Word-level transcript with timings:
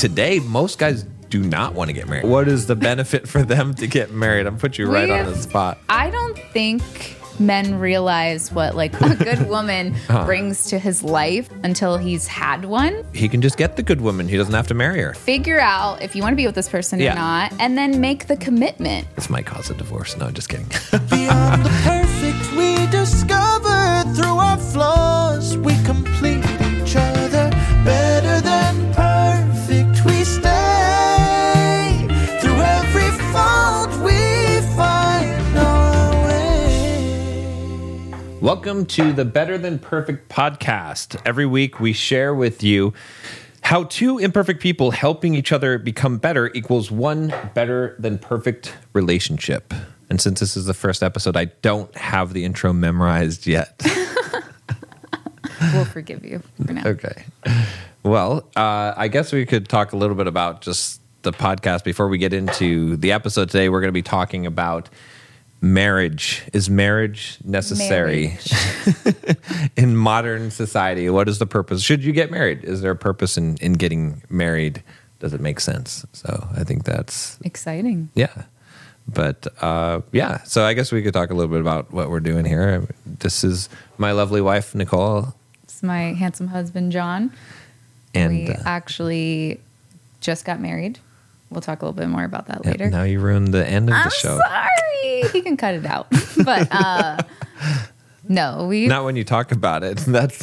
today 0.00 0.38
most 0.40 0.78
guys 0.78 1.02
do 1.28 1.42
not 1.42 1.74
want 1.74 1.88
to 1.88 1.92
get 1.92 2.08
married. 2.08 2.24
What 2.24 2.48
is 2.48 2.66
the 2.66 2.74
benefit 2.74 3.28
for 3.28 3.42
them 3.42 3.74
to 3.74 3.86
get 3.86 4.10
married? 4.10 4.46
I'm 4.46 4.56
put 4.56 4.78
you 4.78 4.90
right 4.90 5.08
We 5.08 5.14
on 5.14 5.26
the 5.26 5.36
spot. 5.36 5.76
I 5.90 6.08
don't 6.10 6.38
think 6.52 6.82
men 7.38 7.78
realize 7.78 8.50
what 8.50 8.74
like 8.74 8.98
a 9.00 9.14
good 9.14 9.46
woman 9.54 9.94
Uh-huh. 10.08 10.24
brings 10.24 10.66
to 10.70 10.78
his 10.78 11.02
life 11.02 11.48
until 11.62 11.98
he's 11.98 12.26
had 12.26 12.64
one. 12.64 13.04
He 13.12 13.28
can 13.28 13.42
just 13.42 13.56
get 13.58 13.76
the 13.76 13.82
good 13.82 14.00
woman. 14.00 14.26
He 14.26 14.36
doesn't 14.38 14.54
have 14.54 14.66
to 14.68 14.74
marry 14.74 15.00
her. 15.02 15.12
Figure 15.14 15.60
out 15.60 16.02
if 16.02 16.16
you 16.16 16.22
want 16.22 16.32
to 16.32 16.36
be 16.36 16.46
with 16.46 16.54
this 16.54 16.68
person 16.68 16.98
Yeah. 16.98 17.12
or 17.12 17.16
not, 17.16 17.52
and 17.60 17.76
then 17.78 18.00
make 18.00 18.26
the 18.26 18.36
commitment. 18.38 19.06
This 19.16 19.28
might 19.30 19.44
cause 19.46 19.68
a 19.70 19.74
divorce. 19.74 20.16
No, 20.16 20.30
just 20.30 20.48
kidding. 20.48 20.66
Beyond 21.10 21.64
the 21.64 21.68
perfect 21.84 22.56
we 22.56 22.86
discover 22.90 24.02
through 24.14 24.36
our 24.38 24.56
flaws, 24.58 25.56
we 25.58 25.74
complete 25.84 25.99
Welcome 38.40 38.86
to 38.86 39.12
the 39.12 39.26
Better 39.26 39.58
Than 39.58 39.78
Perfect 39.78 40.30
podcast. 40.30 41.20
Every 41.26 41.44
week 41.44 41.78
we 41.78 41.92
share 41.92 42.34
with 42.34 42.62
you 42.62 42.94
how 43.60 43.84
two 43.84 44.16
imperfect 44.16 44.62
people 44.62 44.92
helping 44.92 45.34
each 45.34 45.52
other 45.52 45.76
become 45.76 46.16
better 46.16 46.50
equals 46.54 46.90
one 46.90 47.34
better 47.52 47.96
than 47.98 48.18
perfect 48.18 48.74
relationship. 48.94 49.74
And 50.08 50.22
since 50.22 50.40
this 50.40 50.56
is 50.56 50.64
the 50.64 50.72
first 50.72 51.02
episode, 51.02 51.36
I 51.36 51.46
don't 51.60 51.94
have 51.96 52.32
the 52.32 52.46
intro 52.46 52.72
memorized 52.72 53.46
yet. 53.46 53.78
We'll 55.74 55.84
forgive 55.84 56.24
you 56.24 56.42
for 56.64 56.72
now. 56.72 56.86
Okay. 56.86 57.24
Well, 58.02 58.48
uh, 58.56 58.94
I 58.96 59.08
guess 59.08 59.30
we 59.30 59.44
could 59.44 59.68
talk 59.68 59.92
a 59.92 59.96
little 59.96 60.16
bit 60.16 60.26
about 60.26 60.62
just 60.62 61.02
the 61.20 61.32
podcast 61.32 61.84
before 61.84 62.08
we 62.08 62.16
get 62.16 62.32
into 62.32 62.96
the 62.96 63.12
episode 63.12 63.50
today. 63.50 63.68
We're 63.68 63.82
going 63.82 63.90
to 63.90 63.92
be 63.92 64.00
talking 64.00 64.46
about 64.46 64.88
marriage. 65.60 66.42
Is 66.52 66.70
marriage 66.70 67.38
necessary 67.44 68.38
in 69.76 69.96
modern 69.96 70.50
society? 70.50 71.10
What 71.10 71.28
is 71.28 71.38
the 71.38 71.46
purpose? 71.46 71.82
Should 71.82 72.02
you 72.04 72.12
get 72.12 72.30
married? 72.30 72.64
Is 72.64 72.80
there 72.80 72.90
a 72.90 72.96
purpose 72.96 73.36
in, 73.36 73.56
in 73.58 73.74
getting 73.74 74.22
married? 74.28 74.82
Does 75.18 75.34
it 75.34 75.40
make 75.40 75.60
sense? 75.60 76.06
So 76.12 76.48
I 76.56 76.64
think 76.64 76.84
that's, 76.84 77.38
Exciting. 77.44 78.08
yeah. 78.14 78.44
But 79.08 79.46
uh, 79.60 80.02
yeah, 80.12 80.42
so 80.44 80.64
I 80.64 80.72
guess 80.72 80.92
we 80.92 81.02
could 81.02 81.12
talk 81.12 81.30
a 81.30 81.34
little 81.34 81.50
bit 81.50 81.60
about 81.60 81.90
what 81.92 82.10
we're 82.10 82.20
doing 82.20 82.44
here. 82.44 82.86
This 83.04 83.42
is 83.42 83.68
my 83.98 84.12
lovely 84.12 84.40
wife, 84.40 84.72
Nicole. 84.74 85.34
It's 85.64 85.82
my 85.82 86.12
handsome 86.14 86.48
husband, 86.48 86.92
John. 86.92 87.32
And 88.14 88.32
we 88.32 88.48
uh, 88.48 88.56
actually 88.64 89.60
just 90.20 90.44
got 90.44 90.60
married. 90.60 91.00
We'll 91.50 91.60
talk 91.60 91.82
a 91.82 91.86
little 91.86 91.98
bit 91.98 92.08
more 92.08 92.22
about 92.22 92.46
that 92.46 92.64
later. 92.64 92.88
Now 92.88 93.02
you 93.02 93.18
ruined 93.18 93.48
the 93.52 93.66
end 93.66 93.88
of 93.88 93.94
the 93.94 94.00
I'm 94.00 94.10
show. 94.10 94.38
sorry. 94.38 94.68
He 95.28 95.42
can 95.42 95.56
cut 95.56 95.74
it 95.74 95.86
out. 95.86 96.08
But 96.44 96.68
uh 96.70 97.18
no, 98.28 98.66
we 98.68 98.86
Not 98.86 99.04
when 99.04 99.16
you 99.16 99.24
talk 99.24 99.50
about 99.50 99.82
it. 99.82 99.96
That's 100.06 100.38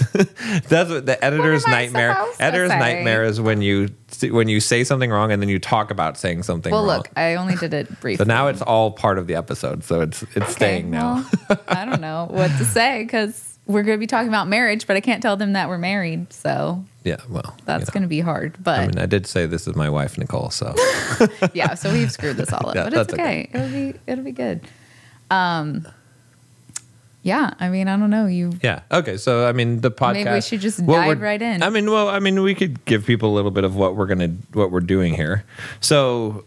that's 0.68 0.90
what 0.90 1.06
the 1.06 1.24
editor's 1.24 1.64
I 1.66 1.72
nightmare. 1.72 2.18
Editor's 2.40 2.72
say? 2.72 2.80
nightmare 2.80 3.24
is 3.24 3.40
when 3.40 3.62
you 3.62 3.90
when 4.32 4.50
you 4.50 4.60
say 4.60 4.84
something 4.84 5.10
wrong 5.10 5.32
and 5.32 5.42
then 5.42 5.48
you 5.48 5.58
talk 5.60 5.90
about 5.92 6.18
saying 6.18 6.44
something 6.44 6.72
wrong. 6.74 6.86
Well, 6.86 6.96
wrong. 6.96 6.98
look, 7.06 7.12
I 7.16 7.36
only 7.36 7.56
did 7.56 7.74
it 7.74 7.88
briefly. 8.02 8.18
so 8.26 8.28
now 8.28 8.48
it's 8.48 8.62
all 8.62 8.92
part 8.92 9.18
of 9.18 9.28
the 9.28 9.36
episode. 9.36 9.84
So 9.84 10.02
it's 10.02 10.24
it's 10.24 10.38
Okay, 10.38 10.52
staying 10.52 10.92
now. 10.92 11.26
well, 11.50 11.60
I 11.68 11.86
don't 11.86 12.02
know 12.02 12.28
what 12.30 12.50
to 12.58 12.66
say 12.66 13.04
because 13.04 13.58
we're 13.68 13.84
going 13.84 13.98
to 13.98 14.00
be 14.00 14.08
talking 14.08 14.30
about 14.30 14.48
marriage, 14.48 14.88
but 14.88 14.96
I 14.98 15.02
can't 15.02 15.22
tell 15.22 15.38
them 15.38 15.54
that 15.54 15.70
we're 15.70 15.78
married. 15.78 16.34
So 16.34 16.84
yeah, 17.08 17.18
well, 17.30 17.56
that's 17.66 17.82
you 17.82 17.86
know. 17.86 17.94
going 17.94 18.02
to 18.04 18.08
be 18.08 18.20
hard. 18.20 18.58
But 18.62 18.80
I 18.80 18.88
mean, 18.88 19.00
I 19.00 19.06
did 19.06 19.26
say 19.26 19.46
this 19.46 19.68
is 19.68 19.76
my 19.76 19.90
wife, 19.90 20.18
Nicole. 20.18 20.50
So 20.50 20.76
yeah, 21.54 21.74
so 21.74 21.92
we've 21.92 22.12
screwed 22.12 22.38
this 22.38 22.52
all 22.52 22.70
up, 22.70 22.76
Yeah, 22.76 22.84
but 22.84 22.94
it's 22.94 23.14
okay. 23.14 23.24
okay. 23.24 23.50
It'll 23.54 23.70
be 23.70 24.00
it'll 24.08 24.24
be 24.26 24.32
good. 24.32 24.62
Um, 25.32 25.88
yeah, 27.24 27.54
I 27.60 27.70
mean, 27.70 27.88
I 27.88 27.98
don't 27.98 28.10
know. 28.10 28.26
You 28.26 28.54
yeah, 28.62 28.82
okay. 28.92 29.18
So 29.18 29.48
I 29.48 29.52
mean, 29.52 29.82
the 29.82 29.92
podcast. 29.92 30.14
Maybe 30.14 30.30
we 30.32 30.42
should 30.42 30.62
just 30.62 30.86
dive 30.86 31.22
right 31.22 31.42
in. 31.42 31.64
I 31.64 31.70
mean, 31.70 31.90
well, 31.92 32.10
I 32.10 32.20
mean, 32.20 32.42
we 32.42 32.56
could 32.56 32.84
give 32.86 33.06
people 33.06 33.34
a 33.34 33.36
little 33.36 33.52
bit 33.52 33.64
of 33.64 33.76
what 33.76 33.96
we're 33.96 34.06
gonna 34.06 34.30
what 34.54 34.72
we're 34.72 34.80
doing 34.80 35.14
here. 35.14 35.44
So, 35.82 36.46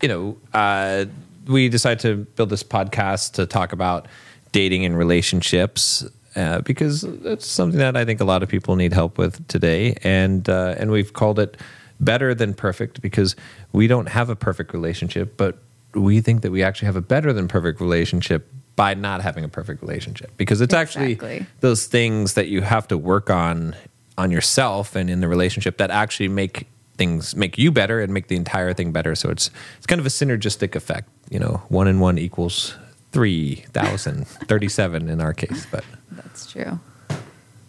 you 0.00 0.08
know, 0.08 0.36
uh, 0.54 1.06
we 1.46 1.68
decided 1.68 2.00
to 2.00 2.16
build 2.36 2.50
this 2.50 2.62
podcast 2.62 3.32
to 3.32 3.46
talk 3.46 3.72
about 3.72 4.06
dating 4.52 4.84
and 4.84 4.96
relationships. 4.96 6.04
Uh, 6.34 6.60
because 6.62 7.04
it's 7.04 7.46
something 7.46 7.78
that 7.78 7.96
I 7.96 8.04
think 8.04 8.20
a 8.20 8.24
lot 8.24 8.42
of 8.42 8.48
people 8.48 8.76
need 8.76 8.92
help 8.92 9.18
with 9.18 9.46
today, 9.48 9.96
and 10.02 10.48
uh, 10.48 10.74
and 10.78 10.90
we've 10.90 11.12
called 11.12 11.38
it 11.38 11.56
better 12.00 12.34
than 12.34 12.54
perfect 12.54 13.02
because 13.02 13.36
we 13.72 13.86
don't 13.86 14.08
have 14.08 14.30
a 14.30 14.36
perfect 14.36 14.72
relationship, 14.72 15.36
but 15.36 15.58
we 15.94 16.20
think 16.20 16.42
that 16.42 16.50
we 16.50 16.62
actually 16.62 16.86
have 16.86 16.96
a 16.96 17.02
better 17.02 17.32
than 17.32 17.48
perfect 17.48 17.80
relationship 17.80 18.50
by 18.76 18.94
not 18.94 19.20
having 19.20 19.44
a 19.44 19.48
perfect 19.48 19.82
relationship. 19.82 20.30
Because 20.38 20.60
it's 20.60 20.74
actually 20.74 21.16
those 21.60 21.86
things 21.86 22.34
that 22.34 22.48
you 22.48 22.62
have 22.62 22.88
to 22.88 22.96
work 22.96 23.28
on 23.30 23.76
on 24.16 24.30
yourself 24.30 24.96
and 24.96 25.10
in 25.10 25.20
the 25.20 25.28
relationship 25.28 25.76
that 25.78 25.90
actually 25.90 26.28
make 26.28 26.66
things 26.96 27.36
make 27.36 27.58
you 27.58 27.70
better 27.70 28.00
and 28.00 28.12
make 28.12 28.28
the 28.28 28.36
entire 28.36 28.72
thing 28.72 28.90
better. 28.90 29.14
So 29.14 29.28
it's 29.28 29.50
it's 29.76 29.86
kind 29.86 30.00
of 30.00 30.06
a 30.06 30.10
synergistic 30.10 30.74
effect 30.74 31.08
you 31.32 31.38
know 31.38 31.62
one 31.68 31.88
and 31.88 32.00
one 32.00 32.18
equals 32.18 32.76
3037 33.12 35.08
in 35.08 35.20
our 35.20 35.32
case 35.34 35.66
but 35.70 35.84
That's 36.10 36.50
true. 36.50 36.80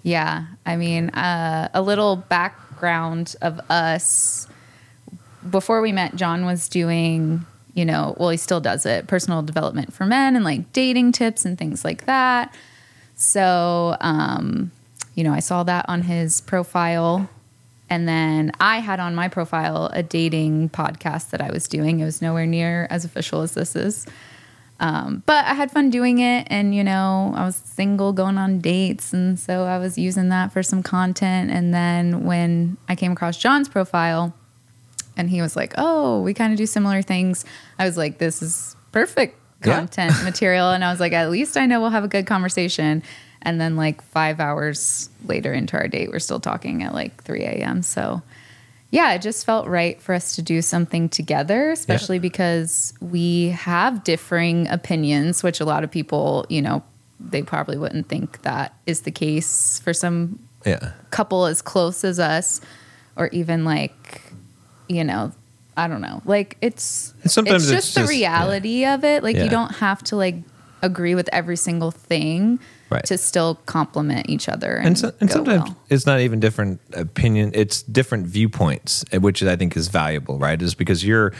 Yeah. 0.03 0.45
I 0.65 0.75
mean, 0.75 1.09
uh, 1.09 1.69
a 1.73 1.81
little 1.81 2.17
background 2.17 3.35
of 3.41 3.59
us. 3.69 4.47
Before 5.49 5.81
we 5.81 5.91
met, 5.91 6.15
John 6.15 6.45
was 6.45 6.69
doing, 6.69 7.45
you 7.73 7.85
know, 7.85 8.15
well, 8.17 8.29
he 8.29 8.37
still 8.37 8.61
does 8.61 8.85
it 8.85 9.07
personal 9.07 9.41
development 9.41 9.93
for 9.93 10.05
men 10.05 10.35
and 10.35 10.45
like 10.45 10.71
dating 10.73 11.13
tips 11.13 11.45
and 11.45 11.57
things 11.57 11.83
like 11.83 12.05
that. 12.05 12.53
So, 13.15 13.97
um, 14.01 14.71
you 15.15 15.23
know, 15.23 15.33
I 15.33 15.39
saw 15.39 15.63
that 15.63 15.85
on 15.87 16.01
his 16.01 16.41
profile. 16.41 17.29
And 17.89 18.07
then 18.07 18.51
I 18.59 18.79
had 18.79 18.99
on 18.99 19.15
my 19.15 19.27
profile 19.27 19.89
a 19.93 20.01
dating 20.01 20.69
podcast 20.69 21.29
that 21.29 21.41
I 21.41 21.51
was 21.51 21.67
doing. 21.67 21.99
It 21.99 22.05
was 22.05 22.21
nowhere 22.21 22.45
near 22.45 22.87
as 22.89 23.05
official 23.05 23.41
as 23.41 23.53
this 23.53 23.75
is. 23.75 24.07
Um, 24.83 25.23
but 25.25 25.45
I 25.45 25.53
had 25.53 25.71
fun 25.71 25.89
doing 25.91 26.19
it, 26.19 26.45
and 26.49 26.75
you 26.75 26.83
know, 26.83 27.31
I 27.37 27.45
was 27.45 27.55
single, 27.55 28.11
going 28.11 28.37
on 28.37 28.59
dates, 28.59 29.13
and 29.13 29.39
so 29.39 29.63
I 29.63 29.77
was 29.77 29.97
using 29.97 30.27
that 30.27 30.51
for 30.51 30.61
some 30.61 30.83
content. 30.83 31.51
And 31.51 31.73
then 31.73 32.25
when 32.25 32.75
I 32.89 32.95
came 32.95 33.13
across 33.13 33.37
John's 33.37 33.69
profile, 33.69 34.33
and 35.15 35.29
he 35.29 35.41
was 35.41 35.55
like, 35.55 35.73
"Oh, 35.77 36.21
we 36.21 36.33
kind 36.33 36.51
of 36.51 36.57
do 36.57 36.65
similar 36.65 37.01
things," 37.01 37.45
I 37.79 37.85
was 37.85 37.95
like, 37.97 38.17
"This 38.17 38.41
is 38.41 38.75
perfect 38.91 39.39
Yeah. 39.63 39.75
content 39.77 40.15
material," 40.25 40.71
and 40.71 40.83
I 40.83 40.91
was 40.91 40.99
like, 40.99 41.13
"At 41.13 41.31
least 41.31 41.55
I 41.55 41.65
know 41.65 41.79
we'll 41.79 41.91
have 41.91 42.03
a 42.03 42.09
good 42.09 42.25
conversation." 42.27 43.03
And 43.41 43.61
then, 43.61 43.77
like 43.77 44.01
five 44.01 44.41
hours 44.41 45.09
later 45.25 45.53
into 45.53 45.77
our 45.77 45.87
date, 45.87 46.09
we're 46.11 46.19
still 46.19 46.41
talking 46.41 46.83
at 46.83 46.93
like 46.93 47.23
3 47.23 47.43
a.m. 47.43 47.83
So, 47.83 48.21
yeah, 48.93 49.13
it 49.13 49.23
just 49.23 49.43
felt 49.43 49.65
right 49.67 49.99
for 49.99 50.13
us 50.13 50.35
to 50.35 50.43
do 50.43 50.61
something 50.61 51.09
together, 51.09 51.71
especially 51.71 52.19
because 52.19 52.93
we 53.01 53.49
have 53.49 54.03
differing 54.03 54.67
opinions, 54.67 55.41
which 55.41 55.59
a 55.59 55.65
lot 55.65 55.83
of 55.83 55.89
people, 55.89 56.45
you 56.47 56.61
know, 56.61 56.83
they 57.19 57.41
probably 57.41 57.75
wouldn't 57.75 58.07
think 58.07 58.43
that 58.43 58.75
is 58.85 59.01
the 59.01 59.09
case 59.11 59.79
for 59.83 59.93
some 59.93 60.37
yeah 60.63 60.91
couple 61.09 61.45
as 61.45 61.59
close 61.61 62.03
as 62.03 62.19
us, 62.19 62.61
or 63.15 63.29
even 63.29 63.65
like, 63.65 64.21
you 64.87 65.03
know, 65.03 65.31
I 65.75 65.87
don't 65.87 66.01
know. 66.01 66.21
Like 66.25 66.57
it's 66.61 67.15
And 67.23 67.31
sometimes 67.31 67.63
it's 67.63 67.71
it's 67.71 67.85
just 67.87 67.95
the 67.95 68.01
just- 68.01 68.11
reality 68.11 68.85
of 68.85 69.03
it. 69.03 69.23
Like 69.23 69.35
Yeah. 69.37 69.45
you 69.45 69.49
don't 69.49 69.73
have 69.77 70.03
to 70.03 70.15
like 70.15 70.35
agree 70.83 71.15
with 71.15 71.29
every 71.33 71.55
single 71.57 71.89
thing 71.91 72.59
Right. 72.93 73.05
to 73.05 73.17
still 73.17 73.55
complement 73.65 74.29
each 74.29 74.47
other. 74.47 74.75
And, 74.75 74.87
and, 74.87 74.97
so, 74.97 75.13
and 75.19 75.29
sometimes 75.31 75.63
well. 75.63 75.77
it's 75.89 76.05
not 76.05 76.19
even 76.21 76.39
different 76.39 76.79
opinion 76.93 77.51
it's 77.53 77.81
different 77.83 78.27
viewpoints 78.27 79.03
eh, 79.11 79.17
which 79.17 79.41
i 79.43 79.55
think 79.55 79.75
is 79.75 79.87
valuable 79.87 80.37
right 80.39 80.61
is 80.61 80.75
because 80.75 81.03
you're 81.03 81.33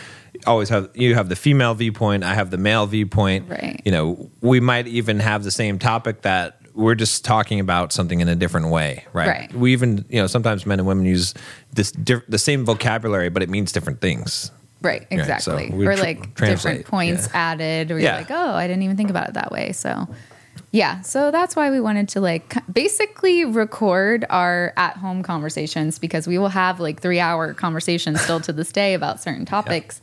always 0.47 0.69
have 0.69 0.89
you 0.95 1.13
have 1.15 1.29
the 1.29 1.35
female 1.35 1.73
viewpoint 1.73 2.23
i 2.23 2.33
have 2.33 2.49
the 2.51 2.57
male 2.57 2.85
viewpoint 2.87 3.49
Right. 3.49 3.81
you 3.85 3.91
know 3.91 4.29
we 4.41 4.59
might 4.59 4.87
even 4.87 5.19
have 5.19 5.43
the 5.43 5.51
same 5.51 5.79
topic 5.79 6.21
that 6.23 6.57
we're 6.73 6.95
just 6.95 7.23
talking 7.23 7.59
about 7.59 7.93
something 7.93 8.19
in 8.19 8.27
a 8.27 8.35
different 8.35 8.69
way 8.69 9.05
right, 9.13 9.27
Right. 9.27 9.53
we 9.53 9.73
even 9.73 10.05
you 10.09 10.19
know 10.19 10.27
sometimes 10.27 10.65
men 10.65 10.79
and 10.79 10.87
women 10.87 11.05
use 11.05 11.33
this 11.73 11.91
diff- 11.91 12.25
the 12.27 12.39
same 12.39 12.65
vocabulary 12.65 13.29
but 13.29 13.43
it 13.43 13.49
means 13.49 13.71
different 13.71 14.01
things 14.01 14.51
Right, 14.81 15.07
Right, 15.09 15.25
so 15.41 15.55
exactly. 15.55 15.71
or 15.71 15.95
like 15.95 16.35
translate, 16.35 16.39
different 16.39 16.85
points 16.87 17.29
yeah. 17.31 17.51
added, 17.51 17.89
or 17.89 17.99
you're 17.99 18.11
like, 18.11 18.29
oh, 18.31 18.51
I 18.53 18.67
didn't 18.67 18.83
even 18.83 18.97
think 18.97 19.09
about 19.09 19.29
it 19.29 19.35
that 19.35 19.49
way. 19.49 19.71
So, 19.71 20.09
yeah, 20.73 21.01
so 21.01 21.29
that's 21.29 21.55
why 21.55 21.69
we 21.69 21.79
wanted 21.79 22.09
to 22.09 22.19
like 22.19 22.55
basically 22.71 23.45
record 23.45 24.25
our 24.31 24.73
at 24.75 24.97
home 24.97 25.21
conversations 25.21 25.99
because 25.99 26.25
we 26.25 26.39
will 26.39 26.49
have 26.49 26.79
like 26.79 26.99
three 26.99 27.19
hour 27.19 27.53
conversations 27.53 28.19
still 28.19 28.41
to 28.41 28.51
this 28.51 28.71
day 28.71 28.95
about 28.95 29.21
certain 29.21 29.45
topics. 29.45 30.01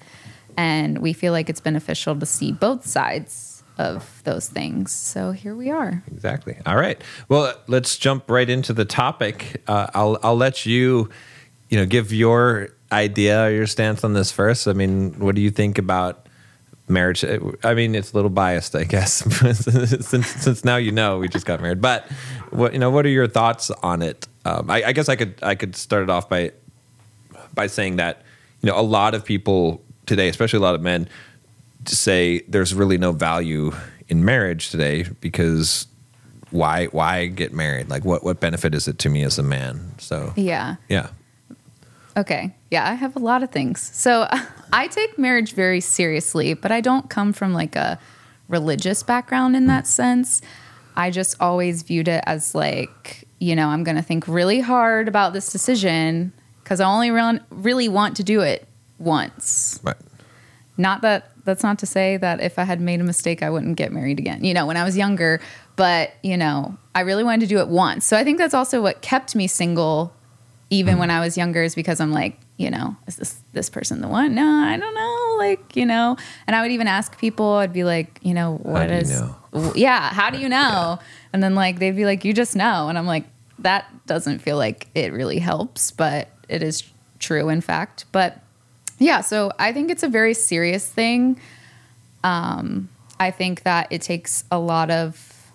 And 0.57 0.99
we 0.99 1.13
feel 1.13 1.33
like 1.33 1.51
it's 1.51 1.61
beneficial 1.61 2.17
to 2.17 2.25
see 2.25 2.53
both 2.53 2.87
sides 2.87 3.65
of 3.79 4.23
those 4.23 4.49
things. 4.49 4.93
So 4.93 5.33
here 5.33 5.57
we 5.57 5.71
are. 5.71 6.05
Exactly. 6.13 6.57
All 6.65 6.77
right. 6.77 7.03
Well, 7.29 7.53
let's 7.67 7.97
jump 7.97 8.31
right 8.31 8.49
into 8.49 8.73
the 8.73 8.85
topic. 8.85 9.65
Uh, 9.67 9.89
I'll 9.93 10.19
I'll 10.23 10.37
let 10.37 10.67
you, 10.67 11.11
you 11.69 11.79
know, 11.79 11.87
give 11.87 12.13
your 12.13 12.69
idea 12.93 13.47
or 13.47 13.51
your 13.51 13.67
stance 13.67 14.05
on 14.05 14.13
this 14.13 14.31
first. 14.31 14.69
I 14.69 14.73
mean, 14.75 15.19
what 15.19 15.35
do 15.35 15.41
you 15.41 15.51
think 15.51 15.79
about 15.79 16.29
marriage? 16.91 17.25
I 17.65 17.75
mean, 17.75 17.95
it's 17.95 18.13
a 18.13 18.17
little 18.17 18.31
biased, 18.31 18.75
I 18.75 18.85
guess, 18.85 19.15
since 20.07 20.27
since 20.27 20.65
now 20.65 20.77
you 20.77 20.93
know 20.93 21.19
we 21.19 21.29
just 21.29 21.47
got 21.47 21.61
married. 21.61 21.81
But 21.81 22.07
what 22.51 22.73
you 22.73 22.79
know, 22.79 22.91
what 22.91 23.07
are 23.07 23.11
your 23.11 23.29
thoughts 23.29 23.71
on 23.83 24.03
it? 24.03 24.29
Um, 24.45 24.71
I, 24.71 24.85
I 24.85 24.93
guess 24.93 25.09
I 25.09 25.17
could 25.17 25.35
I 25.43 25.55
could 25.55 25.77
start 25.77 26.03
it 26.03 26.11
off 26.11 26.29
by 26.29 26.53
by 27.55 27.67
saying 27.67 27.97
that 27.97 28.23
you 28.63 28.69
know 28.69 28.79
a 28.79 28.83
lot 28.83 29.15
of 29.15 29.25
people 29.25 29.83
today, 30.07 30.29
especially 30.29 30.59
a 30.59 30.63
lot 30.63 30.75
of 30.75 30.83
men, 30.83 31.09
say 31.87 32.41
there's 32.49 32.75
really 32.75 32.99
no 32.99 33.13
value 33.13 33.73
in 34.09 34.25
marriage 34.25 34.71
today 34.71 35.05
because 35.21 35.87
why 36.51 36.87
why 36.87 37.27
get 37.27 37.53
married? 37.53 37.89
Like 37.89 38.05
what 38.05 38.25
what 38.25 38.41
benefit 38.41 38.75
is 38.75 38.89
it 38.89 38.99
to 39.01 39.09
me 39.09 39.23
as 39.23 39.39
a 39.39 39.43
man? 39.43 39.95
So 39.99 40.33
Yeah. 40.37 40.77
yeah. 40.89 41.11
Okay. 42.17 42.55
Yeah, 42.71 42.89
I 42.89 42.95
have 42.95 43.17
a 43.17 43.21
lot 43.21 43.43
of 43.43 43.51
things. 43.51 43.81
So 43.81 44.27
I 44.73 44.89
take 44.89 45.19
marriage 45.19 45.53
very 45.53 45.81
seriously, 45.81 46.55
but 46.55 46.73
I 46.73 46.81
don't 46.81 47.09
come 47.09 47.33
from 47.33 47.53
like 47.53 47.77
a 47.77 47.99
religious 48.49 49.03
background 49.03 49.57
in 49.57 49.67
that 49.67 49.87
sense. 49.87 50.43
I 50.97 51.11
just 51.11 51.41
always 51.41 51.83
viewed 51.83 52.09
it 52.09 52.23
as 52.27 52.55
like, 52.55 53.29
you 53.39 53.55
know, 53.55 53.69
I'm 53.69 53.85
going 53.85 53.97
to 53.97 54.03
think 54.03 54.27
really 54.27 54.61
hard 54.61 55.09
about 55.09 55.33
this 55.33 55.53
decision 55.53 56.33
because 56.63 56.81
I 56.81 56.87
only 56.87 57.11
re- 57.11 57.41
really 57.51 57.89
want 57.89 58.17
to 58.17 58.25
do 58.25 58.41
it 58.41 58.67
once. 58.99 59.81
Right. 59.83 59.97
Not 60.77 61.03
that 61.03 61.31
that's 61.45 61.63
not 61.63 61.79
to 61.79 61.87
say 61.87 62.17
that 62.19 62.41
if 62.41 62.59
I 62.59 62.65
had 62.65 62.81
made 62.81 63.01
a 63.01 63.05
mistake, 63.05 63.43
I 63.43 63.51
wouldn't 63.51 63.77
get 63.77 63.93
married 63.93 64.19
again, 64.19 64.45
you 64.45 64.53
know, 64.53 64.67
when 64.67 64.77
I 64.77 64.85
was 64.85 64.97
younger. 64.97 65.41
But, 65.77 66.13
you 66.23 66.37
know, 66.37 66.77
I 66.95 67.01
really 67.01 67.25
wanted 67.25 67.41
to 67.41 67.47
do 67.47 67.59
it 67.61 67.69
once. 67.69 68.05
So 68.05 68.17
I 68.17 68.25
think 68.25 68.39
that's 68.39 68.55
also 68.55 68.83
what 68.83 69.01
kept 69.01 69.35
me 69.35 69.47
single 69.47 70.13
even 70.71 70.99
when 70.99 71.11
I 71.11 71.19
was 71.21 71.37
younger 71.37 71.63
is 71.65 71.75
because 71.75 72.01
I'm 72.01 72.13
like, 72.13 72.39
you 72.57 72.71
know, 72.71 72.97
is 73.09 73.17
this 73.17 73.41
this 73.53 73.69
person 73.69 74.01
the 74.01 74.09
one? 74.09 74.35
No, 74.35 74.47
I 74.47 74.77
don't 74.77 74.95
know. 74.95 75.37
Like, 75.39 75.75
you 75.75 75.85
know, 75.85 76.17
and 76.47 76.55
I 76.55 76.63
would 76.63 76.71
even 76.71 76.87
ask 76.87 77.19
people, 77.19 77.55
I'd 77.55 77.73
be 77.73 77.83
like, 77.83 78.21
you 78.23 78.35
know, 78.35 78.57
what 78.63 78.89
you 78.89 78.97
is, 78.97 79.11
know? 79.11 79.73
yeah, 79.75 80.13
how 80.13 80.31
do 80.31 80.39
you 80.39 80.49
know? 80.61 81.01
And 81.33 81.43
then 81.43 81.55
like 81.57 81.81
they'd 81.81 81.97
be 81.97 82.05
like, 82.05 82.25
you 82.25 82.33
just 82.33 82.55
know, 82.55 82.89
and 82.89 82.97
I'm 82.97 83.07
like, 83.07 83.25
that 83.59 83.91
doesn't 84.07 84.39
feel 84.39 84.57
like 84.57 84.89
it 84.95 85.13
really 85.13 85.39
helps, 85.39 85.91
but 85.91 86.29
it 86.49 86.63
is 86.63 86.85
true 87.19 87.49
in 87.49 87.61
fact. 87.61 88.05
But 88.13 88.39
yeah, 88.99 89.23
so 89.23 89.51
I 89.59 89.73
think 89.73 89.91
it's 89.91 90.03
a 90.03 90.09
very 90.09 90.35
serious 90.35 90.89
thing. 90.89 91.41
Um, 92.23 92.91
I 93.19 93.31
think 93.31 93.65
that 93.65 93.89
it 93.91 94.03
takes 94.03 94.45
a 94.51 94.59
lot 94.59 94.91
of 94.91 95.51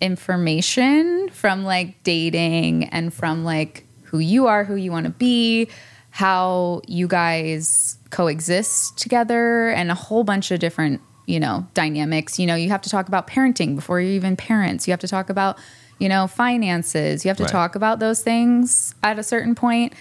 information 0.00 1.28
from 1.30 1.64
like 1.64 2.02
dating 2.02 2.84
and 2.84 3.14
from 3.14 3.44
like 3.44 3.86
who 4.12 4.18
you 4.20 4.46
are, 4.46 4.62
who 4.62 4.76
you 4.76 4.92
want 4.92 5.06
to 5.06 5.10
be, 5.12 5.66
how 6.10 6.82
you 6.86 7.08
guys 7.08 7.96
coexist 8.10 8.98
together, 8.98 9.70
and 9.70 9.90
a 9.90 9.94
whole 9.94 10.22
bunch 10.22 10.50
of 10.50 10.60
different, 10.60 11.00
you 11.26 11.40
know, 11.40 11.66
dynamics. 11.74 12.38
You 12.38 12.46
know, 12.46 12.54
you 12.54 12.68
have 12.68 12.82
to 12.82 12.90
talk 12.90 13.08
about 13.08 13.26
parenting 13.26 13.74
before 13.74 14.00
you're 14.00 14.12
even 14.12 14.36
parents. 14.36 14.86
You 14.86 14.92
have 14.92 15.00
to 15.00 15.08
talk 15.08 15.30
about, 15.30 15.58
you 15.98 16.08
know, 16.08 16.26
finances. 16.26 17.24
You 17.24 17.30
have 17.30 17.38
to 17.38 17.44
Right. 17.44 17.50
talk 17.52 17.74
about 17.74 17.98
those 17.98 18.22
things 18.22 18.94
at 19.02 19.18
a 19.18 19.22
certain 19.22 19.54
point 19.54 19.94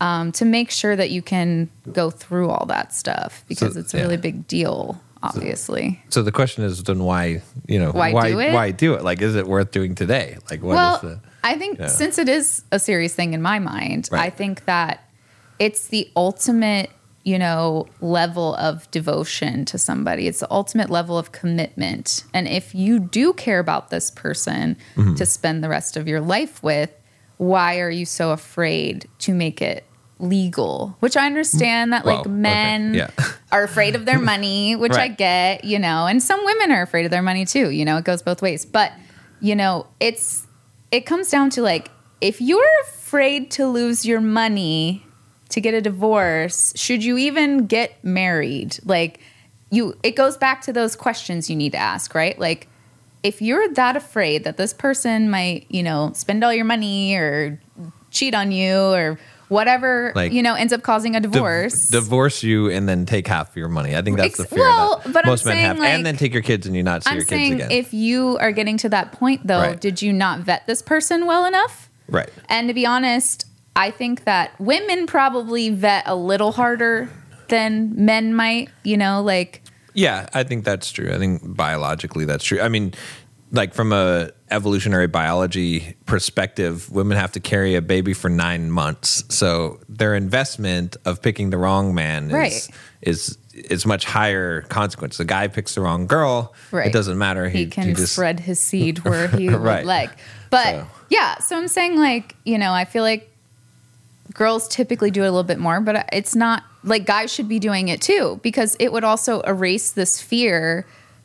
um, 0.00 0.30
to 0.32 0.44
make 0.44 0.70
sure 0.70 0.94
that 0.94 1.10
you 1.10 1.22
can 1.22 1.70
go 1.92 2.10
through 2.10 2.50
all 2.50 2.66
that 2.66 2.92
stuff 2.94 3.44
because 3.48 3.74
So, 3.74 3.80
it's 3.80 3.94
a 3.94 3.98
really 3.98 4.16
yeah. 4.16 4.20
big 4.20 4.46
deal, 4.46 5.00
obviously. 5.22 6.02
So 6.10 6.22
the 6.22 6.32
question 6.32 6.64
is 6.64 6.82
then 6.82 6.98
why, 7.04 7.40
you 7.66 7.78
know, 7.78 7.90
Why 7.92 8.12
why 8.12 8.30
do 8.30 8.38
it? 8.40 8.52
why 8.52 8.70
do 8.72 8.92
it? 8.94 9.02
Like 9.02 9.22
is 9.22 9.34
it 9.34 9.46
worth 9.46 9.70
doing 9.70 9.94
today? 9.94 10.36
Like 10.50 10.62
what 10.62 10.72
is 10.72 10.76
well, 10.76 10.98
the 11.00 11.20
I 11.44 11.56
think 11.58 11.78
yeah. 11.78 11.86
since 11.86 12.18
it 12.18 12.28
is 12.28 12.64
a 12.72 12.78
serious 12.78 13.14
thing 13.14 13.34
in 13.34 13.42
my 13.42 13.58
mind, 13.60 14.08
Right. 14.10 14.22
I 14.26 14.30
think 14.30 14.64
that 14.64 15.08
it's 15.58 15.86
the 15.88 16.10
ultimate, 16.16 16.90
you 17.22 17.38
know, 17.38 17.86
level 18.00 18.54
of 18.56 18.90
devotion 18.90 19.64
to 19.66 19.78
somebody. 19.78 20.26
It's 20.26 20.40
the 20.40 20.50
ultimate 20.50 20.90
level 20.90 21.16
of 21.16 21.30
commitment. 21.32 22.24
And 22.34 22.48
if 22.48 22.74
you 22.74 22.98
do 22.98 23.32
care 23.34 23.60
about 23.60 23.90
this 23.90 24.10
person 24.10 24.76
Mm-hmm. 24.96 25.14
to 25.14 25.26
spend 25.26 25.62
the 25.62 25.68
rest 25.68 25.96
of 25.96 26.08
your 26.08 26.20
life 26.20 26.62
with, 26.62 26.90
why 27.36 27.78
are 27.80 27.90
you 27.90 28.06
so 28.06 28.30
afraid 28.30 29.06
to 29.20 29.34
make 29.34 29.60
it 29.62 29.84
legal? 30.18 30.96
Which 31.00 31.16
I 31.16 31.26
understand 31.26 31.92
that 31.92 32.04
Well, 32.04 32.16
like 32.16 32.26
okay, 32.26 32.34
men 32.34 32.94
yeah. 32.94 33.10
are 33.52 33.64
afraid 33.64 33.96
of 33.96 34.04
their 34.06 34.18
money, 34.18 34.76
which 34.82 34.92
I 34.92 35.08
get, 35.08 35.64
you 35.64 35.78
know, 35.78 36.06
and 36.06 36.22
some 36.22 36.44
women 36.44 36.72
are 36.72 36.82
afraid 36.82 37.04
of 37.04 37.10
their 37.10 37.22
money 37.22 37.44
too, 37.44 37.70
you 37.70 37.84
know, 37.84 37.96
it 37.98 38.04
goes 38.04 38.22
both 38.22 38.40
ways. 38.42 38.64
But, 38.64 38.92
you 39.40 39.54
know, 39.56 39.86
it's 40.00 40.43
it 40.94 41.06
comes 41.06 41.28
down 41.28 41.50
to 41.50 41.60
like 41.60 41.90
if 42.20 42.40
you're 42.40 42.70
afraid 42.82 43.50
to 43.50 43.66
lose 43.66 44.06
your 44.06 44.20
money 44.20 45.04
to 45.48 45.60
get 45.60 45.74
a 45.74 45.80
divorce, 45.80 46.72
should 46.76 47.02
you 47.02 47.18
even 47.18 47.66
get 47.66 48.02
married? 48.04 48.78
Like 48.84 49.18
you 49.70 49.98
it 50.04 50.14
goes 50.14 50.36
back 50.36 50.62
to 50.62 50.72
those 50.72 50.94
questions 50.94 51.50
you 51.50 51.56
need 51.56 51.72
to 51.72 51.78
ask, 51.78 52.14
right? 52.14 52.38
Like 52.38 52.68
if 53.24 53.42
you're 53.42 53.68
that 53.70 53.96
afraid 53.96 54.44
that 54.44 54.56
this 54.56 54.72
person 54.72 55.30
might, 55.30 55.66
you 55.68 55.82
know, 55.82 56.12
spend 56.14 56.44
all 56.44 56.54
your 56.54 56.64
money 56.64 57.16
or 57.16 57.60
cheat 58.12 58.32
on 58.32 58.52
you 58.52 58.78
or 58.78 59.18
whatever, 59.48 60.12
Like, 60.14 60.32
you 60.32 60.42
know, 60.42 60.54
ends 60.54 60.72
up 60.72 60.82
causing 60.82 61.14
a 61.16 61.20
Div- 61.20 61.32
divorce. 61.32 61.88
divorce 61.88 62.42
you 62.42 62.70
and 62.70 62.88
then 62.88 63.06
take 63.06 63.26
half 63.26 63.56
your 63.56 63.68
money. 63.68 63.96
I 63.96 64.02
think 64.02 64.16
that's 64.16 64.36
the 64.36 64.44
fear 64.44 64.58
well, 64.60 65.02
that 65.06 65.26
most 65.26 65.44
men 65.44 65.56
have. 65.58 65.78
like- 65.78 65.88
and 65.88 66.04
then 66.06 66.16
take 66.16 66.32
your 66.32 66.42
kids 66.42 66.66
and 66.66 66.74
you 66.74 66.82
not 66.82 67.04
see 67.04 67.10
I'm 67.10 67.16
your 67.16 67.24
kids 67.26 67.54
again. 67.54 67.70
if 67.70 67.92
you 67.94 68.36
are 68.40 68.52
getting 68.52 68.76
to 68.78 68.88
that 68.90 69.12
point 69.12 69.46
though, 69.46 69.60
Right. 69.60 69.80
did 69.80 70.00
you 70.02 70.12
not 70.12 70.40
vet 70.40 70.66
this 70.66 70.82
person 70.82 71.26
well 71.26 71.44
enough? 71.46 71.88
right. 72.08 72.28
And 72.48 72.68
to 72.68 72.74
be 72.74 72.84
honest, 72.86 73.46
I 73.76 73.90
think 73.90 74.24
that 74.24 74.52
women 74.60 75.06
probably 75.06 75.70
vet 75.70 76.04
a 76.06 76.14
little 76.14 76.52
harder 76.52 77.08
than 77.48 77.92
men 78.04 78.34
might, 78.34 78.68
you 78.82 78.96
know, 78.96 79.22
like 79.22 79.62
Yeah, 79.94 80.26
I 80.34 80.42
think 80.42 80.64
that's 80.64 80.90
true. 80.90 81.12
I 81.14 81.18
think 81.18 81.40
biologically 81.56 82.24
that's 82.24 82.42
true. 82.44 82.60
I 82.60 82.68
mean, 82.68 82.94
like 83.54 83.72
from 83.72 83.92
a 83.92 84.30
evolutionary 84.50 85.06
biology 85.06 85.96
perspective, 86.06 86.90
women 86.90 87.16
have 87.16 87.32
to 87.32 87.40
carry 87.40 87.74
a 87.76 87.82
baby 87.82 88.12
for 88.12 88.28
nine 88.28 88.70
months. 88.70 89.24
So 89.28 89.80
their 89.88 90.14
investment 90.14 90.96
of 91.04 91.22
picking 91.22 91.50
the 91.50 91.56
wrong 91.58 91.94
man 91.94 92.26
is 92.26 92.32
Right. 92.32 92.68
is 93.02 93.38
is 93.54 93.86
much 93.86 94.04
higher 94.04 94.62
consequence. 94.62 95.16
The 95.16 95.24
guy 95.24 95.46
picks 95.46 95.76
the 95.76 95.80
wrong 95.80 96.08
girl, 96.08 96.52
Right. 96.72 96.88
it 96.88 96.92
doesn't 96.92 97.16
matter. 97.16 97.48
he, 97.48 97.66
can 97.66 97.94
just- 97.94 98.14
spread 98.14 98.40
his 98.40 98.58
seed 98.58 98.98
where 99.04 99.28
he 99.28 99.48
Right. 99.48 99.76
would 99.78 99.86
like. 99.86 100.10
But 100.50 100.66
So- 100.66 100.86
yeah, 101.08 101.38
so 101.38 101.56
I'm 101.56 101.68
saying 101.68 101.96
like, 101.96 102.34
you 102.44 102.58
know, 102.58 102.72
I 102.72 102.84
feel 102.84 103.04
like 103.04 103.30
girls 104.32 104.66
typically 104.66 105.12
do 105.12 105.22
it 105.22 105.26
a 105.26 105.30
little 105.30 105.44
bit 105.44 105.60
more, 105.60 105.80
but 105.80 106.08
it's 106.12 106.34
not 106.34 106.64
like 106.82 107.06
guys 107.06 107.32
should 107.32 107.48
be 107.48 107.60
doing 107.60 107.86
it 107.88 108.00
too 108.00 108.40
because 108.42 108.76
it 108.80 108.92
would 108.92 109.04
also 109.04 109.40
erase 109.42 109.92
this 109.92 110.20
fear 110.20 110.84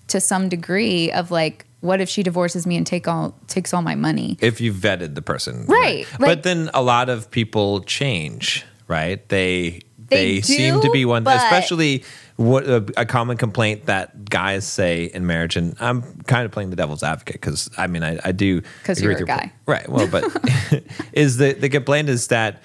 to 0.09 0.19
some 0.21 0.49
degree 0.49 1.11
of 1.11 1.31
like 1.31 1.65
what 1.81 2.01
if 2.01 2.09
she 2.09 2.23
divorces 2.23 2.65
me 2.67 2.75
and 2.75 2.85
take 2.85 3.07
all 3.07 3.35
takes 3.47 3.73
all 3.73 3.81
my 3.81 3.95
money? 3.95 4.37
if 4.41 4.59
you 4.61 4.73
vetted 4.73 5.15
the 5.15 5.21
person, 5.21 5.65
Right, 5.67 6.05
but 6.19 6.27
like- 6.27 6.43
then 6.43 6.69
a 6.73 6.81
lot 6.81 7.09
of 7.09 7.29
people 7.31 7.81
change, 7.81 8.65
right? 8.87 9.27
They 9.29 9.81
They 10.09 10.35
they, 10.35 10.41
seem 10.41 10.81
to 10.81 10.89
be 10.91 11.05
one, 11.05 11.23
but- 11.23 11.37
especially 11.37 12.03
what 12.35 12.63
a, 12.65 12.77
a 12.95 13.05
common 13.05 13.35
complaint 13.35 13.85
that 13.87 14.29
guys 14.29 14.65
say 14.65 15.05
in 15.13 15.27
marriage, 15.27 15.57
and 15.57 15.75
I'm 15.81 16.03
kind 16.23 16.45
of 16.45 16.51
playing 16.51 16.69
the 16.69 16.75
devil's 16.77 17.03
advocate 17.03 17.35
because 17.41 17.69
I 17.77 17.87
mean 17.87 18.01
I, 18.03 18.17
I 18.23 18.31
do 18.31 18.61
'Cause 18.85 18.97
agree 18.99 19.11
you're 19.15 19.19
with 19.19 19.29
a 19.29 19.31
your 19.31 19.37
guy. 19.37 19.39
point. 19.41 19.53
right? 19.67 19.89
Well, 19.89 20.07
but 20.07 20.23
is 21.13 21.37
the 21.37 21.53
the 21.53 21.69
complaint 21.69 22.07
is 22.09 22.27
that 22.27 22.61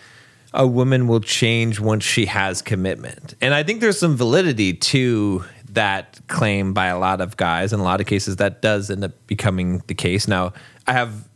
a 0.57 0.65
woman 0.67 1.09
will 1.09 1.19
change 1.21 1.81
once 1.81 2.05
she 2.05 2.27
has 2.27 2.63
commitment, 2.63 3.35
and 3.41 3.53
I 3.53 3.63
think 3.65 3.81
there's 3.81 3.99
some 3.99 4.17
validity 4.17 4.73
to 4.75 5.45
that 5.75 6.21
claim 6.29 6.73
by 6.73 6.87
a 6.87 6.99
lot 6.99 7.21
of 7.21 7.37
guys. 7.37 7.73
In 7.73 7.81
a 7.81 7.85
lot 7.85 8.01
of 8.01 8.07
cases, 8.07 8.37
that 8.37 8.63
does 8.63 8.91
end 8.91 9.05
up 9.05 9.13
becoming 9.27 9.83
the 9.87 9.95
case. 9.95 10.27
Now, 10.27 10.53
I 10.87 10.93
have 10.93 11.29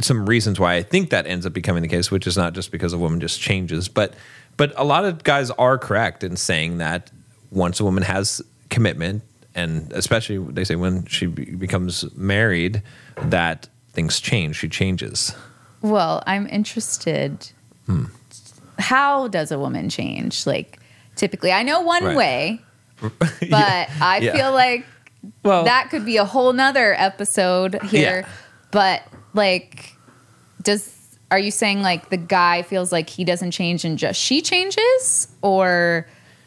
some 0.00 0.26
reasons 0.26 0.60
why 0.60 0.74
I 0.76 0.82
think 0.82 1.10
that 1.10 1.26
ends 1.26 1.44
up 1.44 1.52
becoming 1.52 1.82
the 1.82 1.88
case, 1.88 2.10
which 2.10 2.26
is 2.26 2.36
not 2.36 2.52
just 2.52 2.70
because 2.70 2.92
a 2.92 2.98
woman 2.98 3.20
just 3.20 3.40
changes, 3.40 3.88
but 3.88 4.14
but 4.56 4.72
a 4.76 4.84
lot 4.84 5.04
of 5.04 5.22
guys 5.24 5.50
are 5.52 5.78
correct 5.78 6.24
in 6.24 6.36
saying 6.36 6.78
that 6.78 7.10
once 7.50 7.78
a 7.80 7.84
woman 7.84 8.02
has 8.02 8.42
commitment, 8.70 9.22
and 9.54 9.92
especially 9.92 10.38
they 10.52 10.64
say 10.64 10.76
when 10.76 11.04
she 11.06 11.26
becomes 11.26 12.04
married, 12.16 12.82
that 13.16 13.68
things 13.92 14.20
change. 14.20 14.56
She 14.56 14.68
changes. 14.68 15.34
Well, 15.82 16.22
I'm 16.26 16.46
interested. 16.48 17.50
Hmm. 17.86 18.06
How 18.78 19.28
does 19.28 19.50
a 19.52 19.58
woman 19.58 19.88
change? 19.88 20.46
Like, 20.46 20.78
typically, 21.16 21.52
I 21.52 21.62
know 21.62 21.80
one 21.80 22.04
Right. 22.04 22.16
way, 22.16 22.60
but 23.20 23.88
I 24.00 24.20
Yeah. 24.22 24.32
feel 24.36 24.52
like 24.52 24.84
Well, 25.44 25.64
that 25.64 25.90
could 25.90 26.04
be 26.04 26.16
a 26.16 26.24
whole 26.24 26.52
nother 26.52 26.94
episode 26.98 27.80
here. 27.84 28.20
Yeah. 28.20 28.28
But 28.70 29.02
like, 29.34 29.94
does 30.62 30.94
are 31.30 31.38
you 31.38 31.50
saying 31.50 31.82
like 31.82 32.08
the 32.10 32.16
guy 32.16 32.62
feels 32.62 32.90
like 32.92 33.08
he 33.10 33.24
doesn't 33.24 33.50
change 33.50 33.84
and 33.84 33.98
just 33.98 34.20
she 34.20 34.40
changes, 34.42 35.28
or 35.42 36.06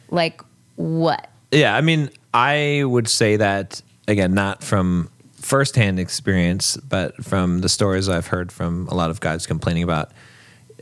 like 0.09 0.41
what? 0.75 1.29
Yeah, 1.51 1.75
I 1.75 1.81
mean, 1.81 2.09
I 2.33 2.83
would 2.85 3.07
say 3.07 3.37
that 3.37 3.81
again, 4.07 4.33
not 4.33 4.63
from 4.63 5.09
firsthand 5.35 5.99
experience, 5.99 6.77
but 6.77 7.23
from 7.23 7.59
the 7.61 7.69
stories 7.69 8.07
I've 8.09 8.27
heard 8.27 8.51
from 8.51 8.87
a 8.89 8.93
lot 8.93 9.09
of 9.09 9.19
guys 9.19 9.45
complaining 9.47 9.83
about 9.83 10.11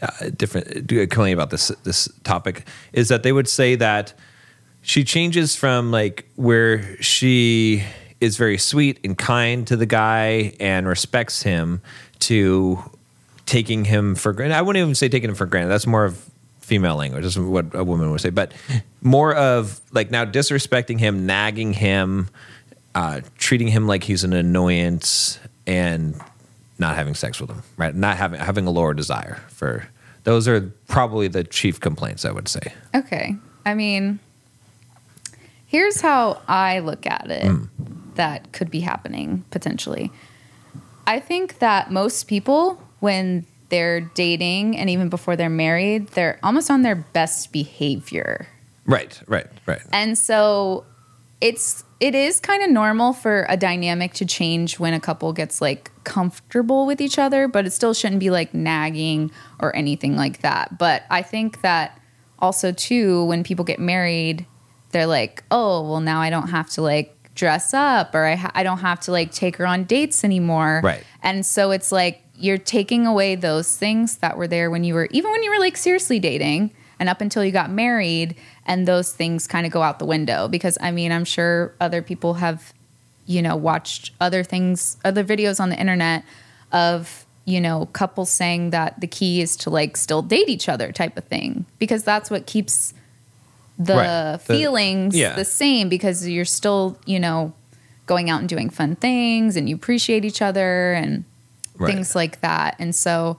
uh, 0.01 0.29
different 0.35 0.91
uh, 0.91 0.97
complain 1.07 1.33
about 1.33 1.49
this 1.49 1.69
this 1.83 2.07
topic 2.23 2.67
is 2.93 3.07
that 3.09 3.23
they 3.23 3.31
would 3.31 3.47
say 3.47 3.75
that 3.75 4.13
she 4.81 5.03
changes 5.03 5.55
from 5.55 5.91
like 5.91 6.25
where 6.35 7.01
she 7.01 7.83
is 8.19 8.37
very 8.37 8.57
sweet 8.57 8.99
and 9.03 9.17
kind 9.17 9.65
to 9.67 9.77
the 9.77 9.85
guy 9.85 10.53
and 10.59 10.87
respects 10.87 11.41
him 11.43 11.81
to 12.19 12.79
taking 13.45 13.85
him 13.85 14.15
for 14.15 14.33
granted. 14.33 14.55
I 14.55 14.61
wouldn't 14.61 14.81
even 14.81 14.95
say 14.95 15.09
taking 15.09 15.29
him 15.29 15.35
for 15.35 15.45
granted. 15.45 15.69
That's 15.69 15.87
more 15.87 16.05
of 16.05 16.29
female 16.61 16.95
language. 16.95 17.23
That's 17.23 17.37
what 17.37 17.73
a 17.73 17.83
woman 17.83 18.11
would 18.11 18.21
say. 18.21 18.29
But 18.29 18.53
more 19.01 19.33
of 19.33 19.81
like 19.91 20.11
now 20.11 20.25
disrespecting 20.25 20.99
him, 20.99 21.25
nagging 21.25 21.73
him, 21.73 22.29
uh, 22.93 23.21
treating 23.37 23.67
him 23.67 23.87
like 23.87 24.03
he's 24.03 24.23
an 24.23 24.33
annoyance, 24.33 25.39
and 25.65 26.19
not 26.77 26.95
having 26.95 27.15
sex 27.15 27.39
with 27.41 27.49
him. 27.49 27.63
Right? 27.77 27.95
Not 27.95 28.17
having 28.17 28.39
having 28.39 28.67
a 28.67 28.71
lower 28.71 28.93
desire 28.93 29.41
for. 29.49 29.87
Those 30.25 30.47
are 30.47 30.61
probably 30.87 31.27
the 31.27 31.43
chief 31.43 31.79
complaints 31.79 32.25
I 32.25 32.31
would 32.31 32.47
say. 32.47 32.73
Okay. 32.93 33.35
I 33.65 33.73
mean, 33.73 34.19
here's 35.69 36.01
how 36.01 36.41
I 36.47 36.79
look 36.79 37.05
at 37.05 37.29
it 37.29 37.45
hmm. 37.45 37.65
that 38.15 38.51
could 38.51 38.69
be 38.69 38.81
happening 38.81 39.45
potentially. 39.51 40.11
I 41.07 41.19
think 41.19 41.59
that 41.59 41.91
most 41.91 42.27
people, 42.27 42.81
when 42.99 43.45
they're 43.69 44.01
dating 44.01 44.75
and 44.77 44.89
even 44.89 45.09
before 45.09 45.35
they're 45.35 45.49
married, 45.49 46.07
they're 46.09 46.39
almost 46.43 46.69
on 46.69 46.81
their 46.81 46.95
best 46.95 47.51
behavior. 47.51 48.47
Right. 48.85 49.21
Right. 49.27 49.45
Right. 49.67 49.81
And 49.93 50.17
so 50.17 50.85
it's 51.39 51.83
it 51.99 52.15
is 52.15 52.39
kind 52.39 52.63
of 52.63 52.69
normal 52.69 53.13
for 53.13 53.45
a 53.49 53.57
dynamic 53.57 54.13
to 54.13 54.25
change 54.25 54.79
when 54.79 54.93
a 54.93 54.99
couple 54.99 55.31
gets 55.33 55.61
like 55.61 55.91
comfortable 56.03 56.85
with 56.85 56.99
each 57.01 57.19
other, 57.19 57.47
but 57.47 57.65
it 57.67 57.71
still 57.71 57.93
shouldn't 57.93 58.19
be 58.19 58.29
like 58.29 58.53
nagging 58.53 59.31
or 59.59 59.75
anything 59.75 60.15
like 60.15 60.41
that. 60.41 60.77
But 60.77 61.03
I 61.09 61.21
think 61.21 61.61
that 61.61 61.99
also 62.39 62.71
too 62.71 63.25
when 63.25 63.43
people 63.43 63.65
get 63.65 63.79
married, 63.79 64.45
they're 64.91 65.07
like, 65.07 65.43
"Oh, 65.51 65.89
well 65.89 66.01
now 66.01 66.21
I 66.21 66.29
don't 66.29 66.49
have 66.49 66.69
to 66.71 66.81
like 66.81 67.15
dress 67.35 67.73
up 67.73 68.13
or 68.13 68.25
I 68.25 68.35
ha- 68.35 68.51
I 68.53 68.63
don't 68.63 68.79
have 68.79 68.99
to 69.01 69.11
like 69.11 69.31
take 69.31 69.57
her 69.57 69.67
on 69.67 69.83
dates 69.85 70.23
anymore." 70.23 70.81
Right. 70.83 71.03
And 71.23 71.45
so 71.45 71.71
it's 71.71 71.91
like 71.91 72.23
you're 72.35 72.57
taking 72.57 73.05
away 73.05 73.35
those 73.35 73.75
things 73.75 74.17
that 74.17 74.37
were 74.37 74.47
there 74.47 74.71
when 74.71 74.83
you 74.83 74.93
were 74.93 75.07
even 75.11 75.31
when 75.31 75.43
you 75.43 75.51
were 75.51 75.59
like 75.59 75.75
seriously 75.75 76.19
dating 76.19 76.71
and 76.99 77.09
up 77.09 77.21
until 77.21 77.43
you 77.43 77.51
got 77.51 77.69
married 77.69 78.35
and 78.65 78.87
those 78.87 79.11
things 79.11 79.47
kind 79.47 79.65
of 79.65 79.71
go 79.71 79.81
out 79.81 79.99
the 79.99 80.05
window 80.05 80.47
because 80.47 80.77
I 80.81 80.91
mean, 80.91 81.11
I'm 81.11 81.25
sure 81.25 81.73
other 81.79 82.01
people 82.01 82.35
have 82.35 82.73
you 83.25 83.41
know 83.41 83.55
watched 83.55 84.11
other 84.19 84.43
things 84.43 84.97
other 85.05 85.23
videos 85.23 85.59
on 85.59 85.69
the 85.69 85.79
internet 85.79 86.23
of 86.71 87.25
you 87.45 87.61
know 87.61 87.87
couples 87.93 88.29
saying 88.29 88.71
that 88.71 88.99
the 88.99 89.07
key 89.07 89.41
is 89.41 89.55
to 89.57 89.69
like 89.69 89.95
still 89.95 90.21
date 90.21 90.49
each 90.49 90.67
other 90.67 90.91
type 90.91 91.15
of 91.15 91.23
thing 91.25 91.65
because 91.77 92.03
that's 92.03 92.31
what 92.31 92.47
keeps 92.47 92.93
the 93.79 93.95
Right. 93.95 94.31
The- 94.33 94.39
feelings 94.39 95.15
yeah. 95.15 95.35
the 95.35 95.45
same 95.45 95.87
because 95.89 96.27
you're 96.27 96.45
still 96.45 96.97
you 97.05 97.19
know 97.19 97.53
going 98.05 98.29
out 98.29 98.39
and 98.41 98.49
doing 98.49 98.69
fun 98.69 98.95
things 98.95 99.55
and 99.55 99.69
you 99.69 99.75
appreciate 99.75 100.25
each 100.25 100.41
other 100.41 100.93
and 100.93 101.23
Right. 101.77 101.93
things 101.93 102.13
like 102.15 102.41
that 102.41 102.75
and 102.79 102.93
so 102.93 103.37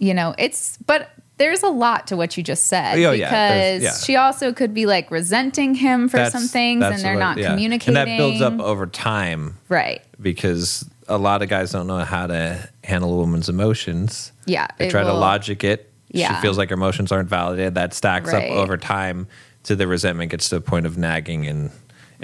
you 0.00 0.14
know 0.14 0.34
it's 0.36 0.78
but 0.86 1.10
there's 1.38 1.62
a 1.62 1.68
lot 1.68 2.08
to 2.08 2.16
what 2.16 2.36
you 2.36 2.42
just 2.42 2.66
said 2.66 2.94
Oh, 2.98 3.12
because 3.12 3.18
yeah, 3.20 3.76
yeah. 3.78 3.92
she 3.92 4.16
also 4.16 4.52
could 4.52 4.74
be 4.74 4.84
like 4.86 5.10
resenting 5.12 5.74
him 5.76 6.08
for 6.08 6.28
some 6.30 6.42
things 6.48 6.84
and 6.84 6.98
they're 7.00 7.14
what- 7.14 7.20
not 7.20 7.38
yeah. 7.38 7.50
communicating 7.50 7.96
and 7.96 8.08
that 8.10 8.16
builds 8.16 8.40
up 8.42 8.58
over 8.60 8.86
time 8.86 9.58
right 9.68 10.02
because 10.20 10.84
a 11.08 11.18
lot 11.18 11.42
of 11.42 11.48
guys 11.48 11.70
don't 11.70 11.86
know 11.86 11.98
how 11.98 12.26
to 12.26 12.68
handle 12.84 13.12
a 13.12 13.16
woman's 13.16 13.48
emotions. 13.48 14.32
yeah 14.46 14.66
They 14.78 14.88
try 14.88 15.02
to 15.02 15.12
logic 15.12 15.62
it. 15.64 15.90
Yeah. 16.14 16.34
She 16.36 16.42
feels 16.42 16.56
like 16.58 16.68
her 16.70 16.74
emotions 16.74 17.10
aren't 17.10 17.28
validated. 17.28 17.74
That 17.74 17.92
stacks 17.94 18.32
Right. 18.32 18.50
up 18.50 18.56
over 18.56 18.76
time 18.76 19.26
to 19.64 19.76
the 19.76 19.86
resentment 19.86 20.30
gets 20.30 20.48
to 20.48 20.56
the 20.56 20.60
point 20.60 20.86
of 20.86 20.96
nagging 20.98 21.46
and 21.46 21.70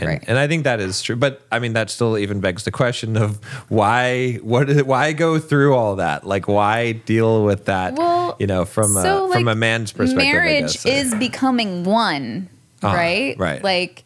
and, 0.01 0.07
Right. 0.09 0.25
and 0.29 0.39
I 0.39 0.47
think 0.47 0.63
that 0.63 0.79
is 0.79 1.03
true. 1.03 1.17
But 1.17 1.43
I 1.51 1.59
mean 1.59 1.73
that 1.73 1.91
still 1.91 2.17
even 2.17 2.39
begs 2.41 2.63
the 2.63 2.71
question 2.71 3.17
of 3.17 3.43
why 3.69 4.35
what 4.43 4.71
is 4.71 4.85
why 4.85 5.13
go 5.13 5.41
through 5.41 5.75
all 5.75 5.97
that? 5.97 6.25
Like 6.25 6.47
why 6.47 6.93
deal 6.93 7.45
with 7.45 7.65
that 7.65 7.95
Well, 7.95 8.37
you 8.39 8.47
know 8.47 8.65
from 8.65 8.93
so, 8.93 9.29
a 9.29 9.33
from 9.33 9.49
a 9.49 9.57
man's 9.57 9.91
perspective 9.93 10.33
marriage 10.33 10.83
guess. 10.85 10.87
is 10.87 11.15
becoming 11.17 11.83
one 11.83 12.49
Ah, 12.81 12.93
right 12.95 13.37
right. 13.41 13.65
like 13.65 14.05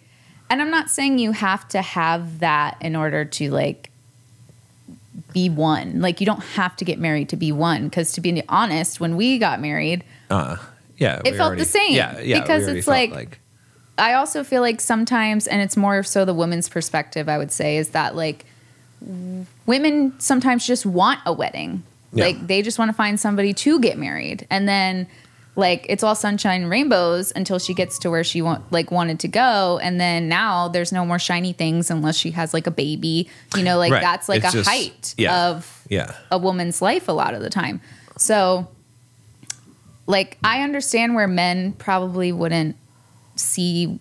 and 0.48 0.62
i'm 0.62 0.70
not 0.70 0.88
saying 0.88 1.18
you 1.18 1.32
have 1.32 1.68
to 1.68 1.82
have 1.82 2.38
that 2.38 2.78
in 2.80 2.96
order 2.96 3.22
to 3.26 3.50
like 3.50 3.90
be 5.34 5.50
one 5.50 6.00
like 6.00 6.20
you 6.20 6.26
don't 6.26 6.42
have 6.42 6.74
to 6.76 6.84
get 6.86 6.98
married 6.98 7.28
to 7.28 7.36
be 7.36 7.52
one 7.52 7.84
because 7.90 8.12
to 8.12 8.22
be 8.22 8.42
honest 8.48 8.98
when 8.98 9.14
we 9.16 9.36
got 9.38 9.60
married 9.60 10.02
uh, 10.30 10.56
yeah, 11.02 11.21
It 11.25 11.37
felt 11.37 11.49
already- 11.49 11.62
the 11.62 11.68
same, 11.68 11.92
Yeah, 11.92 12.21
yeah, 12.21 12.40
because 12.40 12.66
it's 12.68 12.87
felt 12.87 13.11
like- 13.11 13.38
I 13.99 14.14
also 14.14 14.42
feel 14.42 14.62
like 14.62 14.80
sometimes, 14.80 15.47
and 15.47 15.61
it's 15.61 15.76
more 15.76 16.02
so 16.02 16.25
the 16.25 16.35
women's 16.35 16.68
perspective, 16.68 17.28
I 17.28 17.37
would 17.38 17.52
say, 17.52 17.76
is 17.76 17.90
that 17.90 18.16
like 18.16 18.44
women 19.66 20.14
sometimes 20.18 20.66
just 20.66 20.87
want 20.87 21.21
a 21.26 21.32
wedding. 21.32 21.82
Yeah. 22.12 22.25
Like 22.26 22.47
they 22.47 22.62
just 22.62 22.78
want 22.78 22.88
to 22.90 22.92
find 22.94 23.18
somebody 23.18 23.52
to 23.54 23.80
get 23.80 23.99
married. 23.99 24.47
And 24.50 24.68
then 24.68 25.06
like 25.56 25.85
it's 25.88 26.02
all 26.02 26.14
sunshine 26.14 26.62
and 26.62 26.71
rainbows 26.71 27.32
until 27.37 27.59
she 27.59 27.75
gets 27.75 27.99
to 28.00 28.11
where 28.11 28.25
she 28.25 28.40
want 28.42 28.71
like 28.73 28.90
wanted 28.90 29.21
to 29.21 29.28
go. 29.28 29.78
And 29.82 30.00
then 30.00 30.28
now 30.28 30.68
there's 30.68 30.92
no 30.92 31.04
more 31.04 31.18
shiny 31.18 31.52
things 31.52 31.90
unless 31.90 32.16
she 32.16 32.30
has 32.32 32.54
like 32.54 32.66
a 32.66 32.71
baby. 32.71 33.28
You 33.56 33.62
know, 33.62 33.76
like 33.78 33.92
Right. 33.92 34.02
that's 34.02 34.28
like 34.28 34.44
It's 34.44 34.54
a 34.54 34.59
just- 34.59 34.68
height 34.71 35.14
yeah. 35.18 35.49
of 35.50 35.82
yeah. 35.88 36.12
a 36.30 36.38
woman's 36.38 36.80
life 36.80 37.09
a 37.09 37.12
lot 37.12 37.35
of 37.35 37.42
the 37.42 37.50
time. 37.50 37.80
So, 38.18 38.68
like, 40.12 40.38
I 40.45 40.61
understand 40.62 41.14
where 41.14 41.26
men 41.26 41.73
probably 41.73 42.31
wouldn't 42.33 42.76
see 43.35 43.99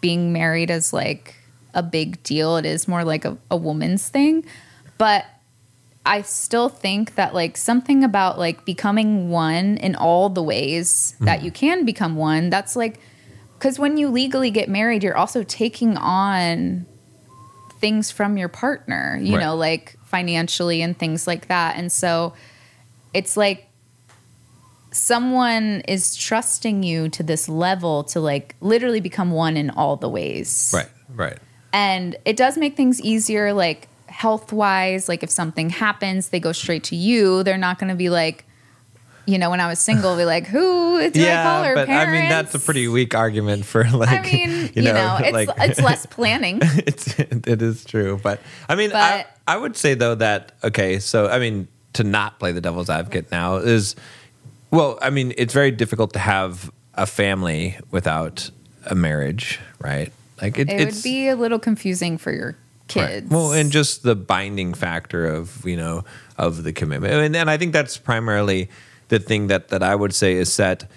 being 0.00 0.32
married 0.32 0.70
as 0.70 0.92
like 0.92 1.34
a 1.72 1.82
big 1.82 2.22
deal. 2.22 2.56
It 2.58 2.66
is 2.66 2.86
more 2.86 3.02
like 3.02 3.24
a, 3.24 3.36
a 3.50 3.56
woman's 3.56 4.08
thing. 4.08 4.44
But 4.98 5.24
I 6.06 6.20
still 6.20 6.68
think 6.68 7.14
that, 7.14 7.34
like, 7.34 7.56
something 7.56 8.04
about 8.04 8.38
like 8.38 8.66
becoming 8.66 9.30
one 9.30 9.78
in 9.78 9.96
all 9.96 10.28
the 10.28 10.42
ways 10.42 11.16
that 11.20 11.38
mm-hmm. 11.38 11.46
you 11.46 11.50
can 11.50 11.84
become 11.86 12.14
one, 12.14 12.50
that's 12.50 12.76
like, 12.76 13.00
because 13.54 13.78
when 13.78 13.96
you 13.96 14.08
legally 14.10 14.50
get 14.50 14.68
married, 14.68 15.02
you're 15.02 15.16
also 15.16 15.42
taking 15.42 15.96
on 15.96 16.84
things 17.80 18.10
from 18.10 18.36
your 18.36 18.48
partner, 18.48 19.18
you 19.20 19.36
Right. 19.36 19.44
know, 19.44 19.56
like 19.56 19.96
financially 20.04 20.82
and 20.82 20.98
things 20.98 21.26
like 21.26 21.48
that. 21.48 21.76
And 21.76 21.90
so 21.90 22.34
it's 23.14 23.36
like 23.36 23.68
someone 24.94 25.82
is 25.88 26.16
trusting 26.16 26.82
you 26.82 27.08
to 27.10 27.22
this 27.22 27.48
level 27.48 28.04
to 28.04 28.20
like 28.20 28.54
literally 28.60 29.00
become 29.00 29.30
one 29.30 29.56
in 29.56 29.70
all 29.70 29.96
the 29.96 30.08
ways. 30.08 30.70
Right, 30.74 30.88
right. 31.14 31.38
And 31.72 32.16
it 32.24 32.36
does 32.36 32.56
make 32.56 32.76
things 32.76 33.00
easier, 33.00 33.52
like 33.52 33.88
health 34.06 34.52
wise. 34.52 35.08
Like 35.08 35.22
if 35.22 35.30
something 35.30 35.70
happens, 35.70 36.28
they 36.28 36.38
go 36.40 36.52
straight 36.52 36.84
to 36.84 36.96
you. 36.96 37.42
They're 37.42 37.58
not 37.58 37.78
going 37.78 37.88
to 37.90 37.96
be 37.96 38.10
like, 38.10 38.44
you 39.26 39.38
know, 39.38 39.50
when 39.50 39.60
I 39.60 39.66
was 39.68 39.78
single, 39.78 40.16
be 40.16 40.24
like, 40.24 40.46
who 40.46 41.10
do 41.10 41.26
I 41.26 41.42
call 41.42 41.64
her 41.64 41.74
but 41.74 41.86
parents? 41.86 42.08
I 42.08 42.12
mean 42.12 42.28
that's 42.28 42.54
a 42.54 42.58
pretty 42.58 42.88
weak 42.88 43.14
argument 43.14 43.64
for 43.64 43.82
like. 43.90 44.08
I 44.10 44.22
mean, 44.22 44.70
you, 44.74 44.82
know, 44.82 45.18
it's 45.20 45.32
like- 45.32 45.48
it's 45.58 45.80
less 45.80 46.06
planning. 46.10 46.60
it's 46.62 47.18
it 47.18 47.62
is 47.62 47.84
true, 47.84 48.20
but 48.22 48.40
I 48.68 48.74
mean, 48.74 48.92
I, 48.94 49.24
I 49.48 49.56
would 49.56 49.76
say 49.76 49.94
though 49.94 50.14
that 50.16 50.52
okay, 50.62 50.98
so 50.98 51.26
I 51.26 51.38
mean, 51.38 51.68
to 51.94 52.04
not 52.04 52.38
play 52.38 52.52
the 52.52 52.60
devil's 52.60 52.90
advocate 52.90 53.30
now 53.32 53.56
is, 53.56 53.96
well, 54.74 54.98
I 55.00 55.10
mean, 55.10 55.32
it's 55.36 55.54
very 55.54 55.70
difficult 55.70 56.12
to 56.14 56.18
have 56.18 56.70
a 56.94 57.06
family 57.06 57.76
without 57.90 58.50
a 58.86 58.94
marriage, 58.94 59.60
right? 59.78 60.12
Like 60.40 60.58
it, 60.58 60.68
It 60.68 60.84
would 60.94 61.02
be 61.02 61.28
a 61.28 61.36
little 61.36 61.58
confusing 61.58 62.18
for 62.18 62.32
your 62.32 62.56
Right. 62.94 63.08
kids. 63.08 63.30
Well, 63.30 63.52
and 63.52 63.72
just 63.72 64.02
the 64.02 64.14
binding 64.14 64.74
factor 64.74 65.26
of 65.26 65.64
you 65.64 65.76
know 65.76 66.04
of 66.36 66.64
the 66.64 66.72
commitment, 66.72 67.14
and, 67.14 67.34
and 67.34 67.48
I 67.48 67.56
think 67.56 67.72
that's 67.72 67.96
primarily 67.96 68.68
the 69.08 69.18
thing 69.18 69.46
that 69.46 69.68
that 69.68 69.82
I 69.82 69.94
would 69.94 70.14
say 70.14 70.34
is 70.34 70.54
that 70.58 70.90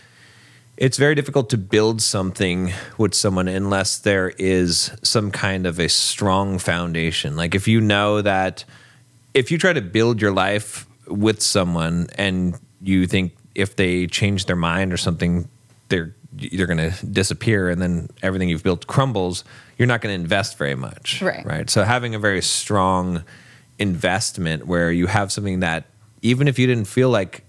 it's 0.75 0.97
very 0.97 1.15
difficult 1.15 1.49
to 1.51 1.57
build 1.57 2.01
something 2.01 2.73
with 2.97 3.13
someone 3.15 3.47
unless 3.47 3.97
there 3.99 4.33
is 4.37 4.91
some 5.01 5.31
kind 5.31 5.65
of 5.65 5.79
a 5.79 5.87
strong 5.87 6.59
foundation. 6.59 7.37
Like 7.37 7.55
if 7.55 7.67
you 7.69 7.79
know 7.79 8.21
that 8.21 8.65
if 9.33 9.49
you 9.49 9.57
try 9.57 9.71
to 9.73 9.81
build 9.81 10.21
your 10.21 10.33
life 10.33 10.85
with 11.07 11.41
someone 11.41 12.07
and 12.17 12.59
you 12.81 13.07
think 13.07 13.31
if 13.57 13.75
they 13.75 14.07
change 14.07 14.45
their 14.45 14.55
mind 14.55 14.93
or 14.93 14.97
something, 14.97 15.49
they're 15.89 16.13
they're 16.33 16.67
going 16.67 16.91
to 16.91 17.05
disappear 17.05 17.69
and 17.69 17.81
then 17.81 18.09
everything 18.21 18.47
you've 18.47 18.61
built 18.63 18.85
crumbles, 18.85 19.43
you're 19.77 19.87
not 19.87 20.01
going 20.01 20.15
to 20.15 20.21
invest 20.21 20.57
very 20.57 20.75
much. 20.75 21.21
Right. 21.21 21.43
Right. 21.45 21.69
So 21.69 21.83
having 21.83 22.13
a 22.13 22.19
very 22.19 22.41
strong 22.43 23.23
investment 23.79 24.67
where 24.67 24.91
you 24.91 25.07
have 25.07 25.31
something 25.31 25.61
that 25.61 25.85
even 26.21 26.47
if 26.47 26.59
you 26.59 26.67
didn't 26.67 26.85
feel 26.85 27.09
like 27.09 27.43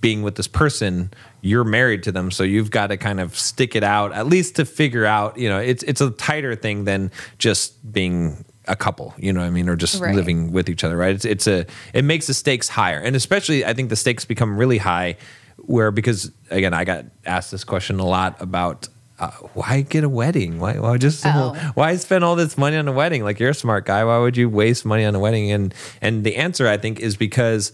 being 0.00 0.22
with 0.22 0.34
this 0.36 0.48
person, 0.48 1.12
you're 1.42 1.64
married 1.64 2.02
to 2.04 2.12
them, 2.12 2.30
so 2.30 2.42
you've 2.42 2.70
got 2.70 2.88
to 2.88 2.96
kind 2.96 3.20
of 3.20 3.38
stick 3.38 3.76
it 3.76 3.84
out 3.84 4.12
at 4.12 4.26
least 4.26 4.56
to 4.56 4.64
figure 4.64 5.04
out. 5.06 5.38
You 5.38 5.48
know, 5.48 5.58
it's 5.58 5.82
it's 5.84 6.00
a 6.00 6.10
tighter 6.10 6.54
thing 6.56 6.84
than 6.84 7.10
just 7.38 7.92
being 7.92 8.44
a 8.66 8.76
couple. 8.76 9.14
You 9.16 9.32
know 9.32 9.40
what 9.40 9.46
I 9.46 9.50
mean, 9.50 9.68
or 9.68 9.76
just 9.76 10.00
Right. 10.00 10.14
living 10.14 10.52
with 10.52 10.68
each 10.68 10.84
other, 10.84 10.96
right? 10.96 11.14
It's 11.14 11.24
it's 11.24 11.46
a 11.46 11.66
it 11.92 12.04
makes 12.04 12.26
the 12.26 12.34
stakes 12.34 12.68
higher, 12.68 12.98
and 12.98 13.14
especially 13.14 13.64
I 13.64 13.74
think 13.74 13.90
the 13.90 13.96
stakes 13.96 14.24
become 14.24 14.56
really 14.58 14.78
high 14.78 15.16
where 15.62 15.90
because 15.90 16.30
again, 16.50 16.74
I 16.74 16.84
got 16.84 17.04
asked 17.24 17.50
this 17.50 17.64
question 17.64 17.98
a 18.00 18.06
lot 18.06 18.40
about 18.40 18.88
uh, 19.18 19.30
why 19.54 19.82
get 19.82 20.02
a 20.04 20.08
wedding? 20.08 20.58
Why, 20.58 20.78
why 20.78 20.96
just 20.98 21.24
Oh. 21.24 21.54
why 21.74 21.94
spend 21.96 22.24
all 22.24 22.34
this 22.34 22.58
money 22.58 22.76
on 22.76 22.88
a 22.88 22.92
wedding? 22.92 23.22
Like 23.24 23.38
you're 23.38 23.50
a 23.50 23.54
smart 23.54 23.86
guy. 23.86 24.04
Why 24.04 24.18
would 24.18 24.36
you 24.36 24.48
waste 24.48 24.84
money 24.84 25.04
on 25.04 25.14
a 25.14 25.20
wedding? 25.20 25.50
And 25.52 25.72
and 26.00 26.24
the 26.24 26.36
answer 26.36 26.66
I 26.66 26.76
think 26.76 26.98
is 27.00 27.16
because 27.16 27.72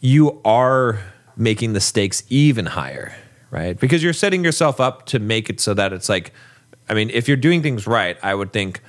you 0.00 0.40
are 0.44 1.00
making 1.36 1.72
the 1.74 1.80
stakes 1.80 2.22
even 2.28 2.66
higher, 2.66 3.14
right? 3.50 3.78
Because 3.78 4.02
you're 4.02 4.12
setting 4.12 4.44
yourself 4.44 4.80
up 4.80 5.06
to 5.06 5.18
make 5.18 5.48
it 5.50 5.60
so 5.60 5.74
that 5.74 5.92
it's 5.92 6.08
like, 6.08 6.32
I 6.88 6.94
mean, 6.94 7.10
if 7.10 7.28
you're 7.28 7.36
doing 7.36 7.62
things 7.62 7.86
right, 7.86 8.16
I 8.22 8.34
would 8.34 8.52
think 8.52 8.80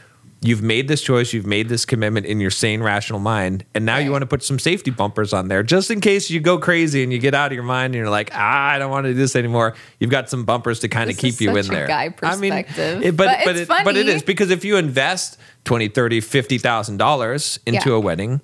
you've 0.43 0.61
made 0.61 0.87
this 0.87 1.01
choice, 1.01 1.31
you've 1.33 1.45
made 1.47 1.69
this 1.69 1.85
commitment 1.85 2.25
in 2.25 2.39
your 2.39 2.51
sane, 2.51 2.83
rational 2.83 3.19
mind, 3.19 3.63
and 3.73 3.85
now 3.85 3.97
you 3.97 4.11
want 4.11 4.21
to 4.23 4.25
put 4.27 4.43
some 4.43 4.59
safety 4.59 4.91
bumpers 4.91 5.31
on 5.33 5.47
there 5.47 5.63
just 5.63 5.89
in 5.89 6.01
case 6.01 6.29
you 6.29 6.39
go 6.41 6.57
crazy 6.57 7.01
and 7.01 7.13
you 7.13 7.17
get 7.19 7.33
out 7.33 7.47
of 7.47 7.53
your 7.53 7.63
mind 7.63 7.93
and 7.95 7.95
you're 7.95 8.09
like, 8.09 8.29
ah, 8.33 8.67
I 8.71 8.77
don't 8.77 8.91
want 8.91 9.05
to 9.05 9.13
do 9.13 9.15
this 9.15 9.35
anymore. 9.35 9.73
You've 9.99 10.11
got 10.11 10.29
some 10.29 10.43
bumpers 10.43 10.81
to 10.81 10.89
kind 10.89 11.09
of 11.09 11.17
keep 11.17 11.39
you 11.39 11.55
in 11.55 11.65
there. 11.67 11.87
guy 11.87 12.13
I 12.21 12.35
mean, 12.35 12.53
it- 12.53 13.15
but 13.17 13.25
But 13.25 13.39
but, 13.45 13.55
it's 13.55 13.69
it, 13.71 13.83
but 13.85 13.95
it 13.97 14.09
is 14.09 14.21
because 14.21 14.51
if 14.51 14.65
you 14.65 14.75
invest 14.77 15.37
20, 15.65 15.87
30, 15.87 16.19
50,000 16.21 16.97
dollars 16.97 17.59
into 17.65 17.89
Yeah. 17.91 17.95
a 17.95 17.99
wedding, 17.99 18.41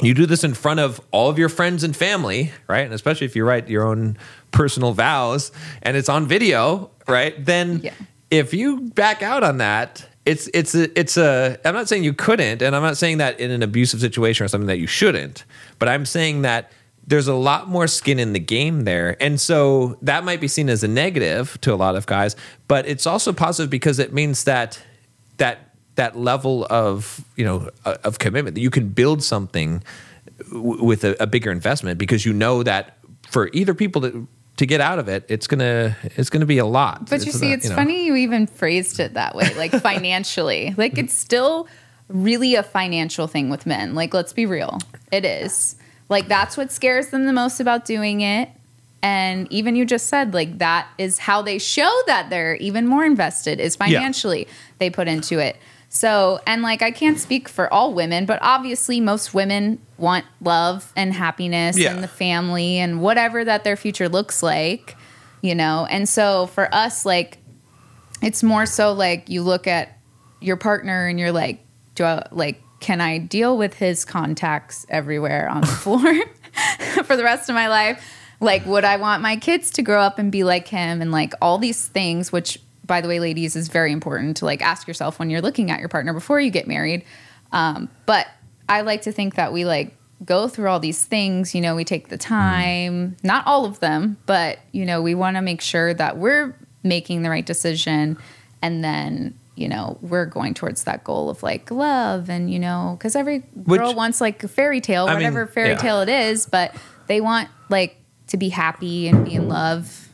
you 0.00 0.14
do 0.14 0.26
this 0.26 0.44
in 0.44 0.54
front 0.54 0.78
of 0.78 1.00
all 1.10 1.28
of 1.30 1.38
your 1.38 1.48
friends 1.48 1.82
and 1.82 1.96
family, 1.96 2.52
right? 2.68 2.84
And 2.84 2.92
especially 2.92 3.24
if 3.26 3.34
you 3.34 3.44
write 3.44 3.68
your 3.68 3.84
own 3.84 4.16
personal 4.52 4.92
vows 4.92 5.50
and 5.82 5.96
it's 5.96 6.08
on 6.08 6.26
video, 6.26 6.90
right? 7.08 7.42
Then 7.44 7.80
Yeah. 7.82 7.92
if 8.30 8.52
you 8.54 8.80
back 8.94 9.22
out 9.22 9.42
on 9.42 9.58
that, 9.58 10.06
it's 10.26 10.48
it's 10.52 10.74
a, 10.74 10.98
it's 10.98 11.16
a 11.16 11.58
I'm 11.64 11.74
not 11.74 11.88
saying 11.88 12.04
you 12.04 12.12
couldn't 12.12 12.60
and 12.60 12.74
I'm 12.74 12.82
not 12.82 12.96
saying 12.96 13.18
that 13.18 13.38
in 13.40 13.50
an 13.50 13.62
abusive 13.62 14.00
situation 14.00 14.44
or 14.44 14.48
something 14.48 14.66
that 14.66 14.78
you 14.78 14.86
shouldn't, 14.86 15.44
but 15.78 15.88
I'm 15.88 16.04
saying 16.04 16.42
that 16.42 16.72
there's 17.06 17.28
a 17.28 17.34
lot 17.34 17.68
more 17.68 17.86
skin 17.86 18.18
in 18.18 18.32
the 18.32 18.40
game 18.40 18.82
there. 18.82 19.16
And 19.22 19.40
so 19.40 19.96
that 20.02 20.24
might 20.24 20.40
be 20.40 20.48
seen 20.48 20.68
as 20.68 20.82
a 20.82 20.88
negative 20.88 21.56
to 21.60 21.72
a 21.72 21.76
lot 21.76 21.94
of 21.94 22.06
guys, 22.06 22.34
but 22.66 22.86
it's 22.86 23.06
also 23.06 23.32
positive 23.32 23.70
because 23.70 24.00
it 24.00 24.12
means 24.12 24.44
that 24.44 24.82
that 25.36 25.76
that 25.94 26.16
level 26.16 26.66
of 26.68 27.24
you 27.36 27.44
know 27.44 27.70
uh, 27.84 27.96
of 28.02 28.18
commitment 28.18 28.56
that 28.56 28.60
you 28.60 28.70
can 28.70 28.88
build 28.88 29.22
something 29.22 29.82
w- 30.52 30.82
with 30.82 31.04
a, 31.04 31.16
a 31.22 31.26
bigger 31.26 31.52
investment 31.52 31.98
because 31.98 32.26
you 32.26 32.32
know 32.32 32.64
that 32.64 32.98
for 33.28 33.48
either 33.52 33.74
people 33.74 34.02
to 34.02 34.26
to 34.56 34.66
get 34.66 34.80
out 34.80 34.98
of 34.98 35.08
it 35.08 35.24
it's 35.28 35.46
gonna 35.46 35.96
it's 36.16 36.30
gonna 36.30 36.46
be 36.46 36.58
a 36.58 36.64
lot 36.66 37.08
But 37.08 37.24
you 37.26 37.32
see, 37.32 37.48
not, 37.50 37.58
it's 37.58 37.68
know. 37.68 37.76
funny 37.76 38.06
you 38.06 38.16
even 38.16 38.46
phrased 38.46 39.00
it 39.00 39.14
that 39.14 39.34
way, 39.34 39.52
like 39.54 39.70
financially. 39.82 40.74
like 40.76 40.96
it's 40.98 41.14
still 41.14 41.68
really 42.08 42.54
a 42.54 42.62
financial 42.62 43.26
thing 43.26 43.50
with 43.50 43.66
men. 43.66 43.94
Like, 43.94 44.14
let's 44.14 44.32
be 44.32 44.46
real. 44.46 44.78
It 45.10 45.24
is. 45.24 45.76
Like, 46.08 46.28
that's 46.28 46.56
what 46.56 46.70
scares 46.70 47.08
them 47.08 47.26
the 47.26 47.32
most 47.32 47.60
about 47.60 47.84
doing 47.84 48.20
it. 48.20 48.48
And 49.02 49.50
even 49.52 49.76
you 49.76 49.84
just 49.84 50.06
said, 50.06 50.32
like, 50.32 50.58
that 50.58 50.88
is 50.98 51.18
how 51.18 51.42
they 51.42 51.58
show 51.58 51.90
that 52.06 52.30
they're 52.30 52.56
even 52.56 52.86
more 52.86 53.04
invested 53.04 53.60
is 53.60 53.76
financially 53.76 54.46
they 54.78 54.90
put 54.90 55.08
into 55.08 55.38
it. 55.38 55.56
So, 55.88 56.40
and 56.46 56.62
like, 56.62 56.82
I 56.82 56.90
can't 56.90 57.18
speak 57.18 57.48
for 57.48 57.72
all 57.72 57.94
women, 57.94 58.26
but 58.26 58.38
obviously, 58.42 59.00
most 59.00 59.32
women 59.32 59.80
want 59.98 60.24
love 60.40 60.92
and 60.96 61.12
happiness 61.14 61.78
Yeah. 61.78 61.94
and 61.94 62.02
the 62.02 62.08
family 62.08 62.78
and 62.78 63.00
whatever 63.00 63.44
that 63.44 63.64
their 63.64 63.76
future 63.76 64.08
looks 64.08 64.42
like, 64.42 64.96
you 65.42 65.54
know? 65.54 65.86
And 65.88 66.08
so 66.08 66.46
for 66.48 66.72
us, 66.74 67.06
like, 67.06 67.38
it's 68.22 68.42
more 68.42 68.66
so 68.66 68.92
like 68.92 69.28
you 69.28 69.42
look 69.42 69.66
at 69.66 69.98
your 70.40 70.56
partner 70.56 71.06
and 71.06 71.18
you're 71.18 71.32
like, 71.32 71.64
do 71.94 72.04
I, 72.04 72.26
like, 72.30 72.60
can 72.80 73.00
I 73.00 73.18
deal 73.18 73.56
with 73.56 73.74
his 73.74 74.04
contacts 74.04 74.84
everywhere 74.90 75.48
on 75.48 75.62
the 75.62 75.66
floor 75.82 76.02
for 77.04 77.16
the 77.16 77.24
rest 77.24 77.48
of 77.48 77.54
my 77.54 77.68
life? 77.68 78.04
Like, 78.38 78.66
would 78.66 78.84
I 78.84 78.96
want 78.98 79.22
my 79.22 79.36
kids 79.36 79.70
to 79.72 79.82
grow 79.82 80.02
up 80.02 80.18
and 80.18 80.30
be 80.30 80.44
like 80.44 80.68
him 80.68 81.00
and 81.00 81.10
like 81.10 81.32
all 81.40 81.56
these 81.56 81.88
things, 81.88 82.30
which, 82.32 82.58
by 82.86 83.00
the 83.00 83.08
way, 83.08 83.20
ladies, 83.20 83.56
is 83.56 83.68
very 83.68 83.92
important 83.92 84.38
to 84.38 84.44
like 84.44 84.62
ask 84.62 84.86
yourself 84.86 85.18
when 85.18 85.30
you're 85.30 85.40
looking 85.42 85.70
at 85.70 85.80
your 85.80 85.88
partner 85.88 86.12
before 86.12 86.40
you 86.40 86.50
get 86.50 86.66
married. 86.66 87.04
Um, 87.52 87.88
but 88.06 88.26
I 88.68 88.82
like 88.82 89.02
to 89.02 89.12
think 89.12 89.34
that 89.36 89.52
we 89.52 89.64
like 89.64 89.96
go 90.24 90.48
through 90.48 90.68
all 90.68 90.80
these 90.80 91.04
things. 91.04 91.54
You 91.54 91.60
know, 91.60 91.74
we 91.74 91.84
take 91.84 92.08
the 92.08 92.18
time, 92.18 93.16
not 93.22 93.46
all 93.46 93.64
of 93.64 93.80
them, 93.80 94.16
but 94.26 94.58
you 94.72 94.84
know, 94.84 95.02
we 95.02 95.14
want 95.14 95.36
to 95.36 95.42
make 95.42 95.60
sure 95.60 95.92
that 95.94 96.18
we're 96.18 96.56
making 96.82 97.22
the 97.22 97.30
right 97.30 97.44
decision, 97.44 98.18
and 98.62 98.82
then 98.82 99.38
you 99.56 99.68
know 99.68 99.98
we're 100.02 100.26
going 100.26 100.54
towards 100.54 100.84
that 100.84 101.02
goal 101.02 101.28
of 101.30 101.42
like 101.42 101.70
love 101.70 102.28
and 102.28 102.52
you 102.52 102.58
know 102.58 102.94
because 102.98 103.16
every 103.16 103.40
Which- 103.54 103.80
girl 103.80 103.94
wants 103.94 104.20
like 104.20 104.44
a 104.44 104.48
fairy 104.48 104.80
tale 104.80 105.06
I 105.06 105.14
mean, 105.14 105.16
whatever 105.16 105.46
fairy 105.46 105.70
yeah. 105.70 105.78
tale 105.78 106.02
it 106.02 106.08
is 106.08 106.46
but 106.46 106.74
they 107.06 107.20
want 107.20 107.48
like 107.70 107.96
to 108.28 108.36
be 108.36 108.50
happy 108.50 109.08
and 109.08 109.24
be 109.24 109.34
in 109.34 109.48
love 109.48 110.08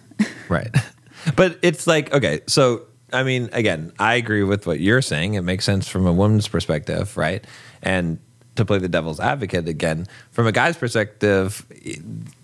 right 0.48 0.70
but 1.36 1.58
it's 1.62 1.86
like 1.86 2.12
okay 2.12 2.40
so 2.46 2.82
i 3.12 3.22
mean 3.22 3.48
again 3.52 3.92
i 3.98 4.14
agree 4.14 4.42
with 4.42 4.66
what 4.66 4.80
you're 4.80 5.02
saying. 5.02 5.34
It 5.34 5.42
makes 5.42 5.64
sense 5.64 5.88
from 5.88 6.06
a 6.06 6.12
woman's 6.12 6.48
perspective 6.48 7.16
right? 7.16 7.44
And 7.82 8.18
to 8.54 8.64
play 8.64 8.78
the 8.78 8.88
devil's 8.88 9.18
advocate 9.18 9.66
again 9.66 10.06
from 10.30 10.46
a 10.46 10.52
guy's 10.52 10.76
perspective 10.76 11.64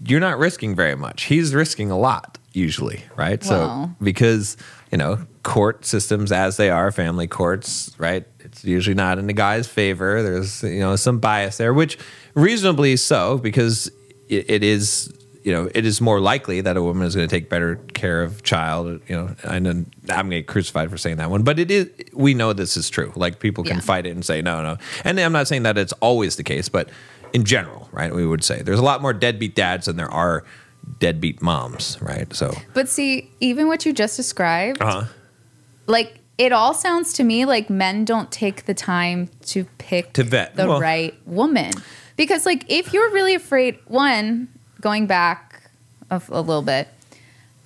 you're 0.04 0.20
not 0.20 0.38
risking 0.38 0.74
very 0.74 0.94
much. 0.94 1.24
He's 1.24 1.54
risking 1.54 1.90
a 1.90 1.98
lot 1.98 2.38
usually 2.52 3.04
right? 3.16 3.42
So 3.44 3.90
because 4.02 4.56
you 4.90 4.98
know 4.98 5.18
court 5.42 5.84
systems 5.84 6.32
as 6.32 6.56
they 6.56 6.70
are 6.70 6.90
family 6.92 7.26
courts 7.26 7.94
right? 7.98 8.26
It's 8.40 8.64
usually 8.64 8.94
not 8.94 9.18
in 9.18 9.26
the 9.26 9.32
guy's 9.34 9.66
favor. 9.66 10.22
There's 10.22 10.62
you 10.62 10.80
know 10.80 10.96
some 10.96 11.18
bias 11.18 11.58
there 11.58 11.74
which 11.74 11.98
reasonably 12.34 12.96
so 12.96 13.38
because 13.38 13.90
it, 14.28 14.48
it 14.48 14.62
is 14.62 15.12
you 15.44 15.52
know 15.52 15.68
it 15.74 15.84
is 15.86 16.00
more 16.00 16.20
likely 16.20 16.60
that 16.60 16.76
a 16.76 16.82
woman 16.82 17.06
is 17.06 17.14
going 17.14 17.28
to 17.28 17.34
take 17.34 17.48
better 17.48 17.76
care 17.94 18.22
of 18.22 18.42
child 18.42 19.00
you 19.08 19.14
know 19.16 19.34
i 19.44 19.58
know 19.58 19.70
i'm 19.70 19.86
going 20.06 20.30
to 20.30 20.36
get 20.38 20.46
crucified 20.46 20.90
for 20.90 20.98
saying 20.98 21.16
that 21.16 21.30
one 21.30 21.42
but 21.42 21.58
it 21.58 21.70
is 21.70 21.88
we 22.12 22.34
know 22.34 22.52
this 22.52 22.76
is 22.76 22.90
true. 22.90 23.12
Like 23.16 23.38
people 23.38 23.64
can 23.64 23.76
Yeah. 23.76 23.80
fight 23.82 24.06
it 24.06 24.10
and 24.10 24.24
say 24.24 24.42
no 24.42 24.62
no. 24.62 24.76
And 25.04 25.18
i'm 25.20 25.32
not 25.32 25.48
saying 25.48 25.62
that 25.64 25.78
it's 25.78 25.92
always 26.00 26.36
the 26.36 26.42
case 26.44 26.68
but 26.68 26.88
in 27.32 27.44
general 27.44 27.88
right 27.92 28.14
we 28.14 28.26
would 28.26 28.42
say 28.42 28.62
there's 28.62 28.78
a 28.78 28.82
lot 28.84 29.02
more 29.02 29.12
deadbeat 29.12 29.54
dads 29.54 29.86
than 29.86 29.96
there 29.96 30.10
are 30.10 30.44
deadbeat 30.98 31.42
moms 31.42 31.98
right? 32.00 32.32
So 32.34 32.54
but 32.74 32.88
see 32.88 33.30
even 33.40 33.66
what 33.68 33.84
you 33.86 33.92
just 33.92 34.16
described 34.16 34.80
uh-huh. 34.82 35.04
like 35.86 36.20
it 36.38 36.52
all 36.52 36.72
sounds 36.72 37.12
to 37.14 37.24
me 37.24 37.44
like 37.44 37.68
men 37.68 38.04
don't 38.04 38.30
take 38.30 38.64
the 38.66 38.74
time 38.74 39.28
to 39.46 39.64
pick 39.78 40.12
To 40.14 40.22
vet. 40.22 40.54
the 40.56 40.66
Well- 40.68 40.80
right 40.80 41.14
woman. 41.26 41.72
Because 42.16 42.46
like 42.46 42.64
if 42.68 42.92
you're 42.92 43.10
really 43.12 43.34
afraid 43.34 43.78
one 43.86 44.48
going 44.80 45.06
back 45.06 45.70
a, 46.10 46.20
a 46.30 46.40
little 46.40 46.62
bit 46.62 46.88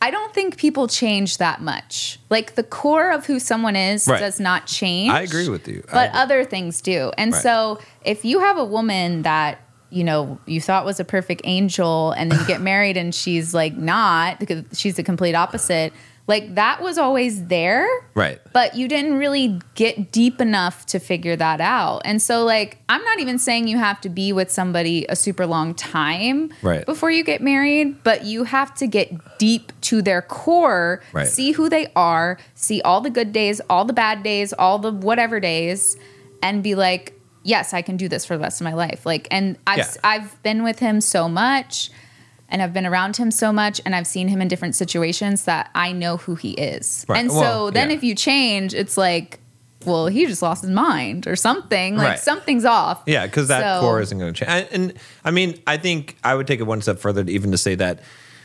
i 0.01 0.11
don't 0.11 0.35
think 0.35 0.57
people 0.57 0.89
change 0.89 1.39
that 1.39 1.61
much 1.61 2.19
like 2.31 2.55
the 2.55 2.63
core 2.63 3.11
of 3.13 3.27
who 3.27 3.39
someone 3.39 3.77
is 3.77 4.09
Right. 4.09 4.19
does 4.21 4.41
not 4.41 4.67
change 4.67 5.13
I 5.13 5.21
agree 5.23 5.49
with 5.49 5.69
you. 5.69 5.85
I 5.89 5.93
but 5.93 6.09
agree. 6.11 6.21
other 6.21 6.45
things 6.45 6.81
do 6.81 7.13
and 7.19 7.33
Right. 7.33 7.43
so 7.43 7.79
if 8.05 8.25
you 8.25 8.41
have 8.41 8.59
a 8.59 8.65
woman 8.65 9.23
that 9.23 9.59
you 9.91 10.05
know 10.05 10.39
you 10.47 10.61
thought 10.61 10.85
was 10.87 10.99
a 11.01 11.05
perfect 11.05 11.43
angel 11.45 12.13
and 12.13 12.33
then 12.33 12.39
you 12.41 12.47
get 12.47 12.61
married 12.63 12.97
and 12.97 13.15
she's 13.15 13.53
like 13.55 13.77
not 13.77 14.41
because 14.41 14.65
she's 14.73 14.97
the 14.97 15.03
complete 15.03 15.35
opposite 15.35 15.93
like 16.33 16.47
that 16.63 16.77
was 16.87 16.97
always 17.05 17.35
there 17.57 17.87
right 18.15 18.39
but 18.59 18.69
you 18.79 18.87
didn't 18.95 19.15
really 19.25 19.49
get 19.75 19.95
deep 20.13 20.37
enough 20.41 20.77
to 20.93 20.99
figure 20.99 21.37
that 21.37 21.61
out. 21.61 22.03
And 22.05 22.21
so, 22.29 22.45
like, 22.45 22.71
I'm 22.93 23.03
not 23.11 23.19
even 23.25 23.39
saying 23.47 23.67
you 23.69 23.79
have 23.79 23.99
to 24.03 24.11
be 24.21 24.29
with 24.39 24.51
somebody 24.51 25.07
a 25.09 25.17
super 25.17 25.47
long 25.47 25.69
time 25.75 26.37
Right. 26.63 26.85
before 26.85 27.11
you 27.11 27.25
get 27.25 27.41
married, 27.41 27.89
but 28.05 28.19
you 28.25 28.45
have 28.45 28.71
to 28.81 28.87
get 28.87 29.09
deep 29.39 29.73
to 29.89 30.03
their 30.03 30.21
core, 30.23 31.03
Right. 31.13 31.27
see 31.27 31.53
who 31.53 31.69
they 31.69 31.87
are, 31.97 32.39
see 32.55 32.79
all 32.83 33.01
the 33.01 33.11
good 33.19 33.33
days, 33.33 33.61
all 33.71 33.85
the 33.87 33.95
bad 34.05 34.23
days, 34.23 34.53
all 34.53 34.79
the 34.79 34.93
whatever 34.93 35.41
days, 35.41 35.97
and 36.43 36.63
be 36.63 36.75
like, 36.75 37.19
yes, 37.43 37.73
I 37.73 37.81
can 37.83 37.97
do 37.97 38.09
this 38.09 38.25
for 38.27 38.37
the 38.37 38.43
rest 38.43 38.61
of 38.61 38.65
my 38.67 38.75
life. 38.75 39.01
Like, 39.07 39.27
and 39.31 39.57
I've 39.67 39.79
Yeah. 39.79 39.91
I've 40.05 40.43
been 40.43 40.63
with 40.63 40.79
him 40.81 41.01
so 41.01 41.29
much. 41.29 41.91
And 42.53 42.61
I've 42.63 42.73
been 42.75 42.87
around 42.87 43.17
him 43.17 43.31
so 43.31 43.51
much, 43.53 43.81
and 43.87 43.97
I've 43.97 44.07
seen 44.07 44.29
him 44.29 44.43
in 44.43 44.47
different 44.47 44.75
situations 44.75 45.45
that 45.47 45.71
I 45.75 45.91
know 45.93 46.19
who 46.19 46.35
he 46.35 46.51
is. 46.53 47.05
Right. 47.09 47.19
And 47.19 47.31
so 47.33 47.41
Well, 47.41 47.71
then 47.73 47.89
yeah. 47.91 47.97
if 47.97 48.05
you 48.05 48.15
change, 48.15 48.75
it's 48.75 48.97
like, 48.99 49.41
well, 49.87 50.07
he 50.07 50.27
just 50.27 50.43
lost 50.43 50.61
his 50.63 50.71
mind 50.71 51.27
or 51.27 51.35
something. 51.35 51.97
Like 51.97 52.07
Right. 52.07 52.19
something's 52.21 52.65
off. 52.67 53.03
Yeah, 53.07 53.25
because 53.27 53.49
that 53.49 53.63
So- 53.63 53.81
core 53.81 54.01
isn't 54.03 54.19
going 54.19 54.35
to 54.35 54.45
change. 54.45 54.67
And, 54.71 54.91
and 54.91 54.99
I 55.25 55.31
mean, 55.31 55.59
I 55.67 55.79
think 55.79 56.17
I 56.23 56.35
would 56.35 56.47
take 56.47 56.61
it 56.61 56.65
one 56.65 56.83
step 56.83 56.99
further 56.99 57.25
to 57.25 57.33
even 57.33 57.51
to 57.53 57.59
say 57.59 57.75
that 57.77 58.01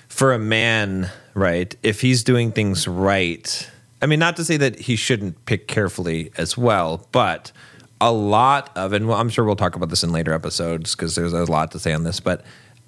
for 0.07 0.33
a 0.33 0.39
man, 0.39 1.11
right, 1.33 1.75
if 1.83 1.99
he's 2.01 2.23
doing 2.23 2.53
things 2.53 2.87
right, 2.87 3.69
I 4.01 4.05
mean, 4.05 4.19
not 4.19 4.37
to 4.37 4.45
say 4.45 4.55
that 4.57 4.79
he 4.79 4.95
shouldn't 4.95 5.45
pick 5.45 5.67
carefully 5.67 6.31
as 6.37 6.57
well, 6.57 7.05
but 7.11 7.51
a 7.99 8.11
lot 8.13 8.69
of, 8.77 8.93
and 8.93 9.11
I'm 9.11 9.27
sure 9.29 9.43
we'll 9.43 9.55
talk 9.57 9.75
about 9.75 9.89
this 9.89 10.03
in 10.03 10.11
later 10.13 10.31
episodes 10.31 10.95
because 10.95 11.15
there's 11.15 11.33
a 11.33 11.43
lot 11.43 11.71
to 11.71 11.79
say 11.79 11.91
on 11.93 12.03
this, 12.03 12.19
but 12.21 12.45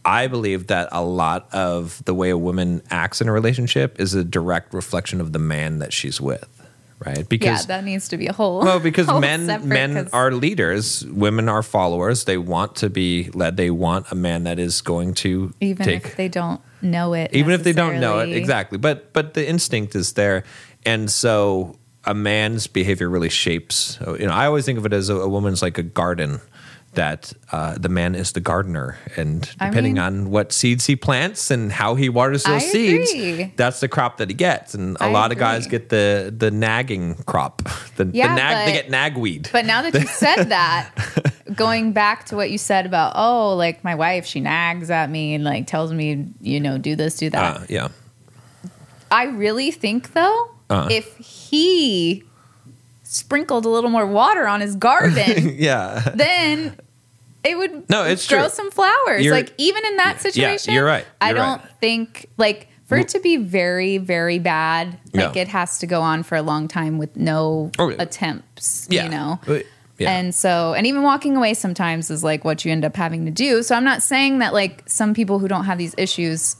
I 0.09 0.27
believe 0.27 0.67
that 0.67 0.89
a 0.91 1.03
lot 1.03 1.47
of 1.53 2.01
the 2.05 2.13
way 2.13 2.29
a 2.31 2.37
woman 2.37 2.81
acts 2.89 3.21
in 3.21 3.27
a 3.27 3.31
relationship 3.31 3.99
is 3.99 4.13
a 4.15 4.23
direct 4.23 4.73
reflection 4.73 5.21
of 5.21 5.33
the 5.33 5.39
man 5.39 5.79
that 5.79 5.93
she's 5.93 6.19
with, 6.19 6.47
right? 7.05 7.27
Because 7.29 7.61
Yeah, 7.61 7.67
that 7.77 7.83
needs 7.83 8.07
to 8.09 8.17
be 8.17 8.27
a 8.27 8.33
whole. 8.33 8.61
well, 8.61 8.79
because 8.79 9.07
whole 9.07 9.19
men 9.21 9.45
men 9.67 9.93
'cause- 9.93 10.09
are 10.13 10.31
leaders, 10.31 11.05
women 11.05 11.47
are 11.47 11.61
followers. 11.61 12.23
They 12.25 12.37
want 12.37 12.75
to 12.77 12.89
be 12.89 13.29
led. 13.33 13.55
They 13.57 13.69
want 13.69 14.07
a 14.11 14.15
man 14.15 14.45
that 14.45 14.57
is 14.57 14.81
going 14.81 15.13
to 15.25 15.53
even 15.61 15.85
take. 15.85 16.05
if 16.05 16.15
they 16.17 16.27
don't 16.27 16.59
know 16.81 17.13
it. 17.13 17.29
even 17.33 17.51
if 17.53 17.63
they 17.63 17.73
don't 17.73 17.99
know 17.99 18.19
it 18.19 18.29
exactly 18.29 18.77
but 18.77 19.11
but 19.11 19.33
the 19.33 19.45
instinct 19.47 19.95
is 19.95 20.13
there 20.13 20.43
and 20.85 21.11
so 21.11 21.75
a 22.05 22.13
man's 22.13 22.67
behavior 22.67 23.09
really 23.09 23.27
shapes 23.27 23.99
you 24.17 24.25
know 24.25 24.31
i 24.31 24.45
always 24.45 24.63
think 24.65 24.79
of 24.79 24.85
it 24.85 24.93
as 24.93 25.09
a, 25.09 25.15
a 25.15 25.27
woman's 25.27 25.61
like 25.61 25.77
a 25.77 25.83
garden 25.83 26.39
that 26.95 27.33
uh, 27.51 27.75
the 27.77 27.87
man 27.89 28.15
is 28.15 28.31
the 28.31 28.39
gardener 28.39 28.97
and 29.15 29.49
I 29.59 29.67
depending 29.69 29.93
mean- 29.93 30.01
on 30.03 30.31
what 30.31 30.51
seeds 30.51 30.85
he 30.87 30.95
plants 30.95 31.51
and 31.51 31.71
how 31.71 31.95
he 31.95 32.09
waters 32.09 32.43
those 32.43 32.55
I 32.63 32.65
seeds 32.67 33.11
agree. 33.11 33.53
that's 33.55 33.79
the 33.79 33.87
crop 33.87 34.17
that 34.17 34.27
he 34.29 34.33
gets 34.33 34.73
and 34.73 34.97
a 34.97 35.03
I 35.03 35.11
lot 35.11 35.31
of 35.31 35.37
guys 35.37 35.67
get 35.67 35.89
the 35.89 36.33
the 36.35 36.49
nagging 36.51 37.15
crop 37.25 37.61
the, 37.97 38.05
the 38.05 38.17
Yeah, 38.17 38.33
nag 38.35 38.65
they 38.65 38.73
but- 38.81 38.89
get 38.89 38.91
nagweed 38.91 39.51
But 39.51 39.65
now 39.65 39.81
that 39.83 39.93
you 39.93 40.07
said 40.25 40.45
that, 40.45 40.91
going 41.55 41.93
back 41.93 42.25
to 42.27 42.35
what 42.35 42.49
you 42.51 42.57
said 42.57 42.85
about, 42.85 43.13
oh, 43.15 43.55
like 43.55 43.83
my 43.83 43.95
wife, 43.95 44.25
she 44.25 44.39
nags 44.39 44.89
at 44.91 45.09
me 45.09 45.33
and 45.35 45.43
like 45.43 45.67
tells 45.67 45.91
me, 45.93 46.27
you 46.41 46.59
know, 46.59 46.77
do 46.77 46.95
this, 46.95 47.17
do 47.17 47.29
that. 47.29 47.57
uh, 47.57 47.65
yeah 47.69 47.87
I 49.11 49.25
really 49.25 49.71
think 49.71 50.13
though, 50.13 50.51
Uh. 50.69 50.87
if 50.91 51.15
he 51.17 52.23
sprinkled 53.11 53.65
a 53.65 53.69
little 53.69 53.89
more 53.89 54.05
water 54.05 54.47
on 54.47 54.61
his 54.61 54.75
garden, 54.75 55.55
yeah 55.57 56.11
then 56.15 56.77
it 57.43 57.57
would 57.57 57.89
No, 57.89 58.03
it's 58.03 58.27
grow 58.27 58.41
true. 58.41 58.49
some 58.49 58.69
flowers. 58.69 59.23
You're- 59.23 59.35
like 59.37 59.53
even 59.57 59.83
in 59.85 59.95
that 59.97 60.21
situation, 60.21 60.73
you're 60.73 60.85
right. 60.85 61.05
I 61.21 61.29
You're 61.29 61.37
don't 61.37 61.59
right. 61.61 61.71
think 61.79 62.27
like 62.37 62.67
for 62.85 62.97
it 62.97 63.07
to 63.09 63.19
be 63.19 63.37
very, 63.37 63.97
very 63.99 64.39
bad, 64.39 64.97
like 65.13 65.35
Yeah. 65.35 65.41
it 65.43 65.47
has 65.49 65.77
to 65.79 65.87
go 65.87 66.01
on 66.01 66.23
for 66.23 66.35
a 66.35 66.41
long 66.41 66.67
time 66.67 66.97
with 66.97 67.15
no 67.15 67.71
Oh, 67.79 67.89
yeah. 67.89 67.95
attempts. 67.99 68.87
yeah 68.89 69.03
You 69.05 69.09
know? 69.11 69.39
Uh, 69.47 69.59
yeah. 69.99 70.11
And 70.11 70.33
so, 70.35 70.73
and 70.73 70.85
even 70.87 71.01
walking 71.03 71.35
away 71.37 71.53
sometimes 71.53 72.09
is 72.09 72.23
like 72.23 72.43
what 72.45 72.63
you 72.65 72.71
end 72.71 72.83
up 72.85 72.95
having 72.95 73.25
to 73.25 73.31
do. 73.31 73.63
So 73.63 73.75
I'm 73.75 73.83
not 73.83 74.01
saying 74.03 74.39
that 74.39 74.53
like 74.53 74.83
some 74.87 75.13
people 75.13 75.39
who 75.39 75.47
don't 75.47 75.65
have 75.65 75.77
these 75.77 75.93
issues, 75.97 76.55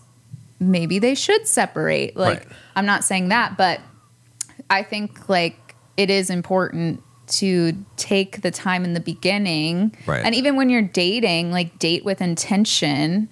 maybe 0.60 1.00
they 1.00 1.16
should 1.16 1.48
separate. 1.48 2.16
Like, 2.16 2.40
Right. 2.40 2.48
I'm 2.76 2.86
not 2.86 3.04
saying 3.04 3.30
that, 3.30 3.58
but 3.58 3.80
I 4.70 4.84
think 4.84 5.30
like 5.30 5.69
it 6.00 6.10
is 6.10 6.30
important 6.30 7.04
to 7.28 7.74
take 7.98 8.42
the 8.42 8.52
time 8.52 8.84
in 8.84 8.94
the 8.94 9.00
beginning. 9.00 9.96
Right. 10.08 10.26
And 10.26 10.34
even 10.34 10.56
when 10.56 10.70
you're 10.70 10.82
dating, 10.82 11.52
like 11.52 11.78
date 11.78 12.04
with 12.04 12.22
intention 12.22 13.30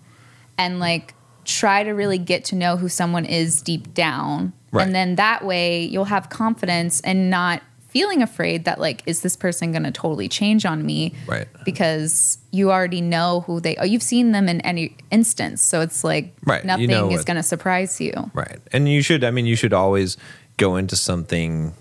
and 0.58 0.80
like 0.80 1.14
try 1.46 1.84
to 1.84 1.92
really 1.92 2.18
get 2.18 2.44
to 2.46 2.56
know 2.56 2.78
who 2.78 2.90
someone 2.90 3.26
is 3.26 3.62
deep 3.62 3.94
down. 3.94 4.54
Right. 4.72 4.86
And 4.86 4.94
then 4.94 5.16
that 5.16 5.46
way 5.46 5.84
you'll 5.86 6.06
have 6.06 6.30
confidence 6.30 7.02
and 7.02 7.30
not 7.30 7.64
feeling 7.88 8.22
afraid 8.22 8.66
that 8.66 8.80
like 8.80 9.02
is 9.08 9.22
this 9.22 9.36
person 9.38 9.72
going 9.72 9.84
to 9.84 9.92
totally 9.92 10.28
change 10.28 10.66
on 10.66 10.86
me 10.86 11.14
Right. 11.26 11.48
because 11.64 12.38
you 12.52 12.70
already 12.70 13.00
know 13.00 13.46
who 13.48 13.62
they 13.62 13.78
are 13.78 13.86
you've 13.86 14.04
seen 14.04 14.34
them 14.34 14.50
in 14.50 14.60
any 14.62 14.96
instance 15.10 15.62
so 15.62 15.80
it's 15.80 16.04
like 16.04 16.36
Right, 16.46 16.64
you 16.64 16.68
nothing 16.68 16.90
know 16.90 17.10
is 17.10 17.24
going 17.24 17.38
to 17.38 17.44
surprise 17.44 18.00
you 18.02 18.12
Right. 18.34 18.60
And 18.74 18.90
you 18.90 19.02
should, 19.02 19.24
I 19.24 19.32
mean, 19.32 19.46
you 19.48 19.56
should 19.56 19.74
always 19.74 20.18
go 20.58 20.76
into 20.76 20.96
something 20.98 21.74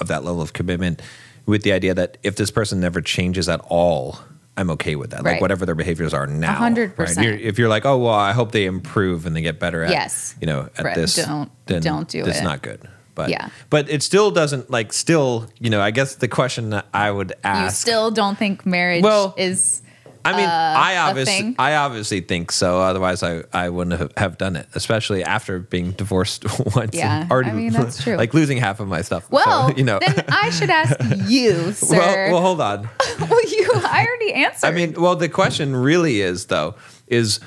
of 0.00 0.08
that 0.08 0.24
level 0.24 0.42
of 0.42 0.52
commitment 0.52 1.00
with 1.46 1.62
the 1.62 1.72
idea 1.72 1.94
that 1.94 2.18
if 2.22 2.36
this 2.36 2.50
person 2.50 2.80
never 2.80 3.00
changes 3.00 3.48
at 3.48 3.60
all, 3.68 4.18
I'm 4.56 4.70
okay 4.70 4.96
with 4.96 5.10
that. 5.10 5.24
Like 5.24 5.40
whatever 5.40 5.64
their 5.66 5.74
behaviors 5.74 6.12
are 6.12 6.26
now. 6.26 6.52
hundred 6.54 6.90
right? 6.90 6.96
percent. 6.96 7.26
You're- 7.26 7.42
If 7.42 7.58
you're 7.58 7.68
like, 7.70 7.86
oh, 7.86 7.98
well, 7.98 8.14
I 8.14 8.32
hope 8.32 8.52
they 8.52 8.66
improve 8.66 9.24
and 9.26 9.34
they 9.34 9.40
get 9.42 9.58
better 9.58 9.82
at, 9.82 9.90
Yes. 9.90 10.34
you 10.40 10.46
know, 10.46 10.68
at 10.76 10.84
Right. 10.84 10.94
this, 10.94 11.16
Don't- 11.16 11.50
then 11.66 11.80
don't 11.82 12.06
do 12.08 12.20
it. 12.20 12.28
It's 12.28 12.40
it. 12.40 12.44
not 12.44 12.62
good. 12.62 12.80
But, 13.14 13.28
Yeah. 13.30 13.48
but 13.70 13.90
it 13.90 14.02
still 14.02 14.30
doesn't 14.30 14.70
like 14.70 14.92
still, 14.92 15.48
you 15.58 15.68
know, 15.70 15.80
I 15.80 15.90
guess 15.90 16.14
the 16.14 16.28
question 16.28 16.70
that 16.70 16.86
I 16.94 17.10
would 17.10 17.32
ask. 17.44 17.64
you 17.86 17.92
still 17.92 18.10
don't 18.10 18.38
think 18.38 18.64
marriage 18.64 19.02
Well, 19.02 19.34
is 19.36 19.82
I 20.24 20.36
mean, 20.36 20.48
uh, 20.48 20.74
I 20.76 20.92
a 20.92 20.98
obviously. 20.98 21.54
I 21.58 21.74
obviously 21.76 22.20
think 22.20 22.52
so. 22.52 22.80
Otherwise, 22.80 23.22
I, 23.22 23.42
I 23.52 23.68
wouldn't 23.68 24.16
have, 24.18 24.38
done 24.38 24.56
it, 24.56 24.66
especially 24.74 25.24
after 25.24 25.58
being 25.58 25.92
divorced 25.92 26.44
once. 26.76 26.94
Yeah, 26.94 27.22
and 27.22 27.30
already, 27.30 27.50
I 27.50 27.54
mean, 27.54 27.72
that's 27.72 28.02
true. 28.02 28.16
Like 28.16 28.32
losing 28.34 28.58
half 28.58 28.80
of 28.80 28.88
my 28.88 29.02
stuff. 29.02 29.30
well 29.30 29.68
so, 29.68 29.76
you 29.76 29.84
know. 29.84 29.98
then 29.98 30.24
i 30.28 30.50
should 30.50 30.70
ask 30.70 30.96
you 31.28 31.72
sir 31.72 31.96
well, 31.96 32.32
well, 32.32 32.40
hold 32.40 32.60
on. 32.60 32.88
Well, 33.20 33.44
you 33.44 33.70
i 33.74 34.06
already 34.06 34.32
answered 34.32 34.66
I 34.66 34.70
mean, 34.72 34.94
well, 34.94 35.16
the 35.16 35.28
question 35.28 35.76
really 35.76 36.20
is 36.20 36.46
though, 36.46 36.74
is 37.06 37.40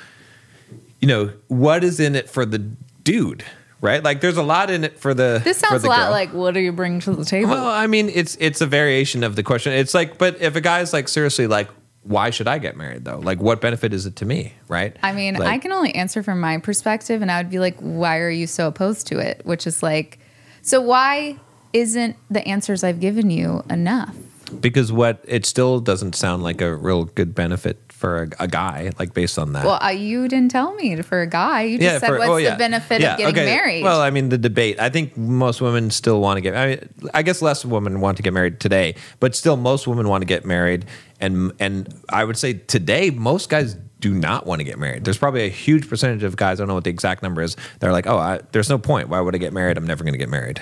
you 0.99 1.07
know, 1.07 1.31
what 1.47 1.83
is 1.83 1.99
in 1.99 2.15
it 2.15 2.29
for 2.29 2.45
the 2.45 2.59
dude, 3.03 3.43
right? 3.81 4.03
Like, 4.03 4.21
there's 4.21 4.37
a 4.37 4.43
lot 4.43 4.69
in 4.69 4.83
it 4.83 4.97
for 4.97 5.13
the. 5.13 5.41
this 5.43 5.59
for 5.59 5.67
sounds 5.67 5.81
the 5.83 5.87
a 5.87 5.89
lot 5.89 6.05
girl. 6.05 6.11
like 6.11 6.33
what 6.33 6.53
do 6.53 6.59
you 6.59 6.71
bring 6.71 6.99
to 7.01 7.13
the 7.13 7.25
table 7.25 7.51
Well, 7.51 7.67
I 7.67 7.87
mean, 7.87 8.09
it's 8.09 8.35
it's 8.39 8.61
a 8.61 8.65
variation 8.65 9.23
of 9.23 9.35
the 9.35 9.43
question. 9.43 9.73
It's 9.73 9.93
like, 9.93 10.17
but 10.17 10.41
if 10.41 10.55
a 10.55 10.61
guy's 10.61 10.93
like 10.93 11.07
seriously 11.07 11.47
like, 11.47 11.69
why 12.05 12.29
should 12.29 12.47
I 12.47 12.57
get 12.59 12.77
married 12.77 13.03
though? 13.03 13.19
Like, 13.19 13.39
what 13.41 13.61
benefit 13.61 13.93
is 13.93 14.05
it 14.05 14.15
to 14.17 14.25
me, 14.25 14.53
right? 14.67 14.95
I 15.03 15.11
mean, 15.11 15.35
Like- 15.35 15.49
I 15.49 15.57
can 15.57 15.71
only 15.71 15.93
answer 15.95 16.23
from 16.23 16.39
my 16.39 16.57
perspective, 16.59 17.21
and 17.21 17.31
I 17.31 17.39
would 17.41 17.49
be 17.49 17.59
like, 17.59 17.77
why 17.79 18.19
are 18.19 18.29
you 18.29 18.47
so 18.47 18.67
opposed 18.67 19.07
to 19.07 19.19
it? 19.19 19.41
Which 19.43 19.65
is 19.67 19.81
like, 19.83 20.19
so 20.61 20.79
why 20.81 21.37
isn't 21.73 22.15
the 22.29 22.47
answers 22.47 22.83
I've 22.83 22.99
given 22.99 23.29
you 23.29 23.63
enough? 23.69 24.15
because 24.61 24.91
what 24.91 25.19
it 25.27 25.43
still 25.43 25.79
doesn't 25.79 26.13
sound 26.15 26.43
like 26.43 26.61
a 26.61 26.75
real 26.75 27.05
good 27.05 27.33
benefit 27.33 27.81
for 28.05 28.21
a, 28.39 28.43
a 28.43 28.47
guy, 28.47 28.91
like 28.99 29.15
based 29.15 29.39
on 29.39 29.53
that. 29.53 29.65
Well, 29.65 29.79
uh, 29.81 29.89
you 29.89 30.27
didn't 30.27 30.51
tell 30.51 30.75
me 30.75 31.01
for 31.01 31.21
a 31.21 31.27
guy. 31.27 31.63
You 31.63 31.79
just 31.79 32.01
said, 32.01 32.07
for- 32.07 32.19
what's 32.19 32.29
oh, 32.29 32.37
yeah. 32.37 32.51
the 32.51 32.57
benefit 32.57 33.01
Yeah, 33.01 33.13
of 33.13 33.17
getting 33.17 33.33
okay. 33.35 33.45
married? 33.45 33.83
Well, 33.83 33.99
I 33.99 34.11
mean, 34.11 34.29
the 34.29 34.37
debate. 34.37 34.79
I 34.79 34.89
think 34.89 35.17
most 35.17 35.59
women 35.59 35.89
still 35.89 36.21
want 36.21 36.37
to 36.37 36.41
get. 36.41 36.55
I 36.55 36.67
mean, 36.67 36.89
I 37.15 37.23
guess 37.23 37.41
less 37.41 37.65
women 37.65 38.01
want 38.01 38.17
to 38.17 38.23
get 38.23 38.31
married 38.31 38.59
today, 38.59 38.93
but 39.19 39.35
still, 39.35 39.57
most 39.57 39.87
women 39.87 40.07
want 40.07 40.21
to 40.21 40.27
get 40.27 40.45
married, 40.45 40.85
and 41.19 41.51
and 41.59 41.91
I 42.09 42.23
would 42.23 42.37
say 42.37 42.53
today, 42.53 43.09
most 43.09 43.49
guys 43.49 43.75
do 44.01 44.13
not 44.13 44.45
want 44.45 44.59
to 44.59 44.63
get 44.63 44.77
married. 44.77 45.03
There's 45.03 45.17
probably 45.17 45.45
a 45.45 45.49
huge 45.49 45.89
percentage 45.89 46.21
of 46.21 46.35
guys. 46.35 46.59
I 46.59 46.61
don't 46.61 46.67
know 46.67 46.75
what 46.75 46.83
the 46.83 46.91
exact 46.91 47.23
number 47.23 47.41
is. 47.41 47.57
They're 47.79 47.91
like, 47.91 48.05
oh, 48.05 48.17
I, 48.17 48.41
there's 48.51 48.69
no 48.69 48.77
point. 48.77 49.09
Why 49.09 49.19
would 49.19 49.33
I 49.33 49.39
get 49.39 49.51
married? 49.51 49.77
I'm 49.77 49.87
never 49.87 50.03
going 50.03 50.13
to 50.13 50.19
get 50.19 50.29
married. 50.29 50.61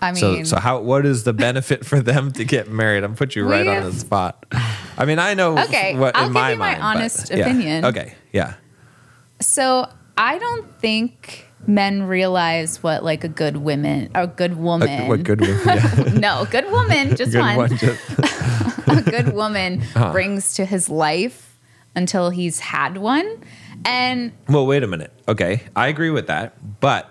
I 0.00 0.12
mean, 0.12 0.20
So, 0.20 0.44
so 0.44 0.60
how? 0.60 0.80
What 0.80 1.04
is 1.04 1.24
the 1.24 1.32
benefit 1.32 1.84
for 1.90 2.00
them 2.00 2.30
to 2.32 2.44
get 2.44 2.70
married? 2.70 3.02
I'm 3.02 3.16
put 3.16 3.34
you 3.34 3.44
right 3.44 3.66
on 3.66 3.82
the 3.82 3.92
spot. 3.92 4.46
I 4.96 5.04
mean, 5.04 5.18
I 5.18 5.34
know. 5.34 5.58
Okay, 5.58 5.96
what 5.96 6.14
I'll 6.16 6.24
in 6.26 6.28
give 6.30 6.34
my 6.34 6.50
you 6.52 6.56
my 6.56 6.64
mind, 6.72 6.80
but- 6.80 6.84
honest 6.96 7.30
yeah. 7.30 7.36
opinion. 7.38 7.84
Okay, 7.86 8.14
yeah. 8.32 8.54
so 9.40 9.88
I 10.16 10.38
don't 10.38 10.78
think 10.80 11.48
men 11.66 12.02
realize 12.04 12.82
what 12.82 13.02
like 13.02 13.24
a 13.24 13.28
good 13.28 13.56
woman, 13.58 14.10
a 14.14 14.26
good 14.26 14.56
woman, 14.56 14.88
Uh, 15.02 15.06
what 15.06 15.22
good? 15.24 15.40
women- 15.40 15.60
Yeah. 15.66 16.12
no, 16.20 16.46
good 16.50 16.70
woman, 16.70 17.16
just 17.16 17.32
good 17.32 17.40
one, 17.40 17.56
one. 17.56 17.76
just- 17.76 18.00
a 18.88 19.02
good 19.02 19.32
woman 19.34 19.80
Uh-huh. 19.94 20.12
brings 20.12 20.54
to 20.56 20.64
his 20.64 20.88
life 20.88 21.58
until 21.96 22.30
he's 22.30 22.60
had 22.60 22.96
one, 22.98 23.26
and 23.84 24.32
Well, 24.48 24.66
wait 24.66 24.82
a 24.82 24.86
minute. 24.86 25.12
Okay, 25.26 25.62
I 25.74 25.88
agree 25.88 26.10
with 26.10 26.26
that, 26.28 26.54
but 26.80 27.10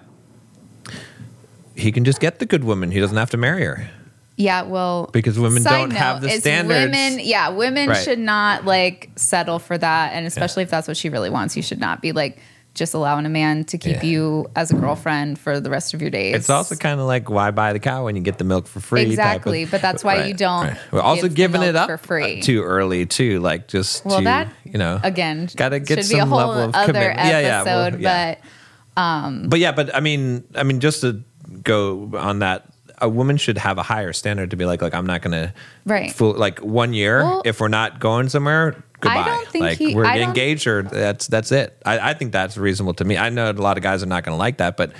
he 1.75 1.91
can 1.91 2.03
just 2.05 2.19
get 2.19 2.39
the 2.39 2.45
good 2.45 2.63
woman. 2.63 2.91
He 2.91 2.99
doesn't 2.99 3.17
have 3.17 3.31
to 3.31 3.37
marry 3.37 3.63
her. 3.63 3.89
Yeah, 4.35 4.63
well, 4.63 5.09
Because 5.13 5.37
women 5.37 5.61
don't 5.63 5.91
have 5.91 6.21
the 6.21 6.29
standards. 6.29 6.91
Women, 6.91 7.19
yeah, 7.19 7.49
women 7.49 7.89
Right. 7.89 8.03
should 8.03 8.17
not 8.19 8.65
like 8.65 9.11
settle 9.15 9.59
for 9.59 9.77
that, 9.77 10.13
and 10.13 10.25
especially 10.25 10.63
if 10.63 10.69
that's 10.71 10.87
what 10.87 10.97
she 10.97 11.09
really 11.09 11.29
wants, 11.29 11.55
you 11.55 11.61
should 11.61 11.79
not 11.79 12.01
be 12.01 12.11
like 12.13 12.39
just 12.73 12.95
allowing 12.95 13.27
a 13.27 13.29
man 13.29 13.63
to 13.65 13.77
keep 13.77 13.97
Yeah. 13.97 14.03
you 14.09 14.49
as 14.55 14.71
a 14.71 14.73
girlfriend 14.75 15.37
for 15.37 15.59
the 15.59 15.69
rest 15.69 15.93
of 15.93 16.01
your 16.01 16.09
days. 16.09 16.33
It's 16.35 16.49
also 16.49 16.73
kind 16.75 16.99
of 16.99 17.05
like 17.05 17.29
why 17.29 17.51
buy 17.51 17.71
the 17.73 17.79
cow 17.79 18.05
when 18.05 18.15
you 18.15 18.23
get 18.23 18.39
the 18.39 18.43
milk 18.43 18.65
for 18.65 18.79
free? 18.79 19.01
type 19.01 19.05
of- 19.05 19.11
Exactly, 19.13 19.65
but 19.65 19.83
that's 19.83 20.03
why 20.03 20.23
you 20.25 20.33
don't 20.33 20.73
We're 20.91 20.99
also 21.01 21.27
give 21.27 21.35
giving 21.51 21.61
it 21.61 21.75
up 21.75 21.85
for 21.87 21.93
uh, 21.93 21.97
free. 21.97 22.41
too 22.41 22.63
early 22.63 23.05
too. 23.05 23.39
Like 23.39 23.67
just 23.67 24.03
well 24.03 24.17
to, 24.17 24.23
that 24.23 24.47
you 24.63 24.79
know 24.79 24.99
again 25.03 25.47
gotta 25.55 25.79
get 25.79 26.03
some 26.03 26.15
be 26.17 26.19
a 26.19 26.25
whole 26.25 26.39
level 26.39 26.53
of 26.57 26.73
other 26.73 26.91
commitment. 26.93 27.19
episode, 27.19 27.29
Yeah, 27.29 27.39
yeah, 27.41 27.63
well, 27.63 27.99
yeah. 27.99 28.35
but 28.95 28.99
um, 28.99 29.49
But 29.49 29.59
yeah, 29.59 29.71
but 29.73 29.93
I 29.95 29.99
mean, 29.99 30.43
I 30.55 30.63
mean, 30.63 30.79
just 30.79 31.01
to 31.01 31.21
go 31.63 32.09
on 32.17 32.39
that, 32.39 32.72
a 33.03 33.09
woman 33.09 33.37
should 33.37 33.57
have 33.59 33.77
a 33.77 33.83
higher 33.83 34.13
standard 34.13 34.49
to 34.51 34.55
be 34.55 34.65
like, 34.65 34.81
like 34.81 34.93
I'm 34.95 35.05
not 35.05 35.21
gonna 35.21 35.53
Right. 35.85 36.11
fool, 36.11 36.33
like 36.33 36.59
one 36.59 36.93
year 36.93 37.19
Well, 37.19 37.41
if 37.45 37.59
we're 37.59 37.67
not 37.67 37.99
going 37.99 38.29
somewhere. 38.29 38.75
Goodbye. 39.01 39.25
don't 39.25 39.47
think 39.49 39.61
like 39.63 39.77
he- 39.77 39.93
we're 39.93 40.05
I 40.05 40.19
engaged, 40.19 40.65
or 40.65 40.81
that's 40.81 41.27
that's 41.27 41.51
it. 41.51 41.77
I, 41.85 42.11
I 42.11 42.13
think 42.13 42.31
that's 42.31 42.57
reasonable 42.57 42.93
to 42.95 43.03
me. 43.03 43.17
I 43.17 43.29
know 43.29 43.51
a 43.51 43.53
lot 43.53 43.77
of 43.77 43.83
guys 43.83 44.01
are 44.01 44.05
not 44.07 44.23
going 44.23 44.33
to 44.33 44.39
like 44.39 44.57
that, 44.57 44.77
but 44.77 44.93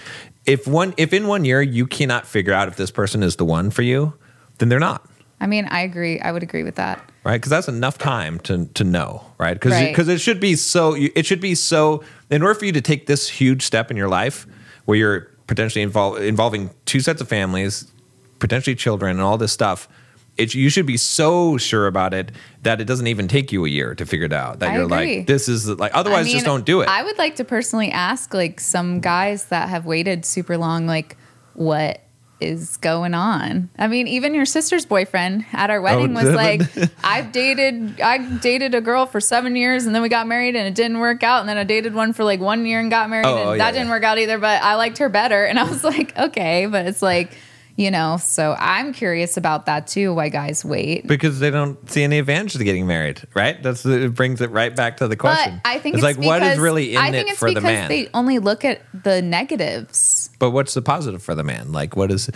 if 0.45 0.67
one 0.67 0.93
if 0.97 1.13
in 1.13 1.27
one 1.27 1.45
year 1.45 1.61
you 1.61 1.87
cannot 1.87 2.27
figure 2.27 2.53
out 2.53 2.67
if 2.67 2.75
this 2.75 2.91
person 2.91 3.23
is 3.23 3.37
the 3.37 3.45
one 3.45 3.71
for 3.71 3.81
you, 3.81 4.13
then 4.57 4.67
they're 4.69 4.79
not. 4.79 5.05
I 5.39 5.47
mean, 5.47 5.67
I 5.71 5.81
agree. 5.81 6.19
I 6.19 6.31
would 6.33 6.43
agree 6.43 6.63
with 6.63 6.75
that. 6.75 7.01
right? 7.25 7.35
Because 7.37 7.49
that's 7.49 7.69
enough 7.69 7.97
time 7.97 8.39
to 8.39 8.65
to 8.73 8.83
know, 8.83 9.23
right? 9.37 9.53
Because 9.53 9.71
Right. 9.71 9.91
because 9.93 10.09
it 10.09 10.19
should 10.19 10.41
be 10.41 10.55
so 10.57 10.95
it 10.97 11.25
should 11.25 11.39
be 11.41 11.55
so 11.55 12.03
in 12.29 12.41
order 12.41 12.55
for 12.59 12.65
you 12.65 12.73
to 12.73 12.81
take 12.81 13.07
this 13.07 13.29
huge 13.29 13.61
step 13.63 13.89
in 13.89 13.95
your 13.95 14.09
life 14.09 14.45
where 14.85 14.97
you're 14.97 15.27
potentially 15.53 15.83
involved 15.83 16.21
involving 16.21 16.71
two 16.85 16.99
sets 16.99 17.21
of 17.21 17.27
families, 17.27 17.91
potentially 18.39 18.75
children, 18.75 19.11
and 19.11 19.21
all 19.21 19.37
this 19.37 19.51
stuff. 19.51 19.87
It, 20.35 20.55
you 20.55 20.69
should 20.69 20.87
be 20.87 20.97
so 20.97 21.57
sure 21.57 21.85
about 21.85 22.11
it 22.11 22.31
that 22.63 22.81
it 22.81 22.85
doesn't 22.85 23.05
even 23.05 23.27
take 23.27 23.51
you 23.51 23.65
a 23.65 23.69
year 23.69 23.93
to 23.93 24.03
figure 24.03 24.25
it 24.25 24.33
out. 24.33 24.59
That 24.59 24.71
I 24.71 24.73
you're 24.75 24.85
agree. 24.85 25.17
like, 25.17 25.27
this 25.27 25.47
is 25.47 25.69
like, 25.69 25.91
otherwise, 25.93 26.21
I 26.21 26.23
mean, 26.23 26.33
just 26.33 26.45
don't 26.45 26.65
do 26.65 26.81
it. 26.81 26.89
I 26.89 27.03
would 27.03 27.19
like 27.19 27.35
to 27.35 27.43
personally 27.43 27.91
ask 27.91 28.33
like 28.33 28.59
some 28.59 28.99
guys 28.99 29.45
that 29.45 29.69
have 29.69 29.85
waited 29.85 30.25
super 30.25 30.57
long, 30.57 30.87
like 30.87 31.17
what 31.53 32.02
is 32.43 32.77
going 32.77 33.13
on. 33.13 33.69
I 33.77 33.87
mean, 33.87 34.07
even 34.07 34.33
your 34.33 34.45
sister's 34.45 34.85
boyfriend 34.85 35.45
at 35.53 35.69
our 35.69 35.79
oh, 35.79 35.81
wedding 35.81 36.13
was 36.13 36.29
like, 36.29 36.61
I've 37.03 37.31
dated 37.31 38.01
I 38.01 38.17
dated 38.17 38.75
a 38.75 38.81
girl 38.81 39.05
for 39.05 39.19
seven 39.19 39.55
years 39.55 39.85
and 39.85 39.95
then 39.95 40.01
we 40.01 40.09
got 40.09 40.27
married 40.27 40.55
and 40.55 40.67
it 40.67 40.75
didn't 40.75 40.99
work 40.99 41.23
out. 41.23 41.39
And 41.39 41.49
then 41.49 41.57
I 41.57 41.63
dated 41.63 41.93
one 41.93 42.13
for 42.13 42.23
like 42.23 42.39
one 42.39 42.65
year 42.65 42.79
and 42.79 42.89
got 42.89 43.09
married 43.09 43.25
Oh, 43.25 43.37
and 43.37 43.49
oh, 43.49 43.51
yeah, 43.53 43.57
that 43.59 43.71
didn't 43.71 43.87
yeah. 43.87 43.93
work 43.93 44.03
out 44.03 44.17
either, 44.17 44.37
but 44.37 44.61
I 44.61 44.75
liked 44.75 44.97
her 44.99 45.09
better. 45.09 45.45
And 45.53 45.59
I 45.59 45.65
was 45.65 45.83
like, 45.83 46.17
okay, 46.17 46.65
but 46.65 46.87
it's 46.87 47.03
like, 47.03 47.37
you 47.75 47.89
know, 47.89 48.17
so 48.17 48.55
I'm 48.59 48.93
curious 48.93 49.35
about 49.35 49.65
that 49.65 49.87
too, 49.87 50.13
why 50.13 50.29
guys 50.29 50.63
wait. 50.63 51.07
because 51.07 51.39
they 51.39 51.49
don't 51.49 51.89
see 51.89 52.03
any 52.03 52.19
advantage 52.19 52.53
to 52.53 52.63
getting 52.63 52.85
married, 52.85 53.21
right? 53.33 53.61
That's 53.63 53.83
it 53.85 54.13
brings 54.13 54.41
it 54.41 54.51
right 54.51 54.75
back 54.75 54.97
to 54.97 55.07
the 55.07 55.15
question. 55.15 55.59
But 55.63 55.69
I 55.69 55.79
think 55.79 55.95
it's, 55.95 56.03
it's, 56.03 56.17
like 56.17 56.25
what 56.25 56.43
is 56.43 56.59
really 56.59 56.93
in 56.93 56.97
I 57.01 57.09
think 57.11 57.27
it 57.29 57.31
it's 57.31 57.39
for 57.39 57.49
the 57.49 57.55
because 57.55 57.63
man. 57.63 57.89
they 57.89 58.09
only 58.13 58.37
look 58.39 58.63
at 58.63 58.81
the 59.03 59.21
negatives. 59.23 60.29
but 60.39 60.51
what's 60.51 60.73
the 60.73 60.81
positive 60.81 61.23
for 61.23 61.35
the 61.35 61.43
man? 61.43 61.71
Like 61.71 61.95
what 61.95 62.11
is 62.11 62.29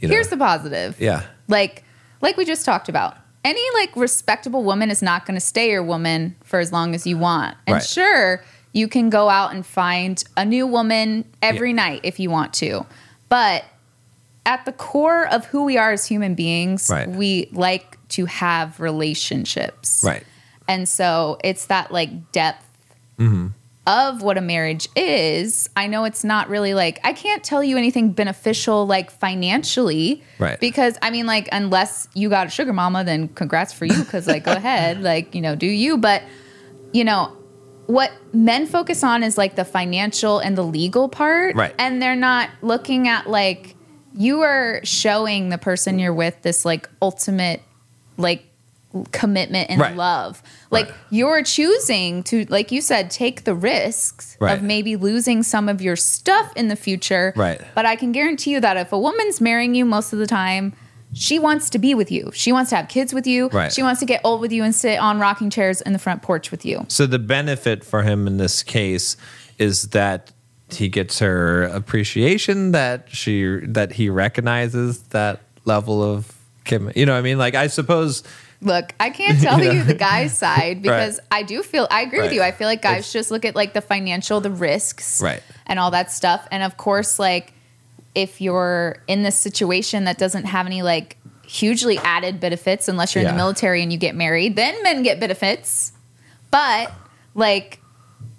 you 0.00 0.08
know? 0.08 0.14
Here's 0.14 0.28
the 0.28 0.36
positive. 0.36 1.00
yeah. 1.00 1.22
like 1.48 1.82
like 2.20 2.36
we 2.36 2.44
just 2.44 2.64
talked 2.64 2.88
about 2.88 3.16
any 3.44 3.62
like 3.74 3.94
respectable 3.96 4.62
woman 4.64 4.90
is 4.90 5.02
not 5.02 5.26
going 5.26 5.36
to 5.36 5.44
stay 5.44 5.70
your 5.70 5.82
woman 5.82 6.34
for 6.44 6.58
as 6.58 6.72
long 6.72 6.94
as 6.94 7.06
you 7.06 7.16
want 7.18 7.56
and 7.66 7.74
Right. 7.74 7.82
sure 7.84 8.44
you 8.72 8.88
can 8.88 9.08
go 9.10 9.28
out 9.28 9.52
and 9.54 9.64
find 9.64 10.22
a 10.36 10.44
new 10.44 10.66
woman 10.66 11.24
every 11.42 11.70
Yeah. 11.70 11.76
night 11.76 12.00
if 12.04 12.18
you 12.20 12.30
want 12.30 12.52
to 12.54 12.86
but 13.28 13.64
at 14.46 14.64
the 14.64 14.72
core 14.72 15.26
of 15.28 15.44
who 15.46 15.64
we 15.64 15.76
are 15.76 15.92
as 15.92 16.06
human 16.06 16.34
beings 16.34 16.88
Right. 16.90 17.06
we 17.08 17.48
like 17.52 17.98
to 18.10 18.24
have 18.26 18.80
relationships 18.80 20.02
Right. 20.04 20.24
and 20.68 20.88
so 20.88 21.38
it's 21.44 21.66
that 21.66 21.90
like 21.92 22.32
depth 22.32 22.62
Mm-hmm. 23.18 23.46
of 23.86 24.20
what 24.22 24.36
a 24.36 24.42
marriage 24.42 24.88
is. 24.94 25.70
I 25.74 25.86
know 25.86 26.04
it's 26.04 26.22
not 26.22 26.50
really 26.50 26.74
like, 26.74 27.00
I 27.02 27.14
can't 27.14 27.42
tell 27.42 27.64
you 27.64 27.78
anything 27.78 28.12
beneficial 28.12 28.86
like 28.86 29.10
financially. 29.10 30.22
Right. 30.38 30.60
Because 30.60 30.98
I 31.00 31.08
mean, 31.10 31.24
like, 31.24 31.48
unless 31.50 32.06
you 32.12 32.28
got 32.28 32.46
a 32.48 32.50
sugar 32.50 32.74
mama, 32.74 33.04
then 33.04 33.28
congrats 33.28 33.72
for 33.72 33.86
you. 33.86 34.04
Cause 34.04 34.26
like, 34.26 34.44
go 34.44 34.52
ahead, 34.62 35.02
like, 35.02 35.34
you 35.34 35.40
know, 35.40 35.54
do 35.56 35.66
you. 35.66 35.96
But, 35.96 36.24
you 36.92 37.04
know, 37.04 37.34
what 37.86 38.12
men 38.34 38.66
focus 38.66 39.02
on 39.02 39.22
is 39.22 39.38
like 39.38 39.54
the 39.56 39.64
financial 39.64 40.40
and 40.40 40.58
the 40.58 40.62
legal 40.64 41.08
part. 41.08 41.54
Right. 41.56 41.74
And 41.78 42.02
they're 42.02 42.16
not 42.16 42.50
looking 42.60 43.08
at 43.08 43.30
like, 43.30 43.75
you 44.16 44.40
are 44.42 44.80
showing 44.82 45.50
the 45.50 45.58
person 45.58 45.98
you're 45.98 46.12
with 46.14 46.40
this 46.42 46.64
like 46.64 46.88
ultimate, 47.02 47.60
like, 48.16 48.44
commitment 49.12 49.68
and 49.68 49.78
Right. 49.78 49.94
love. 49.94 50.42
Like 50.70 50.86
Right. 50.86 50.94
you're 51.10 51.42
choosing 51.42 52.22
to, 52.24 52.46
like 52.48 52.72
you 52.72 52.80
said, 52.80 53.10
take 53.10 53.44
the 53.44 53.54
risks 53.54 54.38
Right. 54.40 54.56
of 54.56 54.62
maybe 54.62 54.96
losing 54.96 55.42
some 55.42 55.68
of 55.68 55.82
your 55.82 55.96
stuff 55.96 56.50
in 56.56 56.68
the 56.68 56.76
future. 56.76 57.34
Right. 57.36 57.60
But 57.74 57.84
I 57.84 57.94
can 57.96 58.12
guarantee 58.12 58.52
you 58.52 58.60
that 58.60 58.78
if 58.78 58.92
a 58.92 58.98
woman's 58.98 59.38
marrying 59.38 59.74
you 59.74 59.84
most 59.84 60.14
of 60.14 60.18
the 60.18 60.26
time, 60.26 60.72
she 61.12 61.38
wants 61.38 61.68
to 61.70 61.78
be 61.78 61.94
with 61.94 62.10
you. 62.10 62.30
She 62.32 62.52
wants 62.52 62.70
to 62.70 62.76
have 62.76 62.88
kids 62.88 63.12
with 63.12 63.26
you. 63.26 63.48
Right. 63.52 63.70
She 63.72 63.82
wants 63.82 64.00
to 64.00 64.06
get 64.06 64.22
old 64.24 64.40
with 64.40 64.52
you 64.52 64.64
and 64.64 64.74
sit 64.74 64.98
on 64.98 65.18
rocking 65.18 65.50
chairs 65.50 65.82
in 65.82 65.92
the 65.92 65.98
front 65.98 66.22
porch 66.22 66.50
with 66.50 66.64
you. 66.64 66.86
So 66.88 67.06
the 67.06 67.18
benefit 67.18 67.84
for 67.84 68.02
him 68.02 68.26
in 68.26 68.38
this 68.38 68.62
case 68.62 69.16
is 69.58 69.88
that 69.88 70.32
he 70.70 70.88
gets 70.88 71.18
her 71.20 71.64
appreciation 71.64 72.72
that 72.72 73.08
she 73.10 73.44
that 73.62 73.92
he 73.92 74.08
recognizes 74.10 75.00
that 75.08 75.40
level 75.64 76.02
of 76.02 76.32
Kim. 76.64 76.90
You 76.96 77.06
know 77.06 77.12
what 77.12 77.18
I 77.18 77.22
mean? 77.22 77.38
Like 77.38 77.54
I 77.54 77.66
suppose 77.68 78.22
Look, 78.62 78.94
I 78.98 79.10
can't 79.10 79.38
tell 79.40 79.58
You 79.62 79.66
know? 79.66 79.72
you 79.72 79.84
the 79.84 79.94
guy's 79.94 80.36
side 80.44 80.82
because 80.82 81.20
I 81.30 81.42
do 81.42 81.62
feel 81.62 81.86
I 81.90 82.02
agree 82.02 82.20
with 82.22 82.32
you. 82.32 82.42
I 82.42 82.52
feel 82.52 82.66
like 82.66 82.82
guys 82.82 83.00
It's- 83.00 83.12
just 83.12 83.30
look 83.30 83.44
at 83.44 83.54
like 83.54 83.74
the 83.74 83.80
financial, 83.82 84.40
the 84.40 84.50
risks, 84.50 85.20
Right. 85.22 85.42
and 85.66 85.78
all 85.78 85.90
that 85.92 86.10
stuff. 86.10 86.46
And 86.50 86.62
of 86.62 86.76
course, 86.76 87.18
like 87.18 87.52
if 88.14 88.40
you're 88.40 89.02
in 89.06 89.22
this 89.22 89.38
situation 89.38 90.04
that 90.04 90.16
doesn't 90.18 90.44
have 90.46 90.64
any 90.66 90.82
like 90.82 91.18
hugely 91.46 91.98
added 91.98 92.40
benefits, 92.40 92.88
unless 92.88 93.14
you're 93.14 93.22
in 93.22 93.30
the 93.30 93.36
military 93.36 93.82
and 93.82 93.92
you 93.92 93.98
get 93.98 94.14
married, 94.16 94.56
then 94.56 94.82
men 94.82 95.02
get 95.02 95.20
benefits. 95.20 95.92
But 96.50 96.92
like 97.34 97.78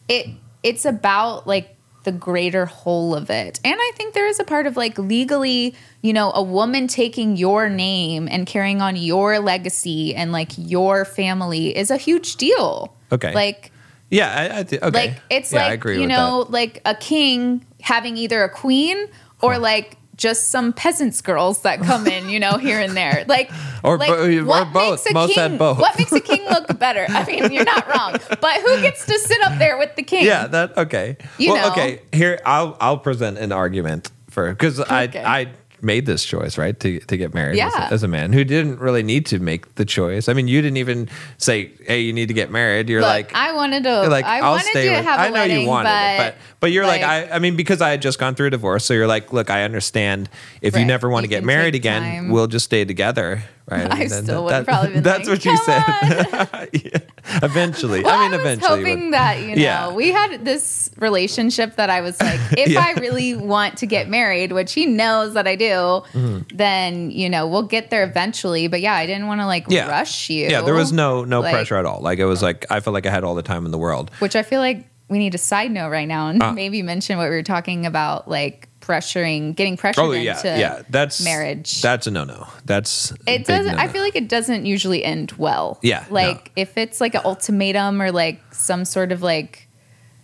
it, 0.10 0.28
it's 0.64 0.84
about 0.84 1.46
like 1.46 1.76
the 2.08 2.12
greater 2.14 2.66
whole 2.66 3.14
of 3.14 3.30
it. 3.30 3.60
And 3.66 3.76
I 3.78 3.92
think 3.96 4.14
there 4.14 4.28
is 4.28 4.40
a 4.40 4.46
part 4.46 4.66
of 4.66 4.78
like 4.78 4.98
legally, 4.98 5.76
you 6.02 6.14
know, 6.14 6.32
a 6.34 6.42
woman 6.42 6.88
taking 6.88 7.36
your 7.36 7.68
name 7.68 8.30
and 8.32 8.48
carrying 8.48 8.82
on 8.82 8.96
your 8.96 9.40
legacy 9.40 10.16
and 10.16 10.32
like 10.32 10.54
your 10.56 11.04
family 11.04 11.76
is 11.76 11.92
a 11.92 11.98
huge 11.98 12.38
deal. 12.38 12.96
Okay. 13.12 13.34
Like 13.34 13.74
yeah, 14.10 14.54
I, 14.54 14.60
I 14.60 14.64
th- 14.64 14.82
okay. 14.82 15.08
like 15.08 15.22
it's 15.30 15.52
yeah, 15.52 15.64
like 15.64 15.72
I 15.72 15.74
agree 15.74 16.00
you 16.00 16.08
know, 16.08 16.46
that. 16.46 16.52
like 16.52 16.82
a 16.86 16.96
king 16.96 17.66
having 17.82 18.16
either 18.16 18.42
a 18.42 18.50
queen 18.50 19.10
or 19.42 19.58
like 19.58 19.98
just 20.18 20.50
some 20.50 20.74
peasants 20.74 21.22
girls 21.22 21.62
that 21.62 21.80
come 21.82 22.08
in, 22.08 22.28
you 22.30 22.40
know, 22.40 22.58
here 22.58 22.80
and 22.80 22.98
there. 22.98 23.24
Like 23.28 23.52
Or 23.84 23.98
like, 23.98 24.10
bo- 24.10 24.26
or 24.26 24.46
what 24.46 24.74
both. 24.74 25.00
makes 25.06 25.12
a 25.12 25.14
Most 25.14 25.34
king, 25.36 25.58
both. 25.58 25.80
What 25.80 25.98
makes 25.98 26.12
a 26.12 26.20
king 26.20 26.44
look 26.46 26.78
better? 26.80 27.06
I 27.10 27.24
mean, 27.26 27.52
you're 27.52 27.64
not 27.66 27.88
wrong. 27.88 28.14
But 28.42 28.62
who 28.62 28.82
gets 28.82 29.06
to 29.06 29.18
sit 29.20 29.42
up 29.44 29.58
there 29.60 29.78
with 29.78 29.96
the 29.96 30.04
king? 30.04 30.26
Yeah, 30.26 30.48
that 30.48 30.78
okay. 30.78 31.18
You 31.38 31.54
well, 31.54 31.68
know. 31.68 31.72
okay. 31.74 32.02
Here, 32.12 32.40
I'll 32.46 32.76
I'll 32.82 32.98
present 32.98 33.38
an 33.38 33.52
argument 33.52 34.10
for 34.30 34.50
because 34.50 34.80
Okay. 34.80 35.24
I 35.24 35.40
I 35.42 35.48
made 35.82 36.06
this 36.06 36.24
choice 36.26 36.58
right 36.58 36.80
to 36.80 37.00
to 37.00 37.18
get 37.18 37.34
married 37.34 37.60
as, 37.60 37.74
a, 37.76 37.94
as 37.94 38.04
a 38.04 38.08
man 38.08 38.34
who 38.34 38.44
didn't 38.44 38.80
really 38.80 39.04
need 39.04 39.26
to 39.28 39.40
make 39.40 39.76
the 39.76 39.86
choice. 39.86 40.28
I 40.28 40.34
mean, 40.34 40.48
you 40.48 40.62
didn't 40.62 40.78
even 40.78 41.10
say, 41.38 41.72
"Hey, 41.86 42.02
you 42.02 42.14
need 42.14 42.28
to 42.28 42.34
get 42.34 42.50
married." 42.52 42.90
You're 42.90 43.02
Look, 43.02 43.08
like, 43.10 43.34
I 43.36 43.54
wanted 43.54 43.84
to. 43.84 44.08
like 44.10 44.26
I 44.26 44.40
I'll 44.40 44.52
wanted 44.52 44.66
stay 44.68 44.90
to 44.90 44.96
with. 44.96 45.06
I 45.08 45.28
know 45.28 45.34
wedding, 45.34 45.62
you 45.62 45.68
wanted 45.68 45.90
but, 45.90 46.04
it, 46.04 46.18
but 46.18 46.36
but 46.60 46.72
you're 46.72 46.86
like, 46.86 47.02
like- 47.02 47.32
I 47.32 47.36
I 47.36 47.40
mean 47.40 47.56
because 47.56 47.82
I 47.82 47.92
had 47.92 48.02
just 48.02 48.20
gone 48.20 48.36
through 48.36 48.48
a 48.48 48.52
divorce, 48.52 48.86
so 48.86 48.94
you're 48.94 49.08
like, 49.08 49.34
look, 49.34 49.50
I 49.50 49.64
understand 49.64 50.30
if 50.62 50.76
you 50.78 50.86
never 50.86 51.10
want 51.10 51.24
to 51.24 51.28
get 51.28 51.44
married 51.44 51.76
again, 51.76 52.02
time. 52.02 52.30
we'll 52.30 52.48
just 52.48 52.66
stay 52.66 52.86
together. 52.86 53.44
Right? 53.70 53.92
I 53.92 54.08
still 54.08 54.46
would've 54.46 54.66
probably 54.66 54.94
been 54.94 55.04
That's 55.12 55.28
like, 55.28 55.44
what 55.44 55.46
you 55.46 55.58
"Come 55.58 55.66
said. 55.66 56.70
Yeah. 56.86 57.00
Eventually, 57.44 58.02
Well, 58.04 58.18
I 58.18 58.22
mean, 58.24 58.32
was 58.32 58.40
eventually. 58.40 58.78
hoping 58.80 59.12
that 59.12 59.40
you 59.42 59.56
know 59.56 59.62
Yeah. 59.62 59.92
we 59.94 60.12
had 60.12 60.46
this 60.46 60.90
relationship 60.98 61.76
that 61.76 61.90
I 61.90 62.00
was 62.02 62.20
like, 62.22 62.40
if 62.58 62.70
Yeah. 62.70 62.80
I 62.86 62.94
really 63.00 63.36
want 63.36 63.78
to 63.80 63.86
get 63.86 64.08
married, 64.10 64.54
which 64.54 64.74
he 64.74 64.86
knows 64.86 65.34
that 65.34 65.48
I 65.48 65.56
do, 65.56 65.66
Mm-hmm. 65.68 66.56
then 66.56 67.12
you 67.12 67.30
know 67.30 67.48
we'll 67.48 67.64
get 67.64 67.90
there 67.90 68.04
eventually. 68.04 68.68
But 68.70 68.80
yeah, 68.82 68.94
I 68.94 69.06
didn't 69.06 69.28
want 69.28 69.42
to 69.42 69.46
like 69.46 69.68
rush 69.68 70.30
you. 70.30 70.48
Yeah, 70.48 70.62
there 70.62 70.74
was 70.74 70.92
no 70.94 71.26
no 71.26 71.42
Like- 71.42 71.54
pressure 71.54 71.76
at 71.76 71.86
all. 71.86 72.00
Like 72.02 72.20
it 72.20 72.26
was 72.26 72.42
like 72.42 72.66
I 72.72 72.80
felt 72.80 72.94
like 72.94 73.06
I 73.06 73.12
had 73.12 73.24
all 73.26 73.36
the 73.36 73.44
time 73.44 73.66
in 73.66 73.72
the 73.72 73.78
world. 73.78 74.12
which 74.20 74.36
I 74.36 74.44
feel 74.44 74.62
like 74.62 74.88
we 75.10 75.20
need 75.20 75.34
a 75.36 75.38
side 75.38 75.72
note 75.72 75.90
right 75.90 76.08
now 76.08 76.28
and 76.30 76.42
Ah. 76.44 76.52
maybe 76.52 76.82
mention 76.82 77.18
what 77.18 77.30
we 77.30 77.36
were 77.36 77.44
talking 77.44 77.86
about, 77.86 78.30
like 78.30 78.68
pressuring, 78.88 79.56
getting 79.56 79.76
pressured 79.78 80.04
Oh 80.04 80.12
yeah, 80.12 80.36
into 80.36 80.48
yeah. 80.60 80.82
That's 80.90 81.24
marriage. 81.24 81.82
That's 81.82 82.08
a 82.08 82.12
no 82.12 82.24
no. 82.24 82.48
That's 82.66 83.12
it 83.28 83.46
doesn't. 83.46 83.76
I 83.76 83.82
no-no. 83.82 83.92
feel 83.92 84.02
like 84.02 84.16
it 84.16 84.30
doesn't 84.30 84.66
usually 84.66 85.04
end 85.04 85.34
well. 85.34 85.80
Yeah, 85.82 86.06
no. 86.08 86.16
like 86.16 86.52
if 86.56 86.78
it's 86.78 87.02
like 87.02 87.14
an 87.14 87.22
ultimatum 87.26 88.02
or 88.02 88.12
like 88.12 88.42
some 88.54 88.86
sort 88.86 89.12
of 89.12 89.22
like 89.22 89.68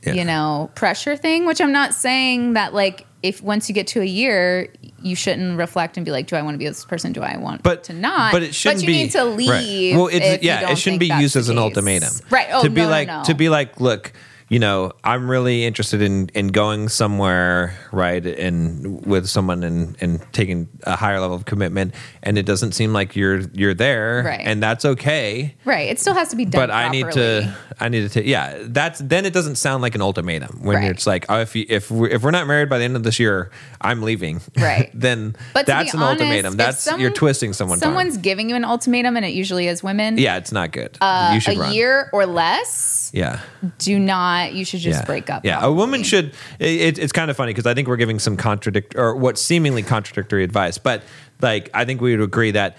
Yeah. 0.04 0.14
you 0.14 0.24
know 0.26 0.72
pressure 0.76 1.18
thing. 1.18 1.46
Which 1.46 1.60
I'm 1.62 1.74
not 1.74 1.94
saying 1.94 2.54
that 2.54 2.74
like 2.74 3.06
if 3.22 3.42
once 3.42 3.70
you 3.70 3.76
get 3.76 3.88
to 3.88 4.02
a 4.02 4.06
year, 4.06 4.70
you 5.02 5.16
shouldn't 5.16 5.58
reflect 5.58 5.96
and 5.98 6.06
be 6.06 6.12
like, 6.12 6.28
do 6.28 6.36
I 6.36 6.42
want 6.42 6.56
to 6.56 6.58
be 6.58 6.66
this 6.66 6.84
person? 6.84 7.14
Do 7.14 7.22
I 7.22 7.38
want 7.38 7.64
But 7.64 7.86
to 7.86 7.94
not? 7.94 8.34
But 8.34 8.44
it 8.44 8.54
shouldn't 8.54 8.82
you 8.82 8.88
be 8.88 8.94
need 8.94 9.12
to 9.12 9.20
right. 9.24 9.38
leave. 9.38 9.96
Well, 9.96 10.08
it's 10.12 10.44
yeah, 10.44 10.72
it 10.72 10.78
shouldn't 10.78 11.00
be 11.00 11.08
used 11.08 11.36
as 11.36 11.50
an 11.50 11.58
ultimatum. 11.58 12.14
Right. 12.30 12.48
Oh, 12.52 12.64
to 12.64 12.70
be 12.70 12.82
no, 12.82 12.88
no, 12.88 12.92
like 12.92 13.08
no. 13.08 13.24
to 13.26 13.34
be 13.34 13.48
like, 13.50 13.80
look, 13.80 14.12
you 14.54 14.60
know, 14.60 14.92
I'm 15.04 15.30
really 15.30 15.66
interested 15.66 16.02
in 16.02 16.30
in 16.36 16.48
going 16.50 16.88
somewhere, 16.90 17.74
right, 17.92 18.26
and 18.26 19.04
with 19.06 19.28
someone 19.28 19.64
and 19.64 19.98
and 20.02 20.22
taking 20.34 20.68
a 20.84 20.96
higher 20.96 21.20
level 21.20 21.36
of 21.36 21.46
commitment, 21.46 21.94
and 22.22 22.38
it 22.38 22.46
doesn't 22.46 22.74
seem 22.74 22.94
like 22.94 23.16
you're 23.16 23.40
you're 23.54 23.74
there, 23.74 24.24
Right. 24.26 24.42
and 24.44 24.62
that's 24.62 24.86
okay. 24.86 25.56
right. 25.66 25.90
It 25.90 26.00
still 26.00 26.14
has 26.14 26.30
to 26.30 26.36
be 26.36 26.46
done. 26.46 26.62
but 26.62 26.72
I 26.72 26.90
need 26.90 27.10
to, 27.12 27.56
I 27.80 27.90
need 27.90 28.02
to 28.02 28.10
take, 28.10 28.26
yeah. 28.26 28.60
That's 28.62 29.00
then 29.00 29.26
it 29.26 29.34
doesn't 29.34 29.56
sound 29.56 29.82
like 29.82 29.96
an 29.96 30.02
ultimatum 30.02 30.60
when 30.64 30.78
Right. 30.78 30.92
it's 30.92 31.08
like, 31.08 31.26
oh, 31.30 31.40
if 31.40 31.56
you, 31.56 31.66
if 31.70 31.90
we're, 31.90 32.10
if 32.10 32.22
we're 32.24 32.32
not 32.32 32.46
married 32.48 32.70
by 32.70 32.78
the 32.78 32.84
end 32.84 32.96
of 32.96 33.04
this 33.04 33.20
year, 33.20 33.50
I'm 33.82 34.02
leaving. 34.04 34.42
Right. 34.58 34.92
then 34.94 35.36
But 35.54 35.66
that's 35.66 35.94
an 35.94 36.02
honest, 36.02 36.22
ultimatum. 36.22 36.58
That's 36.58 36.80
some- 36.84 37.00
you're 37.02 37.12
twisting 37.12 37.54
someone's 37.54 37.82
arm. 37.82 37.90
Someone's 37.96 38.18
giving 38.18 38.50
you 38.50 38.56
an 38.56 38.66
ultimatum, 38.66 39.16
and 39.18 39.26
it 39.26 39.34
usually 39.34 39.68
is 39.68 39.82
women. 39.84 40.18
Yeah, 40.18 40.38
it's 40.38 40.52
not 40.52 40.72
good. 40.72 40.98
Uh, 41.02 41.32
you 41.34 41.40
should 41.40 41.58
a 41.58 41.62
run. 41.62 41.74
year 41.74 42.10
or 42.14 42.26
less. 42.26 43.10
Yeah. 43.14 43.40
Do 43.80 43.98
not. 44.00 44.43
You 44.52 44.66
should 44.66 44.82
just 44.82 45.02
yeah. 45.02 45.06
break 45.06 45.30
up. 45.30 45.46
Yeah, 45.46 45.64
a 45.64 45.72
woman 45.72 46.04
should. 46.04 46.34
It, 46.60 47.00
it's 47.00 47.12
kind 47.14 47.32
of 47.32 47.38
funny 47.38 47.52
because 47.52 47.66
I 47.66 47.74
think 47.74 47.88
we're 47.88 47.98
giving 47.98 48.20
some 48.20 48.38
contradict 48.38 48.96
or 48.96 49.16
what 49.16 49.38
seemingly 49.38 49.84
contradictory 49.84 50.44
advice, 50.44 50.78
but 50.78 51.04
like 51.42 51.70
I 51.74 51.86
think 51.86 52.02
we 52.02 52.12
would 52.16 52.24
agree 52.24 52.52
that 52.52 52.78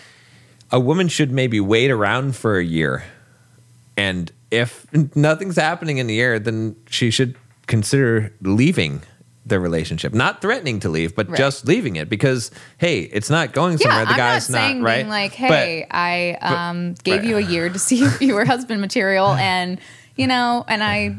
a 0.71 0.81
woman 0.81 1.09
should 1.09 1.31
maybe 1.31 1.61
wait 1.61 1.91
around 1.91 2.37
for 2.37 2.59
a 2.59 2.65
year, 2.65 3.05
and 3.97 4.31
if 4.51 4.87
nothing's 5.17 5.57
happening 5.57 5.99
in 5.99 6.07
the 6.07 6.15
year, 6.15 6.39
then 6.39 6.77
she 6.89 7.11
should 7.11 7.37
consider 7.67 8.33
leaving 8.43 9.03
the 9.47 9.61
relationship, 9.61 10.15
not 10.15 10.41
threatening 10.41 10.81
to 10.81 10.89
leave, 10.89 11.15
but 11.15 11.29
Right. 11.29 11.37
just 11.37 11.67
leaving 11.67 11.97
it 11.97 12.09
because 12.09 12.51
hey, 12.79 13.01
it's 13.01 13.29
not 13.29 13.53
going 13.53 13.77
somewhere. 13.77 14.01
Yeah, 14.01 14.05
the 14.07 14.11
I'm 14.13 14.17
guy's 14.17 14.49
not 14.49 14.57
saying 14.59 14.83
right. 14.83 14.97
being 14.99 15.09
like, 15.09 15.33
But- 15.33 15.39
hey, 15.39 15.87
I 15.91 16.33
um, 16.41 16.95
gave 17.05 17.21
right. 17.21 17.29
you 17.29 17.37
a 17.37 17.41
year 17.41 17.69
to 17.69 17.79
see 17.79 18.03
if 18.05 18.23
you 18.23 18.35
were 18.35 18.45
husband 18.45 18.81
material, 18.81 19.29
and 19.29 19.79
you 20.17 20.27
know, 20.27 20.65
and 20.67 20.83
I 20.83 21.17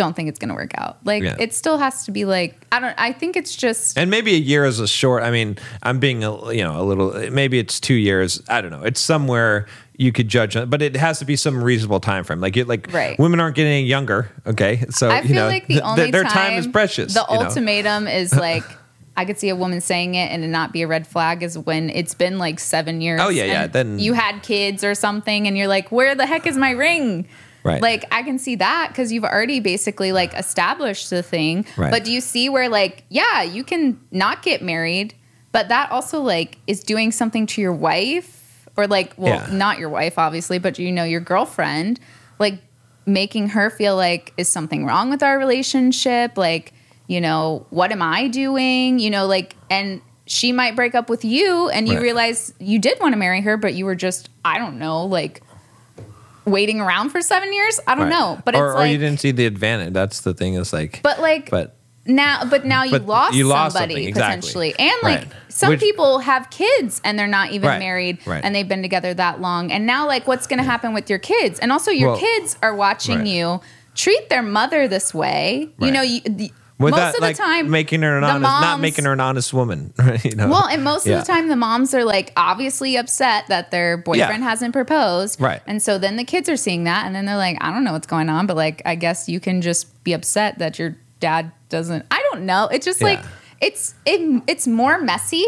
don't 0.00 0.16
think 0.16 0.30
it's 0.30 0.38
going 0.38 0.48
to 0.48 0.54
work 0.54 0.70
out. 0.78 0.96
Like 1.04 1.22
Yeah. 1.22 1.36
it 1.38 1.52
still 1.52 1.76
has 1.76 2.06
to 2.06 2.10
be 2.10 2.24
like 2.24 2.56
I 2.72 2.80
don't. 2.80 2.94
I 2.96 3.12
think 3.12 3.36
it's 3.36 3.54
just 3.54 3.98
And 3.98 4.10
maybe 4.10 4.32
a 4.34 4.38
year 4.38 4.64
is 4.64 4.80
a 4.80 4.88
short. 4.88 5.22
I 5.22 5.30
mean, 5.30 5.58
I'm 5.82 5.98
being 5.98 6.24
a 6.24 6.52
you 6.54 6.64
know 6.64 6.80
a 6.80 6.84
little. 6.84 7.12
Maybe 7.30 7.58
it's 7.58 7.78
two 7.80 7.94
years. 7.94 8.40
I 8.48 8.62
don't 8.62 8.70
know. 8.70 8.82
It's 8.82 8.98
somewhere 9.00 9.66
you 9.98 10.10
could 10.10 10.28
judge, 10.28 10.54
but 10.70 10.80
it 10.80 10.96
has 10.96 11.18
to 11.18 11.26
be 11.26 11.36
some 11.36 11.62
reasonable 11.62 12.00
time 12.00 12.24
frame. 12.24 12.40
Like 12.40 12.56
it, 12.56 12.66
like 12.66 12.90
Right. 12.90 13.18
women 13.18 13.40
aren't 13.40 13.56
getting 13.56 13.72
any 13.72 13.84
younger. 13.84 14.30
Okay, 14.46 14.86
so 14.88 15.10
I 15.10 15.20
you 15.20 15.28
feel 15.28 15.36
know 15.36 15.48
like 15.48 15.66
the 15.66 15.74
th- 15.74 15.84
only 15.84 16.10
their 16.10 16.22
time, 16.22 16.32
time 16.32 16.52
is 16.54 16.66
precious. 16.66 17.12
The 17.12 17.26
you 17.28 17.36
know? 17.38 17.44
ultimatum 17.44 18.08
is 18.22 18.34
like 18.34 18.64
I 19.18 19.26
could 19.26 19.38
see 19.38 19.50
a 19.50 19.56
woman 19.56 19.82
saying 19.82 20.14
it 20.14 20.30
and 20.32 20.42
it 20.42 20.48
not 20.48 20.72
be 20.72 20.80
a 20.80 20.86
red 20.86 21.06
flag 21.06 21.42
is 21.42 21.58
when 21.58 21.90
it's 21.90 22.14
been 22.14 22.38
like 22.38 22.58
seven 22.58 23.02
years. 23.02 23.20
Oh, 23.22 23.28
yeah, 23.28 23.44
yeah, 23.44 23.66
then- 23.66 23.98
you 23.98 24.14
had 24.14 24.42
kids 24.42 24.82
or 24.82 24.94
something, 24.94 25.46
and 25.46 25.58
you're 25.58 25.68
like, 25.68 25.92
"Where 25.92 26.14
the 26.14 26.24
heck 26.24 26.46
is 26.46 26.56
my 26.56 26.70
ring?" 26.70 27.26
Right. 27.62 27.82
Like 27.82 28.04
I 28.10 28.22
can 28.22 28.38
see 28.38 28.56
that 28.56 28.88
because 28.88 29.12
you've 29.12 29.24
already 29.24 29.60
basically 29.60 30.12
like 30.12 30.32
established 30.34 31.10
the 31.10 31.22
thing. 31.22 31.66
Right. 31.76 31.90
But 31.90 32.04
do 32.04 32.12
you 32.12 32.20
see 32.20 32.48
where 32.48 32.68
like 32.68 33.04
yeah, 33.08 33.42
you 33.42 33.64
can 33.64 34.00
not 34.10 34.42
get 34.42 34.62
married, 34.62 35.14
but 35.52 35.68
that 35.68 35.90
also 35.90 36.20
like 36.20 36.58
is 36.66 36.82
doing 36.82 37.12
something 37.12 37.46
to 37.46 37.60
your 37.60 37.72
wife 37.72 38.68
or 38.76 38.86
like 38.86 39.12
well 39.16 39.46
Yeah. 39.48 39.54
not 39.56 39.78
your 39.78 39.88
wife 39.90 40.18
obviously, 40.18 40.58
but 40.58 40.78
you 40.78 40.90
know 40.92 41.04
your 41.04 41.20
girlfriend 41.20 42.00
like 42.38 42.58
making 43.06 43.48
her 43.50 43.68
feel 43.70 43.96
like 43.96 44.32
is 44.36 44.48
something 44.48 44.84
wrong 44.86 45.10
with 45.10 45.22
our 45.22 45.38
relationship 45.38 46.36
like 46.38 46.72
you 47.08 47.20
know 47.20 47.66
what 47.70 47.90
am 47.90 48.02
i 48.02 48.28
doing 48.28 48.98
you 49.00 49.10
know 49.10 49.26
like 49.26 49.56
and 49.70 50.00
she 50.26 50.52
might 50.52 50.76
break 50.76 50.94
up 50.94 51.08
with 51.10 51.24
you 51.24 51.68
and 51.70 51.88
you 51.88 51.94
Right. 51.94 52.02
realize 52.02 52.54
you 52.60 52.78
did 52.78 53.00
want 53.00 53.12
to 53.14 53.18
marry 53.18 53.40
her 53.40 53.56
but 53.56 53.74
you 53.74 53.84
were 53.84 53.96
just 53.96 54.28
i 54.44 54.58
don't 54.58 54.78
know 54.78 55.04
like 55.06 55.42
waiting 56.44 56.80
around 56.80 57.10
for 57.10 57.20
seven 57.20 57.52
years 57.52 57.78
i 57.86 57.94
don't 57.94 58.04
Right. 58.04 58.10
know 58.10 58.40
but 58.44 58.54
or, 58.56 58.68
it's 58.68 58.74
or 58.74 58.78
like 58.78 58.92
you 58.92 58.98
didn't 58.98 59.20
see 59.20 59.30
the 59.30 59.46
advantage. 59.46 59.92
That's 59.92 60.20
the 60.22 60.32
thing. 60.34 60.54
Is 60.54 60.72
like, 60.72 61.00
but 61.02 61.20
like 61.20 61.50
but 61.50 61.76
now 62.06 62.44
but 62.46 62.64
now 62.64 62.82
you 62.82 62.92
But 62.92 63.06
lost 63.06 63.34
you 63.34 63.46
lost 63.46 63.76
somebody 63.76 64.06
exactly. 64.06 64.12
potentially 64.40 64.74
and 64.78 64.92
like 65.02 65.18
Right. 65.20 65.28
some 65.48 65.68
Which- 65.70 65.80
people 65.80 66.20
have 66.20 66.48
kids 66.50 67.00
and 67.04 67.18
they're 67.18 67.26
not 67.28 67.52
even 67.52 67.68
Right, 67.68 67.78
married 67.78 68.18
and 68.26 68.54
they've 68.54 68.66
been 68.66 68.80
together 68.82 69.12
that 69.14 69.40
long 69.40 69.70
and 69.70 69.86
now 69.86 70.06
like 70.06 70.26
what's 70.26 70.46
going 70.46 70.58
to 70.58 70.64
happen 70.64 70.94
with 70.94 71.10
your 71.10 71.18
kids 71.18 71.58
and 71.58 71.70
also 71.70 71.90
your 71.90 72.10
Well, 72.12 72.18
kids 72.18 72.56
are 72.62 72.74
watching 72.74 73.26
you 73.26 73.60
treat 73.94 74.30
their 74.30 74.42
mother 74.42 74.88
this 74.88 75.12
way 75.12 75.68
you 75.78 75.90
know 75.90 76.00
you 76.02 76.20
the, 76.80 76.84
with 76.86 76.90
most 76.92 77.00
that, 77.20 77.30
of 77.30 77.36
the 77.36 77.42
time 77.42 77.70
making 77.70 78.02
her 78.02 78.18
an 78.18 78.24
honest, 78.24 78.42
not 78.42 78.80
making 78.80 79.04
her 79.04 79.12
an 79.12 79.20
honest 79.20 79.52
woman. 79.54 79.92
Right? 79.98 80.24
You 80.24 80.34
know. 80.34 80.48
well, 80.48 80.66
and 80.66 80.82
most 80.82 81.06
Yeah. 81.06 81.18
of 81.20 81.26
the 81.26 81.32
time, 81.32 81.48
the 81.48 81.56
moms 81.56 81.94
are 81.94 82.04
like 82.04 82.32
obviously 82.36 82.96
upset 82.96 83.46
that 83.48 83.70
their 83.70 83.96
boyfriend 83.98 84.42
Yeah. 84.42 84.48
hasn't 84.48 84.72
proposed. 84.72 85.40
Right. 85.40 85.60
And 85.66 85.82
so 85.82 85.98
then 85.98 86.16
the 86.16 86.24
kids 86.24 86.48
are 86.48 86.56
seeing 86.56 86.84
that, 86.84 87.06
and 87.06 87.14
then 87.14 87.26
they're 87.26 87.36
like, 87.36 87.58
I 87.60 87.70
don't 87.72 87.84
know 87.84 87.92
what's 87.92 88.06
going 88.08 88.28
on, 88.28 88.46
but 88.46 88.56
like, 88.56 88.82
I 88.84 88.94
guess 88.96 89.28
you 89.28 89.38
can 89.40 89.60
just 89.62 90.02
be 90.04 90.12
upset 90.12 90.58
that 90.58 90.78
your 90.78 90.96
dad 91.20 91.52
doesn't. 91.68 92.04
I 92.10 92.24
don't 92.32 92.46
know. 92.46 92.66
It's 92.72 92.84
just 92.86 93.00
like, 93.02 93.20
it's, 93.60 93.94
it, 94.06 94.42
it's 94.48 94.66
more 94.66 94.98
messy 95.00 95.44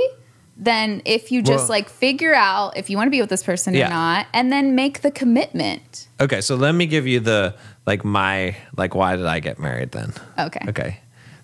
than 0.59 1.01
if 1.07 1.33
you 1.33 1.41
just 1.43 1.63
Well- 1.63 1.69
like 1.79 1.89
figure 1.89 2.35
out 2.35 2.77
if 2.77 2.91
you 2.91 2.97
want 2.99 3.07
to 3.07 3.11
be 3.11 3.21
with 3.23 3.31
this 3.31 3.43
person 3.43 3.73
Yeah. 3.75 3.87
or 3.87 3.91
not, 3.91 4.27
and 4.35 4.53
then 4.53 4.75
make 4.75 5.01
the 5.01 5.11
commitment. 5.11 6.09
Okay, 6.21 6.41
so 6.43 6.55
let 6.57 6.75
me 6.75 6.85
give 6.87 7.07
you 7.07 7.21
the 7.21 7.55
like 7.87 8.05
my 8.05 8.55
like 8.77 8.95
why 8.95 9.17
did 9.17 9.25
I 9.27 9.41
get 9.41 9.59
married 9.59 9.93
then? 9.93 10.13
Okay. 10.39 10.61
Okay. 10.69 11.01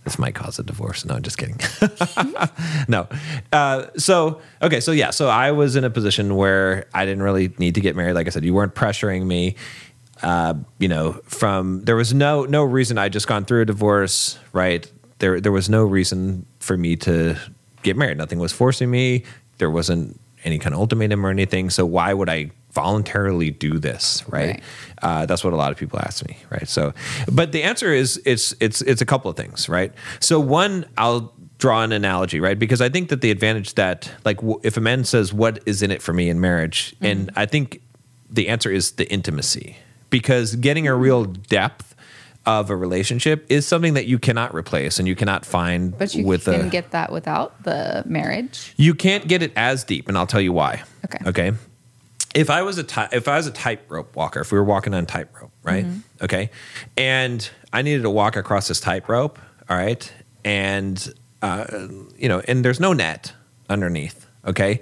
This 0.09 0.19
might 0.19 0.35
cause 0.35 0.59
a 0.59 0.63
divorce. 0.63 1.05
No, 1.05 1.17
I'm 1.17 1.23
just 1.23 1.37
kidding. 1.37 1.61
no. 2.89 3.07
Uh, 3.53 3.89
so 3.99 4.41
okay, 4.63 4.81
so 4.81 4.91
yeah, 4.91 5.11
so 5.11 5.29
I 5.29 5.53
was 5.53 5.77
in 5.77 5.85
a 5.85 5.91
position 5.91 6.35
where 6.35 6.87
I 6.95 7.05
didn't 7.05 7.23
really 7.23 7.53
need 7.59 7.75
to 7.75 7.83
get 7.83 7.95
married. 7.95 8.15
Like 8.15 8.27
I 8.27 8.31
said, 8.31 8.43
you 8.43 8.55
weren't 8.55 8.75
pressuring 8.75 9.27
me. 9.27 9.55
Uh, 10.23 10.55
you 10.79 10.89
know, 10.89 11.21
from 11.25 11.85
there 11.85 11.95
was 11.95 12.15
no 12.15 12.47
no 12.47 12.65
reason 12.65 12.97
I 12.97 13.11
just 13.11 13.27
gone 13.27 13.45
through 13.45 13.61
a 13.61 13.65
divorce, 13.67 14.39
right? 14.55 14.91
There 15.19 15.43
there 15.43 15.53
was 15.53 15.69
no 15.69 15.85
reason 15.85 16.47
for 16.59 16.79
me 16.79 16.97
to 16.97 17.37
get 17.83 17.95
married. 17.95 18.17
Nothing 18.17 18.39
was 18.39 18.51
forcing 18.55 18.91
me. 18.91 19.25
There 19.59 19.71
wasn't 19.71 20.19
any 20.43 20.59
kind 20.59 20.75
of 20.75 20.81
ultimatum 20.81 21.27
or 21.27 21.29
anything. 21.29 21.69
So 21.69 21.85
why 21.85 22.15
would 22.15 22.31
I 22.31 22.51
voluntarily 22.83 23.51
do 23.51 23.79
this, 23.79 24.23
right? 24.29 24.47
Right. 24.49 24.63
Uh, 25.03 25.27
that's 25.27 25.43
what 25.45 25.53
a 25.53 25.57
lot 25.57 25.71
of 25.73 25.79
people 25.79 25.99
ask 25.99 26.27
me, 26.29 26.37
right? 26.51 26.69
So, 26.69 26.93
but 27.31 27.51
the 27.53 27.63
answer 27.71 27.93
is 27.93 28.21
it's 28.25 28.55
it's 28.61 28.81
it's 28.83 29.03
a 29.03 29.07
couple 29.07 29.31
of 29.31 29.37
things, 29.37 29.69
right? 29.69 29.93
So 30.21 30.39
one, 30.39 30.85
I'll 30.97 31.33
draw 31.59 31.83
an 31.83 31.93
analogy, 31.93 32.39
right? 32.41 32.59
Because 32.59 32.81
I 32.81 32.89
think 32.89 33.09
that 33.09 33.21
the 33.21 33.31
advantage 33.33 33.75
that 33.75 34.11
like 34.25 34.37
w- 34.39 34.61
if 34.63 34.77
a 34.77 34.81
man 34.81 35.05
says 35.05 35.33
what 35.33 35.59
is 35.67 35.83
in 35.83 35.91
it 35.91 36.01
for 36.03 36.13
me 36.13 36.29
in 36.29 36.41
marriage, 36.41 36.95
and 37.01 37.31
I 37.35 37.47
think 37.47 37.81
the 38.31 38.49
answer 38.49 38.71
is 38.71 38.93
the 38.93 39.07
intimacy, 39.11 39.77
because 40.11 40.55
getting 40.57 40.87
a 40.87 40.95
real 40.95 41.25
depth 41.25 41.95
of 42.47 42.71
a 42.71 42.77
relationship 42.77 43.45
is 43.51 43.67
something 43.67 43.95
that 43.95 44.07
you 44.07 44.19
cannot 44.19 44.55
replace 44.55 44.99
and 44.99 45.07
you 45.09 45.15
cannot 45.17 45.45
find 45.45 45.99
But 45.99 46.15
you 46.15 46.25
with 46.25 46.45
can 46.45 46.67
a 46.67 46.71
get 46.71 46.93
that 46.93 47.11
without 47.13 47.51
the 47.65 48.03
marriage. 48.07 48.73
you 48.77 48.95
can't 48.95 49.27
get 49.29 49.43
it 49.43 49.53
as 49.57 49.85
deep, 49.85 50.09
and 50.09 50.17
I'll 50.17 50.27
tell 50.35 50.41
you 50.41 50.53
why. 50.53 50.83
Okay. 51.05 51.19
Okay. 51.31 51.53
If 52.35 52.51
I 52.51 52.63
was 52.63 52.79
a 52.79 52.85
ti- 52.85 53.09
if 53.13 53.27
I 53.27 53.37
was 53.37 53.47
a 53.47 53.51
tightrope 53.51 54.15
walker, 54.15 54.41
if 54.41 54.53
we 54.53 54.59
were 54.59 54.65
walking 54.65 54.95
on 54.95 55.07
tightrope, 55.07 55.53
right? 55.63 55.87
Mm-hmm. 55.87 56.25
Okay, 56.25 56.51
and 56.97 57.49
I 57.73 57.83
needed 57.83 58.03
to 58.03 58.11
walk 58.11 58.37
across 58.37 58.69
this 58.69 58.81
tightrope, 58.81 59.39
all 59.69 59.77
right, 59.77 60.13
and 60.45 61.15
uh, 61.43 61.67
you 62.17 62.29
know, 62.29 62.43
and 62.47 62.65
there's 62.65 62.81
no 62.81 62.93
net 62.93 63.33
underneath. 63.69 64.27
Okay, 64.47 64.81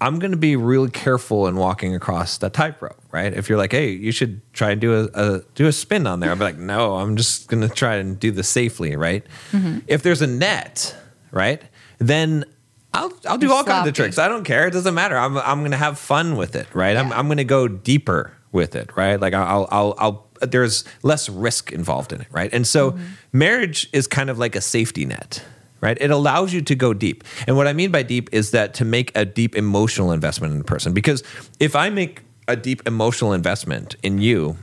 I'm 0.00 0.18
going 0.18 0.30
to 0.30 0.36
be 0.36 0.54
really 0.54 0.90
careful 0.90 1.48
in 1.48 1.56
walking 1.56 1.94
across 1.94 2.38
the 2.38 2.48
tightrope, 2.50 3.02
right? 3.10 3.32
If 3.32 3.48
you're 3.48 3.58
like, 3.58 3.72
hey, 3.72 3.90
you 3.90 4.12
should 4.12 4.40
try 4.52 4.70
and 4.70 4.80
do 4.80 4.94
a, 4.94 5.08
a 5.14 5.40
do 5.54 5.66
a 5.66 5.72
spin 5.72 6.06
on 6.06 6.20
there, 6.20 6.30
I'll 6.30 6.36
be 6.36 6.44
like, 6.44 6.58
no, 6.58 6.96
I'm 6.96 7.16
just 7.16 7.48
going 7.48 7.66
to 7.66 7.74
try 7.74 7.96
and 7.96 8.18
do 8.18 8.30
this 8.30 8.48
safely, 8.48 8.94
right? 8.94 9.24
Mm-hmm. 9.50 9.80
If 9.88 10.02
there's 10.02 10.22
a 10.22 10.26
net, 10.26 10.96
right, 11.32 11.62
then 11.98 12.44
I'll 12.94 13.12
I'll 13.26 13.38
do 13.38 13.46
You're 13.46 13.54
all 13.56 13.64
kinds 13.64 13.86
of 13.88 13.94
tricks. 13.94 14.18
I 14.18 14.28
don't 14.28 14.44
care. 14.44 14.66
It 14.66 14.72
doesn't 14.72 14.94
matter. 14.94 15.16
I'm 15.16 15.36
I'm 15.38 15.60
going 15.60 15.72
to 15.72 15.76
have 15.76 15.98
fun 15.98 16.36
with 16.36 16.56
it, 16.56 16.66
right? 16.74 16.96
I'm 16.96 17.12
I'm 17.12 17.26
going 17.26 17.36
to 17.38 17.44
go 17.44 17.68
deeper 17.68 18.32
with 18.52 18.74
it, 18.74 18.96
right? 18.96 19.20
Like 19.20 19.34
I'll 19.34 19.68
I'll 19.70 19.94
I'll 19.98 20.26
there's 20.40 20.84
less 21.02 21.28
risk 21.28 21.72
involved 21.72 22.12
in 22.12 22.20
it, 22.22 22.28
right? 22.30 22.52
And 22.52 22.66
so 22.66 22.92
Mm-hmm. 22.92 23.04
marriage 23.32 23.88
is 23.92 24.06
kind 24.06 24.30
of 24.30 24.38
like 24.38 24.56
a 24.56 24.60
safety 24.60 25.04
net, 25.04 25.44
right? 25.80 25.98
It 26.00 26.10
allows 26.10 26.52
you 26.54 26.62
to 26.62 26.74
go 26.74 26.94
deep. 26.94 27.24
And 27.46 27.56
what 27.56 27.66
I 27.66 27.72
mean 27.72 27.90
by 27.90 28.02
deep 28.04 28.28
is 28.32 28.52
that 28.52 28.72
to 28.74 28.84
make 28.84 29.12
a 29.16 29.24
deep 29.24 29.54
emotional 29.56 30.12
investment 30.12 30.54
in 30.54 30.60
a 30.60 30.64
person. 30.64 30.92
Because 30.94 31.22
if 31.60 31.76
I 31.76 31.90
make 31.90 32.22
a 32.46 32.56
deep 32.56 32.86
emotional 32.86 33.32
investment 33.34 33.96
in 34.02 34.18
you 34.18 34.56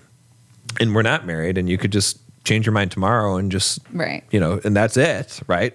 and 0.80 0.96
we're 0.96 1.04
not 1.04 1.26
married 1.28 1.58
and 1.58 1.70
you 1.70 1.78
could 1.78 1.92
just 1.92 2.20
change 2.46 2.66
your 2.66 2.74
mind 2.74 2.92
tomorrow 2.92 3.36
and 3.38 3.52
just 3.52 3.80
Right. 3.92 4.24
you 4.32 4.40
know 4.40 4.60
and 4.64 4.76
that's 4.76 4.96
it 4.98 5.42
right? 5.48 5.74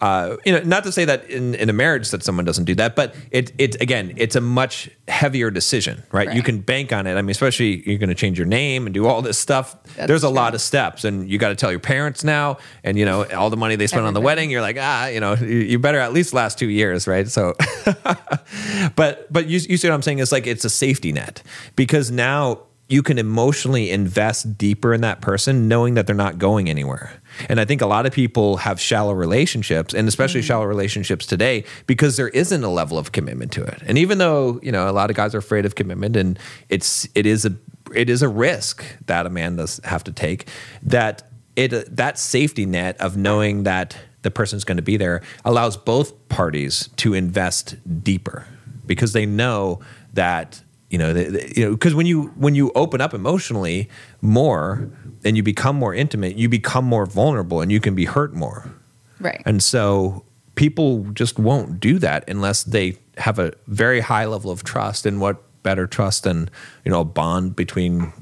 Uh, 0.00 0.36
you 0.44 0.52
know 0.52 0.60
not 0.60 0.84
to 0.84 0.92
say 0.92 1.04
that 1.04 1.28
in, 1.30 1.54
in 1.54 1.68
a 1.70 1.72
marriage 1.72 2.10
that 2.10 2.22
someone 2.22 2.44
doesn't 2.44 2.64
do 2.64 2.74
that 2.74 2.94
but 2.94 3.14
it 3.30 3.52
it 3.58 3.80
again 3.80 4.12
it's 4.16 4.36
a 4.36 4.40
much 4.40 4.90
heavier 5.08 5.50
decision 5.50 6.02
right, 6.12 6.34
you 6.34 6.42
can 6.42 6.60
bank 6.60 6.92
on 6.92 7.06
it. 7.06 7.14
I 7.16 7.22
mean 7.22 7.30
especially 7.30 7.82
you're 7.88 7.98
going 7.98 8.08
to 8.10 8.14
change 8.14 8.38
your 8.38 8.46
name 8.46 8.86
and 8.86 8.92
do 8.94 9.06
all 9.06 9.22
this 9.22 9.38
stuff. 9.38 9.76
That's 9.96 10.06
there's 10.08 10.24
a 10.24 10.26
true. 10.28 10.36
lot 10.36 10.54
of 10.54 10.60
steps 10.60 11.04
and 11.04 11.28
you 11.30 11.38
got 11.38 11.48
to 11.48 11.54
tell 11.56 11.70
your 11.70 11.80
parents 11.80 12.22
now 12.24 12.58
and 12.84 12.98
you 12.98 13.04
know 13.04 13.24
all 13.30 13.50
the 13.50 13.56
money 13.56 13.76
they 13.76 13.86
spent 13.86 14.04
on 14.06 14.14
the 14.14 14.20
wedding 14.20 14.50
you're 14.50 14.60
like 14.62 14.76
ah 14.78 15.06
you 15.06 15.20
know 15.20 15.34
you, 15.34 15.58
you 15.72 15.78
better 15.78 15.98
at 15.98 16.12
least 16.12 16.34
last 16.34 16.58
two 16.58 16.68
years 16.68 17.06
right? 17.06 17.28
So 17.28 17.54
but 18.96 19.32
but 19.32 19.46
you, 19.46 19.58
you 19.68 19.76
see 19.76 19.88
what 19.88 19.94
i'm 19.94 20.02
saying? 20.02 20.18
It's 20.18 20.32
like 20.32 20.46
it's 20.46 20.64
a 20.64 20.70
safety 20.70 21.12
net 21.12 21.42
because 21.76 22.10
now 22.10 22.60
you 22.88 23.02
can 23.02 23.18
emotionally 23.18 23.90
invest 23.90 24.56
deeper 24.56 24.94
in 24.94 25.02
that 25.02 25.20
person 25.20 25.68
knowing 25.68 25.94
that 25.94 26.06
they're 26.06 26.16
not 26.16 26.38
going 26.38 26.70
anywhere. 26.70 27.12
And 27.48 27.60
i 27.60 27.64
think 27.64 27.80
a 27.80 27.86
lot 27.86 28.06
of 28.06 28.12
people 28.12 28.56
have 28.56 28.80
shallow 28.80 29.12
relationships 29.12 29.94
and 29.94 30.08
especially 30.08 30.40
mm. 30.40 30.44
shallow 30.44 30.64
relationships 30.64 31.26
today 31.26 31.64
because 31.86 32.16
there 32.16 32.28
isn't 32.28 32.64
a 32.64 32.68
level 32.68 32.98
of 32.98 33.12
commitment 33.12 33.52
to 33.52 33.62
it. 33.62 33.82
And 33.86 33.98
even 33.98 34.18
though 34.18 34.58
you 34.62 34.72
know 34.72 34.88
a 34.88 34.92
lot 34.92 35.10
of 35.10 35.16
guys 35.16 35.34
are 35.34 35.38
afraid 35.38 35.66
of 35.66 35.74
commitment 35.74 36.16
and 36.16 36.38
it's 36.68 37.08
it 37.14 37.26
is 37.26 37.44
a 37.44 37.54
it 37.94 38.10
is 38.10 38.22
a 38.22 38.28
risk 38.28 38.84
that 39.06 39.26
a 39.26 39.30
man 39.30 39.56
does 39.56 39.80
have 39.84 40.04
to 40.04 40.12
take 40.12 40.48
that 40.82 41.30
it 41.56 41.96
that 41.96 42.18
safety 42.18 42.66
net 42.66 42.98
of 43.00 43.16
knowing 43.16 43.64
that 43.64 43.96
the 44.22 44.30
person's 44.30 44.64
going 44.64 44.76
to 44.76 44.82
be 44.82 44.96
there 44.96 45.22
allows 45.44 45.76
both 45.76 46.28
parties 46.28 46.88
to 46.96 47.14
invest 47.14 47.76
deeper 48.02 48.46
because 48.86 49.12
they 49.12 49.26
know 49.26 49.80
that 50.14 50.62
you 50.90 50.98
know 50.98 51.12
they, 51.12 51.24
they- 51.24 51.52
you 51.56 51.64
know 51.64 51.72
because 51.72 51.94
when 51.94 52.06
you 52.06 52.28
when 52.36 52.54
you 52.54 52.70
open 52.74 53.00
up 53.00 53.12
emotionally 53.14 53.88
more 54.20 54.88
and 55.24 55.36
you 55.36 55.42
become 55.42 55.76
more 55.76 55.94
intimate 55.94 56.36
you 56.36 56.48
become 56.48 56.84
more 56.84 57.06
vulnerable 57.06 57.60
and 57.60 57.70
you 57.70 57.80
can 57.80 57.94
be 57.94 58.04
hurt 58.04 58.34
more 58.34 58.70
Right. 59.20 59.42
and 59.44 59.62
so 59.62 60.24
people 60.54 61.04
just 61.12 61.38
won't 61.38 61.80
do 61.80 61.98
that 61.98 62.28
unless 62.28 62.62
they 62.64 62.96
have 63.16 63.38
a 63.38 63.52
very 63.66 64.00
high 64.00 64.26
level 64.26 64.50
of 64.50 64.62
trust 64.64 65.06
and 65.06 65.20
what 65.20 65.42
better 65.62 65.86
trust 65.86 66.22
than 66.24 66.48
you 66.84 66.90
know 66.92 67.00
a 67.00 67.04
bond 67.04 67.56
between 67.56 68.12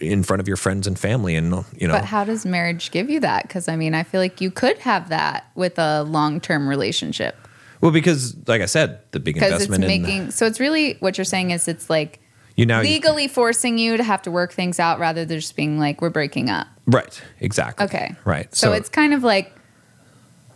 in 0.00 0.22
front 0.22 0.40
of 0.40 0.46
your 0.48 0.56
friends 0.56 0.86
and 0.86 0.98
family 0.98 1.34
and 1.34 1.64
you 1.76 1.86
know 1.86 1.94
But 1.94 2.04
how 2.04 2.24
does 2.24 2.46
marriage 2.46 2.90
give 2.92 3.10
you 3.10 3.20
that? 3.20 3.42
Because 3.42 3.68
I 3.68 3.76
mean, 3.76 3.94
I 3.94 4.04
feel 4.04 4.20
like 4.20 4.40
you 4.40 4.50
could 4.50 4.78
have 4.78 5.08
that 5.08 5.50
with 5.56 5.78
a 5.78 6.04
long 6.04 6.40
term 6.40 6.68
relationship. 6.68 7.36
Well 7.80 7.90
because 7.90 8.36
like 8.46 8.60
i 8.62 8.66
said 8.66 9.00
the 9.12 9.20
big 9.20 9.34
Because 9.34 9.52
it's 9.52 9.64
investment 9.64 9.84
in 9.84 10.02
making 10.02 10.30
so 10.30 10.46
it's 10.46 10.60
really 10.60 10.94
what 11.00 11.18
you're 11.18 11.24
saying 11.24 11.50
is 11.50 11.68
it's 11.68 11.88
like 11.90 12.20
you 12.56 12.66
now 12.66 12.80
legally 12.82 13.28
forcing 13.28 13.78
you 13.78 13.96
to 13.96 14.02
have 14.02 14.20
to 14.22 14.30
work 14.30 14.52
things 14.52 14.80
out 14.80 14.98
rather 14.98 15.24
than 15.24 15.38
just 15.38 15.54
being 15.54 15.78
like 15.78 16.00
we're 16.02 16.10
breaking 16.10 16.50
up. 16.50 16.66
right 16.86 17.22
exactly 17.40 17.84
Okay. 17.86 18.14
right 18.24 18.52
So, 18.54 18.72
it's 18.72 18.88
kind 18.88 19.14
of 19.14 19.22
like 19.22 19.54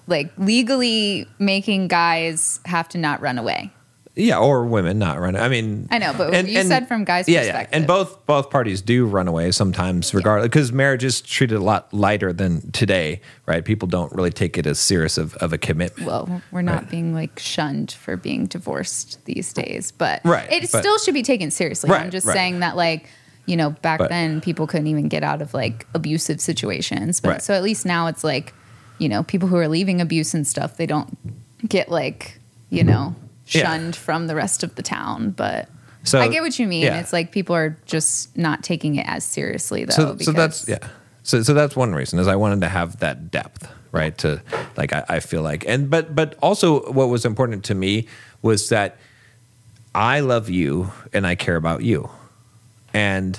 like 0.09 0.33
legally 0.37 1.27
making 1.39 1.87
guys 1.89 2.59
have 2.65 2.89
to 2.91 2.99
not 2.99 3.21
run 3.21 3.39
away. 3.39 3.71
Yeah, 4.15 4.39
or 4.39 4.67
women 4.67 4.99
not 4.99 5.19
run. 5.21 5.37
I 5.37 5.49
mean, 5.49 5.89
I 5.91 5.97
know, 5.97 6.13
but 6.17 6.47
you 6.47 6.63
said 6.65 6.87
from 6.87 7.05
guys' 7.05 7.27
yeah, 7.29 7.41
yeah, 7.41 7.47
perspective. 7.53 7.77
and 7.79 7.87
both 7.87 8.27
both 8.27 8.51
parties 8.51 8.83
do 8.83 9.07
run 9.07 9.27
away 9.27 9.51
sometimes, 9.53 10.13
regardless, 10.13 10.49
because 10.49 10.71
marriage 10.71 11.03
is 11.03 11.23
treated 11.23 11.57
a 11.57 11.61
lot 11.63 11.93
lighter 11.95 12.31
than 12.31 12.71
today, 12.73 13.23
right? 13.47 13.65
People 13.65 13.89
don't 13.89 14.13
really 14.13 14.31
take 14.31 14.59
it 14.59 14.67
as 14.67 14.79
serious 14.79 15.17
of, 15.17 15.35
of 15.37 15.55
a 15.55 15.59
commitment. 15.59 16.07
Well, 16.07 16.43
we're 16.51 16.61
not 16.61 16.83
Right. 16.83 16.91
being 16.91 17.15
like 17.15 17.39
shunned 17.39 17.93
for 17.93 18.19
being 18.19 18.45
divorced 18.47 19.25
these 19.25 19.51
days, 19.55 19.93
but 19.93 20.21
Right, 20.25 20.51
it 20.53 20.71
but- 20.71 20.81
still 20.81 20.99
should 20.99 21.15
be 21.15 21.23
taken 21.23 21.51
seriously. 21.51 21.91
I'm 21.91 22.11
just 22.11 22.27
right. 22.27 22.35
saying 22.35 22.61
that 22.61 22.77
like 22.77 23.09
you 23.47 23.57
know 23.57 23.71
back 23.71 23.99
But- 23.99 24.11
then 24.11 24.43
people 24.43 24.67
couldn't 24.67 24.89
even 24.89 25.09
get 25.09 25.25
out 25.25 25.41
of 25.41 25.55
like 25.55 25.87
abusive 25.95 26.39
situations, 26.43 27.19
but 27.19 27.29
Right. 27.31 27.43
so 27.43 27.55
at 27.55 27.63
least 27.63 27.87
now 27.87 28.09
it's 28.09 28.23
like 28.25 28.53
you 28.99 29.09
know 29.09 29.23
people 29.23 29.49
who 29.49 29.57
are 29.57 29.69
leaving 29.69 30.03
abuse 30.03 30.35
and 30.35 30.47
stuff 30.47 30.77
they 30.77 30.87
don't 30.87 31.17
get 31.67 31.89
like 31.91 32.39
you 32.69 32.85
know 32.85 33.15
Yeah. 33.17 33.29
Shunned 33.61 33.97
from 33.97 34.27
the 34.27 34.35
rest 34.35 34.63
of 34.63 34.75
the 34.75 34.83
town, 34.83 35.31
but. 35.31 35.69
So 36.05 36.21
I 36.21 36.27
get 36.29 36.43
what 36.43 36.59
you 36.59 36.67
mean. 36.67 36.83
yeah. 36.83 36.99
It's 36.99 37.13
like 37.13 37.31
people 37.31 37.55
are 37.55 37.79
just 37.87 38.37
not 38.37 38.65
taking 38.65 38.97
it 38.97 39.07
as 39.07 39.23
seriously 39.25 39.85
though. 39.85 39.95
so, 39.95 40.17
so 40.19 40.33
that's 40.33 40.69
yeah. 40.69 40.79
So, 41.23 41.43
so 41.43 41.55
that's 41.55 41.77
one 41.77 41.95
reason 41.95 42.19
is 42.19 42.27
I 42.27 42.37
wanted 42.37 42.61
to 42.63 42.69
have 42.69 42.99
that 42.99 43.31
depth, 43.31 43.69
right? 43.93 44.17
To 44.19 44.43
like, 44.77 44.93
I, 44.93 45.05
I 45.09 45.21
feel 45.21 45.43
like, 45.43 45.65
and 45.67 45.89
but 45.89 46.15
but 46.15 46.37
also 46.43 46.91
what 46.91 47.09
was 47.09 47.25
important 47.25 47.65
to 47.67 47.75
me 47.75 48.09
was 48.43 48.69
that 48.71 48.97
I 49.95 50.21
love 50.21 50.51
you 50.51 50.91
and 51.13 51.27
I 51.27 51.37
care 51.37 51.55
about 51.55 51.83
you, 51.83 52.11
and 52.93 53.39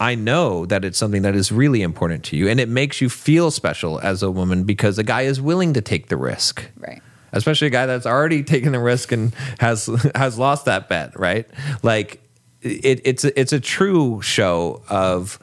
I 0.00 0.16
know 0.16 0.66
that 0.66 0.84
it's 0.84 0.98
something 0.98 1.22
that 1.22 1.36
is 1.36 1.52
really 1.52 1.82
important 1.82 2.24
to 2.24 2.36
you, 2.36 2.48
and 2.48 2.58
it 2.58 2.68
makes 2.68 3.00
you 3.00 3.08
feel 3.08 3.52
special 3.52 4.00
as 4.00 4.22
a 4.22 4.30
woman 4.30 4.64
because 4.64 4.98
a 4.98 5.04
guy 5.04 5.22
is 5.22 5.40
willing 5.40 5.74
to 5.74 5.80
take 5.80 6.08
the 6.08 6.16
risk 6.16 6.64
right. 6.78 7.00
Especially 7.36 7.66
a 7.68 7.70
guy 7.70 7.86
that's 7.86 8.06
already 8.06 8.42
taken 8.54 8.72
the 8.72 8.80
risk 8.80 9.12
and 9.12 9.34
has 9.60 9.86
has 10.14 10.38
lost 10.38 10.64
that 10.64 10.88
bet, 10.88 11.18
right? 11.18 11.46
Like 11.82 12.20
it, 12.62 13.00
it's 13.04 13.24
a, 13.24 13.38
it's 13.38 13.52
a 13.52 13.60
true 13.60 14.22
show 14.22 14.82
of 14.88 15.38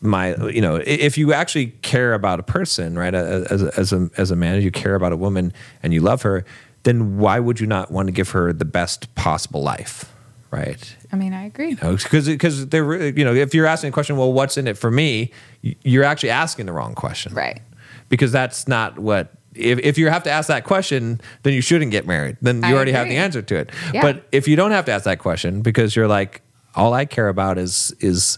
my 0.00 0.34
you 0.48 0.60
know 0.60 0.76
if 0.84 1.16
you 1.16 1.32
actually 1.32 1.68
care 1.82 2.12
about 2.14 2.38
a 2.38 2.42
person 2.42 2.98
right 2.98 3.14
as 3.14 3.62
a, 3.62 3.72
as 3.78 3.92
a 3.92 4.10
as 4.18 4.30
a 4.30 4.36
man 4.36 4.60
you 4.60 4.70
care 4.70 4.94
about 4.96 5.12
a 5.12 5.16
woman 5.16 5.50
and 5.82 5.94
you 5.94 6.00
love 6.02 6.20
her 6.22 6.44
then 6.82 7.16
why 7.16 7.40
would 7.40 7.58
you 7.58 7.66
not 7.66 7.90
want 7.90 8.06
to 8.06 8.12
give 8.12 8.30
her 8.30 8.52
the 8.52 8.66
best 8.66 9.14
possible 9.14 9.62
life 9.62 10.12
right 10.50 10.94
I 11.10 11.16
mean, 11.16 11.32
I 11.32 11.44
agree. 11.46 11.74
because 11.74 12.26
because 12.26 12.66
they're 12.68 13.06
you 13.08 13.24
know 13.24 13.32
if 13.32 13.54
you're 13.54 13.64
asking 13.66 13.88
a 13.88 13.92
question 13.92 14.18
well 14.18 14.30
what's 14.30 14.58
in 14.58 14.66
it 14.66 14.76
for 14.76 14.90
me 14.90 15.30
you're 15.62 16.04
actually 16.04 16.30
asking 16.30 16.66
the 16.66 16.72
wrong 16.72 16.94
question 16.94 17.32
Right. 17.32 17.62
because 18.10 18.30
that's 18.30 18.68
not 18.68 18.98
what 18.98 19.32
if, 19.54 19.78
if 19.78 19.98
you 19.98 20.08
have 20.08 20.22
to 20.24 20.30
ask 20.30 20.48
that 20.48 20.64
question 20.64 21.20
then 21.42 21.52
you 21.52 21.60
shouldn't 21.60 21.90
get 21.90 22.06
married 22.06 22.36
then 22.42 22.56
you 22.62 22.68
I 22.68 22.72
already 22.72 22.92
have 22.92 23.02
agree. 23.06 23.16
the 23.16 23.22
answer 23.22 23.42
to 23.42 23.56
it 23.56 23.70
Yeah. 23.92 24.02
but 24.02 24.26
if 24.32 24.48
you 24.48 24.56
don't 24.56 24.70
have 24.72 24.84
to 24.86 24.92
ask 24.92 25.04
that 25.04 25.18
question 25.18 25.62
because 25.62 25.94
you're 25.96 26.08
like 26.08 26.42
all 26.74 26.92
i 26.94 27.04
care 27.04 27.28
about 27.28 27.56
is 27.58 27.94
is 28.00 28.36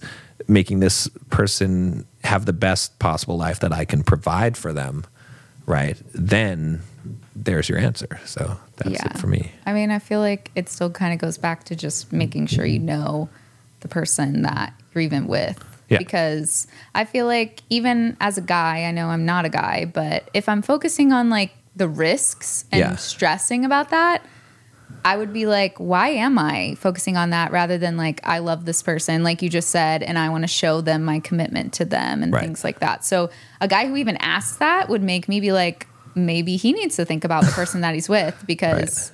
making 0.49 0.81
this 0.81 1.09
person 1.31 2.07
have 2.25 2.45
the 2.47 2.53
best 2.53 2.99
possible 2.99 3.37
life 3.37 3.61
that 3.61 3.73
i 3.73 3.85
can 3.85 4.03
provide 4.03 4.57
for 4.57 4.73
them 4.73 5.05
right 5.67 5.97
then 6.13 6.81
there's 7.35 7.69
your 7.69 7.79
answer 7.79 8.21
so 8.25 8.57
that's 8.77 9.03
it 9.05 9.19
for 9.19 9.27
me 9.27 9.51
I 9.65 9.73
mean, 9.73 9.91
I 9.91 9.99
feel 9.99 10.21
like 10.21 10.51
it 10.55 10.69
still 10.69 10.91
kind 10.91 11.13
of 11.13 11.19
goes 11.19 11.39
back 11.39 11.65
to 11.65 11.75
just 11.77 12.13
making 12.13 12.47
sure 12.47 12.65
you 12.65 12.79
know 12.79 13.29
the 13.81 13.89
person 13.89 14.43
that 14.43 14.73
you're 14.95 15.03
even 15.03 15.27
with. 15.27 15.59
Yeah. 15.89 15.99
Because 15.99 16.67
I 16.95 17.05
feel 17.05 17.27
like 17.27 17.63
even 17.71 18.17
as 18.21 18.39
a 18.39 18.43
guy, 18.43 18.85
I 18.85 18.91
know 18.91 19.09
I'm 19.09 19.25
not 19.25 19.45
a 19.45 19.49
guy, 19.49 19.85
but 19.85 20.29
if 20.35 20.49
I'm 20.49 20.63
focusing 20.63 21.13
on 21.13 21.31
like 21.31 21.53
the 21.77 21.89
risks 21.89 22.65
and 22.73 22.81
Yeah. 22.81 22.97
stressing 22.97 23.65
about 23.65 23.91
that, 23.91 24.23
I 25.05 25.17
would 25.17 25.33
be 25.33 25.47
like, 25.47 25.79
why 25.79 26.09
am 26.09 26.37
I 26.39 26.75
focusing 26.79 27.17
on 27.17 27.31
that 27.31 27.53
rather 27.53 27.79
than 27.79 27.97
like, 27.97 28.21
I 28.25 28.39
love 28.41 28.65
this 28.65 28.83
person, 28.83 29.23
like 29.23 29.41
you 29.43 29.49
just 29.49 29.69
said, 29.69 30.03
and 30.03 30.19
I 30.19 30.29
want 30.31 30.43
to 30.43 30.49
show 30.49 30.81
them 30.81 31.05
my 31.05 31.21
commitment 31.21 31.73
to 31.75 31.85
them 31.85 32.25
and 32.25 32.33
Right. 32.33 32.43
things 32.43 32.65
like 32.65 32.81
that. 32.81 33.05
So 33.05 33.31
a 33.61 33.69
guy 33.69 33.87
who 33.87 33.95
even 33.97 34.17
asks 34.17 34.57
that 34.57 34.89
would 34.89 35.03
make 35.05 35.29
me 35.29 35.39
be 35.39 35.53
like, 35.53 35.87
maybe 36.17 36.57
he 36.57 36.73
needs 36.73 36.97
to 36.97 37.05
think 37.05 37.23
about 37.25 37.45
the 37.45 37.53
person 37.53 37.83
that 37.83 37.95
he's 37.95 38.09
with 38.09 38.43
because, 38.47 39.13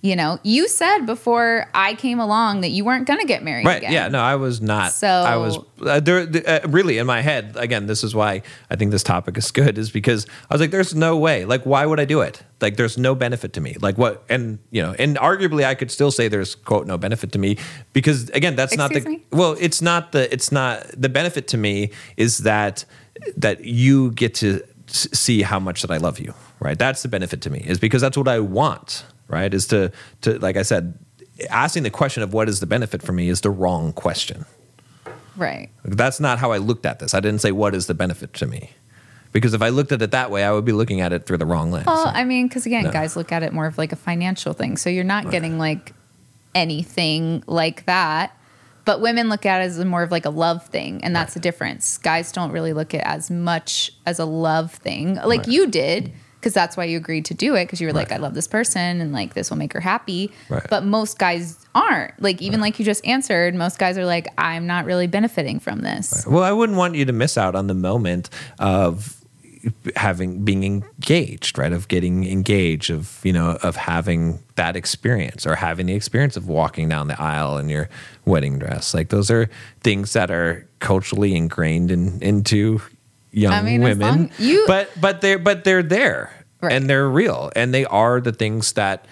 you 0.00 0.14
know, 0.14 0.38
you 0.44 0.68
said 0.68 1.06
before 1.06 1.66
I 1.74 1.94
came 1.94 2.20
along 2.20 2.60
that 2.60 2.68
you 2.70 2.84
weren't 2.84 3.06
going 3.08 3.18
to 3.18 3.26
get 3.26 3.42
married 3.42 3.66
Right. 3.66 3.78
again. 3.78 3.92
Yeah. 3.92 4.06
No, 4.08 4.20
I 4.20 4.36
was 4.36 4.60
not. 4.60 4.92
So- 4.92 5.08
I 5.08 5.36
was 5.36 5.58
uh, 5.84 5.98
there. 5.98 6.20
Uh, 6.46 6.60
really, 6.68 6.98
in 6.98 7.06
my 7.06 7.20
head, 7.20 7.56
again, 7.58 7.86
this 7.86 8.04
is 8.04 8.14
why 8.14 8.42
I 8.70 8.76
think 8.76 8.92
this 8.92 9.02
topic 9.02 9.36
is 9.36 9.50
good, 9.50 9.76
is 9.76 9.90
because 9.90 10.26
I 10.48 10.54
was 10.54 10.60
like, 10.60 10.70
"There's 10.70 10.94
no 10.94 11.16
way. 11.16 11.44
Like, 11.44 11.64
why 11.66 11.84
would 11.84 11.98
I 11.98 12.04
do 12.04 12.20
it? 12.20 12.42
Like, 12.60 12.76
there's 12.76 12.96
no 12.96 13.14
benefit 13.16 13.52
to 13.54 13.60
me. 13.60 13.74
Like, 13.80 13.98
what? 13.98 14.22
And 14.28 14.58
you 14.70 14.82
know, 14.82 14.94
and 14.98 15.16
arguably, 15.18 15.64
I 15.64 15.74
could 15.74 15.90
still 15.90 16.10
say 16.12 16.28
there's 16.28 16.54
quote 16.54 16.86
no 16.86 16.96
benefit 16.98 17.32
to 17.32 17.38
me 17.38 17.58
because 17.92 18.28
again, 18.30 18.54
that's 18.56 18.76
not 18.76 18.92
the 18.92 19.00
me? 19.00 19.24
well. 19.32 19.56
It's 19.58 19.82
not 19.82 20.12
the. 20.12 20.32
It's 20.32 20.52
not 20.52 20.84
the 20.96 21.08
benefit 21.08 21.48
to 21.48 21.56
me 21.56 21.90
is 22.16 22.38
that 22.38 22.84
that 23.36 23.64
you 23.64 24.12
get 24.12 24.34
to 24.36 24.62
s- 24.88 25.08
see 25.12 25.42
how 25.42 25.58
much 25.58 25.82
that 25.82 25.90
I 25.90 25.96
love 25.96 26.20
you. 26.20 26.34
Right. 26.60 26.78
That's 26.78 27.02
the 27.02 27.08
benefit 27.08 27.40
to 27.42 27.50
me 27.50 27.64
is 27.66 27.78
because 27.80 28.00
that's 28.02 28.16
what 28.16 28.28
I 28.28 28.38
want. 28.40 29.04
Right. 29.28 29.52
Is 29.52 29.66
to 29.68 29.92
to 30.22 30.38
like 30.38 30.56
I 30.56 30.62
said. 30.62 30.98
Asking 31.50 31.84
the 31.84 31.90
question 31.90 32.24
of 32.24 32.32
what 32.32 32.48
is 32.48 32.58
the 32.58 32.66
benefit 32.66 33.00
for 33.00 33.12
me 33.12 33.28
is 33.28 33.42
the 33.42 33.50
wrong 33.50 33.92
question. 33.92 34.44
Right. 35.36 35.68
That's 35.84 36.18
not 36.18 36.40
how 36.40 36.50
I 36.50 36.56
looked 36.58 36.84
at 36.84 36.98
this. 36.98 37.14
I 37.14 37.20
didn't 37.20 37.42
say 37.42 37.52
what 37.52 37.76
is 37.76 37.86
the 37.86 37.94
benefit 37.94 38.34
to 38.34 38.46
me. 38.46 38.70
Because 39.30 39.54
if 39.54 39.62
I 39.62 39.68
looked 39.68 39.92
at 39.92 40.02
it 40.02 40.10
that 40.10 40.32
way, 40.32 40.42
I 40.42 40.50
would 40.50 40.64
be 40.64 40.72
looking 40.72 41.00
at 41.00 41.12
it 41.12 41.26
through 41.26 41.36
the 41.36 41.46
wrong 41.46 41.70
lens. 41.70 41.86
Well, 41.86 42.10
I 42.12 42.24
mean, 42.24 42.48
because 42.48 42.66
again, 42.66 42.82
No. 42.84 42.90
guys 42.90 43.14
look 43.14 43.30
at 43.30 43.44
it 43.44 43.52
more 43.52 43.66
of 43.66 43.78
like 43.78 43.92
a 43.92 43.96
financial 43.96 44.52
thing. 44.52 44.76
So 44.76 44.90
you're 44.90 45.04
not 45.04 45.30
getting 45.30 45.60
like 45.60 45.92
anything 46.56 47.44
like 47.46 47.84
that. 47.86 48.32
But 48.84 49.00
women 49.02 49.28
look 49.28 49.44
at 49.44 49.60
it 49.60 49.64
as 49.66 49.84
more 49.84 50.02
of 50.02 50.10
like 50.10 50.24
a 50.24 50.30
love 50.30 50.66
thing, 50.66 51.04
and 51.04 51.14
that's 51.14 51.34
the 51.34 51.40
difference. 51.40 51.98
Guys 51.98 52.32
don't 52.32 52.50
really 52.52 52.72
look 52.72 52.94
at 52.94 53.00
it 53.02 53.06
as 53.06 53.30
much 53.30 53.92
as 54.06 54.18
a 54.18 54.24
love 54.24 54.72
thing, 54.72 55.16
like 55.16 55.40
Right. 55.40 55.48
you 55.48 55.66
did, 55.66 56.10
because 56.40 56.54
that's 56.54 56.76
why 56.76 56.84
you 56.84 56.96
agreed 56.96 57.24
to 57.26 57.34
do 57.34 57.54
it. 57.54 57.64
Because 57.64 57.80
you 57.80 57.86
were 57.86 57.92
like, 57.92 58.12
"I 58.12 58.16
love 58.16 58.34
this 58.34 58.46
person, 58.46 59.00
and 59.00 59.12
like 59.12 59.34
this 59.34 59.50
will 59.50 59.58
make 59.58 59.72
her 59.72 59.80
happy." 59.80 60.32
Right. 60.48 60.66
But 60.68 60.84
most 60.84 61.18
guys 61.18 61.58
aren't. 61.74 62.20
Like 62.22 62.40
even 62.40 62.60
like 62.60 62.78
you 62.78 62.84
just 62.84 63.04
answered, 63.06 63.54
most 63.54 63.78
guys 63.78 63.98
are 63.98 64.06
like, 64.06 64.28
"I'm 64.38 64.66
not 64.66 64.84
really 64.84 65.06
benefiting 65.06 65.60
from 65.60 65.80
this." 65.80 66.24
well, 66.26 66.42
I 66.42 66.52
wouldn't 66.52 66.78
want 66.78 66.94
you 66.94 67.04
to 67.04 67.12
miss 67.12 67.36
out 67.36 67.54
on 67.54 67.66
the 67.66 67.74
moment 67.74 68.30
of 68.58 69.18
having 69.96 70.44
being 70.44 70.64
engaged, 70.64 71.58
right? 71.58 71.72
Of 71.72 71.88
getting 71.88 72.24
engaged, 72.24 72.90
of 72.90 73.20
you 73.24 73.32
know, 73.32 73.58
of 73.62 73.76
having 73.76 74.40
that 74.54 74.76
experience 74.76 75.46
or 75.46 75.56
having 75.56 75.86
the 75.86 75.94
experience 75.94 76.36
of 76.36 76.48
walking 76.48 76.88
down 76.88 77.08
the 77.08 77.20
aisle 77.20 77.58
in 77.58 77.68
your 77.68 77.88
wedding 78.24 78.58
dress. 78.58 78.94
Like 78.94 79.08
those 79.08 79.30
are 79.30 79.48
things 79.80 80.12
that 80.12 80.30
are 80.30 80.66
culturally 80.80 81.34
ingrained 81.34 81.90
in, 81.90 82.22
into 82.22 82.80
young 83.38 83.52
I 83.52 83.62
mean, 83.62 83.80
women. 83.82 84.00
long- 84.00 84.30
you- 84.38 84.64
but 84.66 84.90
but 85.00 85.20
they're 85.20 85.38
but 85.38 85.64
they're 85.64 85.82
there 85.82 86.30
Right. 86.60 86.72
and 86.72 86.88
they're 86.90 87.08
real 87.08 87.50
and 87.54 87.72
they 87.72 87.84
are 87.84 88.20
the 88.20 88.32
things 88.32 88.72
that 88.72 89.04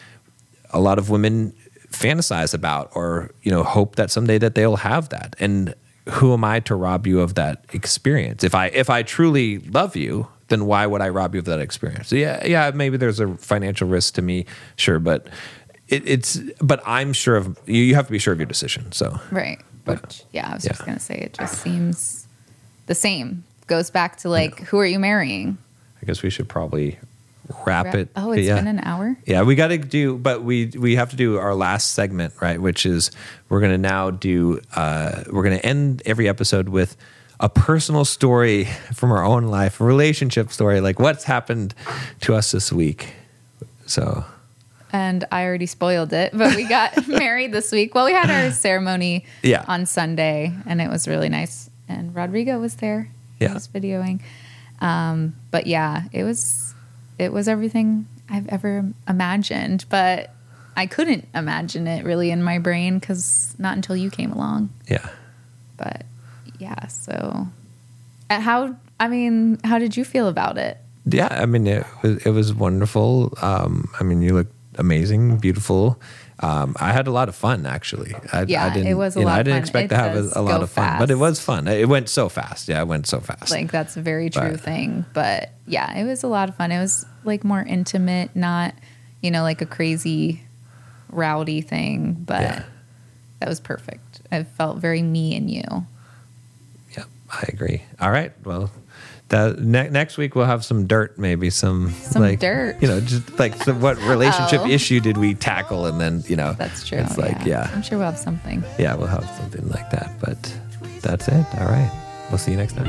a 0.72 0.80
lot 0.80 0.98
of 0.98 1.08
women 1.10 1.52
fantasize 1.92 2.52
about 2.52 2.90
or 2.94 3.30
you 3.42 3.50
know 3.52 3.62
hope 3.62 3.96
that 3.96 4.10
someday 4.10 4.36
that 4.38 4.54
they'll 4.54 4.76
have 4.76 5.08
that 5.10 5.36
and 5.38 5.74
who 6.10 6.32
am 6.32 6.42
i 6.44 6.58
to 6.60 6.74
rob 6.74 7.06
you 7.06 7.20
of 7.20 7.34
that 7.34 7.64
experience 7.72 8.42
if 8.44 8.54
i 8.54 8.66
if 8.68 8.90
i 8.90 9.02
truly 9.02 9.58
love 9.60 9.94
you 9.96 10.26
then 10.48 10.66
why 10.66 10.84
would 10.86 11.00
i 11.00 11.08
rob 11.08 11.34
you 11.34 11.38
of 11.38 11.44
that 11.46 11.60
experience 11.60 12.10
yeah 12.12 12.44
yeah 12.44 12.70
maybe 12.74 12.96
there's 12.96 13.20
a 13.20 13.36
financial 13.38 13.88
risk 13.88 14.14
to 14.14 14.22
me 14.22 14.44
sure 14.74 14.98
but 14.98 15.28
it, 15.88 16.02
it's 16.06 16.38
but 16.60 16.82
i'm 16.84 17.12
sure 17.12 17.36
of 17.36 17.56
you 17.66 17.80
you 17.82 17.94
have 17.94 18.06
to 18.06 18.12
be 18.12 18.18
sure 18.18 18.32
of 18.32 18.38
your 18.40 18.46
decision 18.46 18.90
so 18.92 19.18
Right. 19.30 19.60
But- 19.84 20.02
Which, 20.02 20.24
yeah, 20.32 20.50
I 20.50 20.54
was 20.54 20.64
yeah. 20.64 20.72
just 20.72 20.84
going 20.84 20.98
to 20.98 21.02
say 21.04 21.14
it 21.14 21.32
just 21.38 21.62
seems 21.62 22.26
the 22.86 22.94
same. 22.96 23.44
Goes 23.66 23.90
back 23.90 24.16
to 24.18 24.28
like, 24.28 24.60
who 24.60 24.78
are 24.78 24.86
you 24.86 24.98
marrying? 24.98 25.58
i 26.02 26.04
guess 26.06 26.22
we 26.22 26.30
should 26.30 26.48
probably 26.48 26.98
wrap 27.64 27.94
it 27.94 28.08
Oh, 28.16 28.32
it's 28.32 28.46
yeah. 28.46 28.56
been 28.56 28.66
an 28.68 28.80
hour? 28.84 29.16
Yeah, 29.26 29.42
we 29.42 29.54
got 29.54 29.68
to 29.68 29.78
do, 29.78 30.16
but 30.18 30.42
we 30.44 30.66
we 30.78 30.96
have 30.96 31.10
to 31.10 31.16
do 31.16 31.38
our 31.38 31.54
last 31.54 31.94
segment, 31.94 32.34
right? 32.40 32.60
Which 32.60 32.84
is 32.86 33.10
we're 33.48 33.60
gonna 33.60 33.78
now 33.78 34.10
do. 34.10 34.60
Uh, 34.74 35.24
we're 35.30 35.42
gonna 35.42 35.56
end 35.56 36.02
every 36.06 36.28
episode 36.28 36.68
with 36.68 36.96
a 37.40 37.48
personal 37.48 38.04
story 38.04 38.64
from 38.94 39.10
our 39.12 39.24
own 39.24 39.44
life, 39.44 39.80
a 39.80 39.84
relationship 39.84 40.50
story, 40.52 40.80
like 40.80 40.98
what's 41.00 41.24
happened 41.24 41.74
to 42.20 42.34
us 42.34 42.50
this 42.52 42.72
week. 42.72 43.14
So 43.86 44.24
And 44.92 45.24
I 45.32 45.44
already 45.44 45.66
spoiled 45.66 46.12
it, 46.12 46.32
but 46.36 46.54
we 46.56 46.64
got 46.68 47.06
married 47.08 47.52
this 47.52 47.70
week. 47.72 47.94
Well, 47.94 48.06
we 48.06 48.12
had 48.12 48.30
our 48.30 48.50
ceremony 48.52 49.24
Yeah. 49.42 49.64
on 49.68 49.86
Sunday, 49.86 50.52
and 50.66 50.80
it 50.80 50.88
was 50.88 51.06
really 51.08 51.28
nice. 51.28 51.68
And 51.88 52.14
Rodrigo 52.14 52.58
was 52.58 52.76
there. 52.76 53.10
Yeah. 53.38 53.48
He 53.48 53.54
was 53.54 53.68
videoing. 53.68 54.20
Um, 54.80 55.34
but 55.50 55.66
yeah, 55.66 56.04
it 56.12 56.24
was 56.24 56.74
it 57.18 57.32
was 57.32 57.48
everything 57.48 58.06
I've 58.28 58.48
ever 58.48 58.84
imagined. 59.08 59.84
But 59.88 60.30
I 60.76 60.86
couldn't 60.86 61.26
imagine 61.34 61.86
it 61.86 62.04
really 62.04 62.30
in 62.30 62.42
my 62.42 62.58
brain 62.58 62.98
because 62.98 63.54
not 63.58 63.76
until 63.76 63.96
you 63.96 64.10
came 64.10 64.32
along. 64.32 64.70
Yeah. 64.88 65.08
But 65.76 66.04
yeah, 66.58 66.86
so 66.88 67.48
uh, 68.30 68.40
how? 68.40 68.76
I 68.98 69.08
mean, 69.08 69.58
how 69.64 69.78
did 69.78 69.96
you 69.96 70.04
feel 70.04 70.28
about 70.28 70.58
it? 70.58 70.78
Yeah, 71.06 71.28
I 71.30 71.46
mean 71.46 71.66
it 71.66 71.86
was 72.02 72.26
it 72.26 72.30
was 72.30 72.52
wonderful. 72.52 73.36
Um, 73.40 73.88
I 74.00 74.04
mean 74.04 74.22
you 74.22 74.34
looked 74.34 74.54
amazing, 74.76 75.38
beautiful. 75.38 76.00
Um, 76.40 76.76
I 76.78 76.92
had 76.92 77.06
a 77.06 77.10
lot 77.10 77.28
of 77.30 77.34
fun 77.34 77.64
actually. 77.64 78.14
I, 78.32 78.42
Yeah, 78.42 78.66
I 78.66 78.74
didn't, 78.74 78.88
it 78.88 78.94
was 78.94 79.16
a 79.16 79.20
you 79.20 79.24
know, 79.24 79.30
lot 79.30 79.40
I 79.40 79.42
didn't 79.42 79.60
expect 79.60 79.86
It 79.86 79.88
to 79.88 79.96
have 79.96 80.16
a, 80.16 80.32
a 80.38 80.42
lot 80.42 80.62
of 80.62 80.70
fun, 80.70 80.98
but 80.98 81.10
it 81.10 81.14
was 81.18 81.40
fun. 81.40 81.66
It 81.66 81.88
went 81.88 82.08
so 82.10 82.28
fast. 82.28 82.68
Yeah, 82.68 82.82
it 82.82 82.86
went 82.88 83.06
so 83.06 83.20
fast. 83.20 83.50
Like 83.50 83.72
that's 83.72 83.96
a 83.96 84.02
very 84.02 84.28
true 84.28 84.50
But- 84.52 84.60
thing. 84.60 85.04
But 85.14 85.52
yeah, 85.66 85.96
it 85.96 86.04
was 86.04 86.22
a 86.22 86.28
lot 86.28 86.48
of 86.50 86.56
fun. 86.56 86.72
It 86.72 86.78
was 86.80 87.06
like 87.24 87.42
more 87.44 87.62
intimate, 87.62 88.36
not 88.36 88.74
you 89.22 89.30
know 89.30 89.42
like 89.42 89.62
a 89.62 89.66
crazy 89.66 90.42
rowdy 91.10 91.62
thing. 91.62 92.12
But 92.26 92.42
Yeah. 92.42 92.62
that 93.40 93.48
was 93.48 93.60
perfect. 93.60 94.20
I 94.30 94.42
felt 94.42 94.76
very 94.78 95.00
me 95.02 95.34
and 95.36 95.50
you. 95.50 95.64
yeah, 96.96 97.04
I 97.30 97.44
agree. 97.48 97.82
All 98.00 98.10
right, 98.10 98.32
well 98.44 98.70
that 99.28 99.58
ne- 99.58 99.88
next 99.88 100.16
week 100.16 100.34
we'll 100.34 100.46
have 100.46 100.64
some 100.64 100.86
dirt, 100.86 101.18
maybe 101.18 101.50
some, 101.50 101.90
some 101.92 102.22
like 102.22 102.38
dirt. 102.40 102.76
You 102.80 102.88
know, 102.88 103.00
just 103.00 103.38
like 103.38 103.54
so 103.62 103.74
what 103.74 103.98
relationship 104.02 104.60
oh. 104.62 104.68
issue 104.68 105.00
did 105.00 105.16
we 105.16 105.34
tackle, 105.34 105.86
and 105.86 106.00
then 106.00 106.22
you 106.26 106.36
know 106.36 106.52
that's 106.54 106.86
true. 106.86 106.98
It's 106.98 107.18
like 107.18 107.38
yeah. 107.38 107.68
yeah, 107.68 107.70
I'm 107.74 107.82
sure 107.82 107.98
we'll 107.98 108.06
have 108.06 108.18
something. 108.18 108.62
Yeah, 108.78 108.94
we'll 108.94 109.08
have 109.08 109.28
something 109.36 109.68
like 109.68 109.90
that. 109.90 110.12
But 110.20 110.58
that's 111.02 111.28
it. 111.28 111.46
All 111.58 111.66
right, 111.66 111.90
we'll 112.30 112.38
see 112.38 112.52
you 112.52 112.56
next 112.56 112.74
time. 112.74 112.86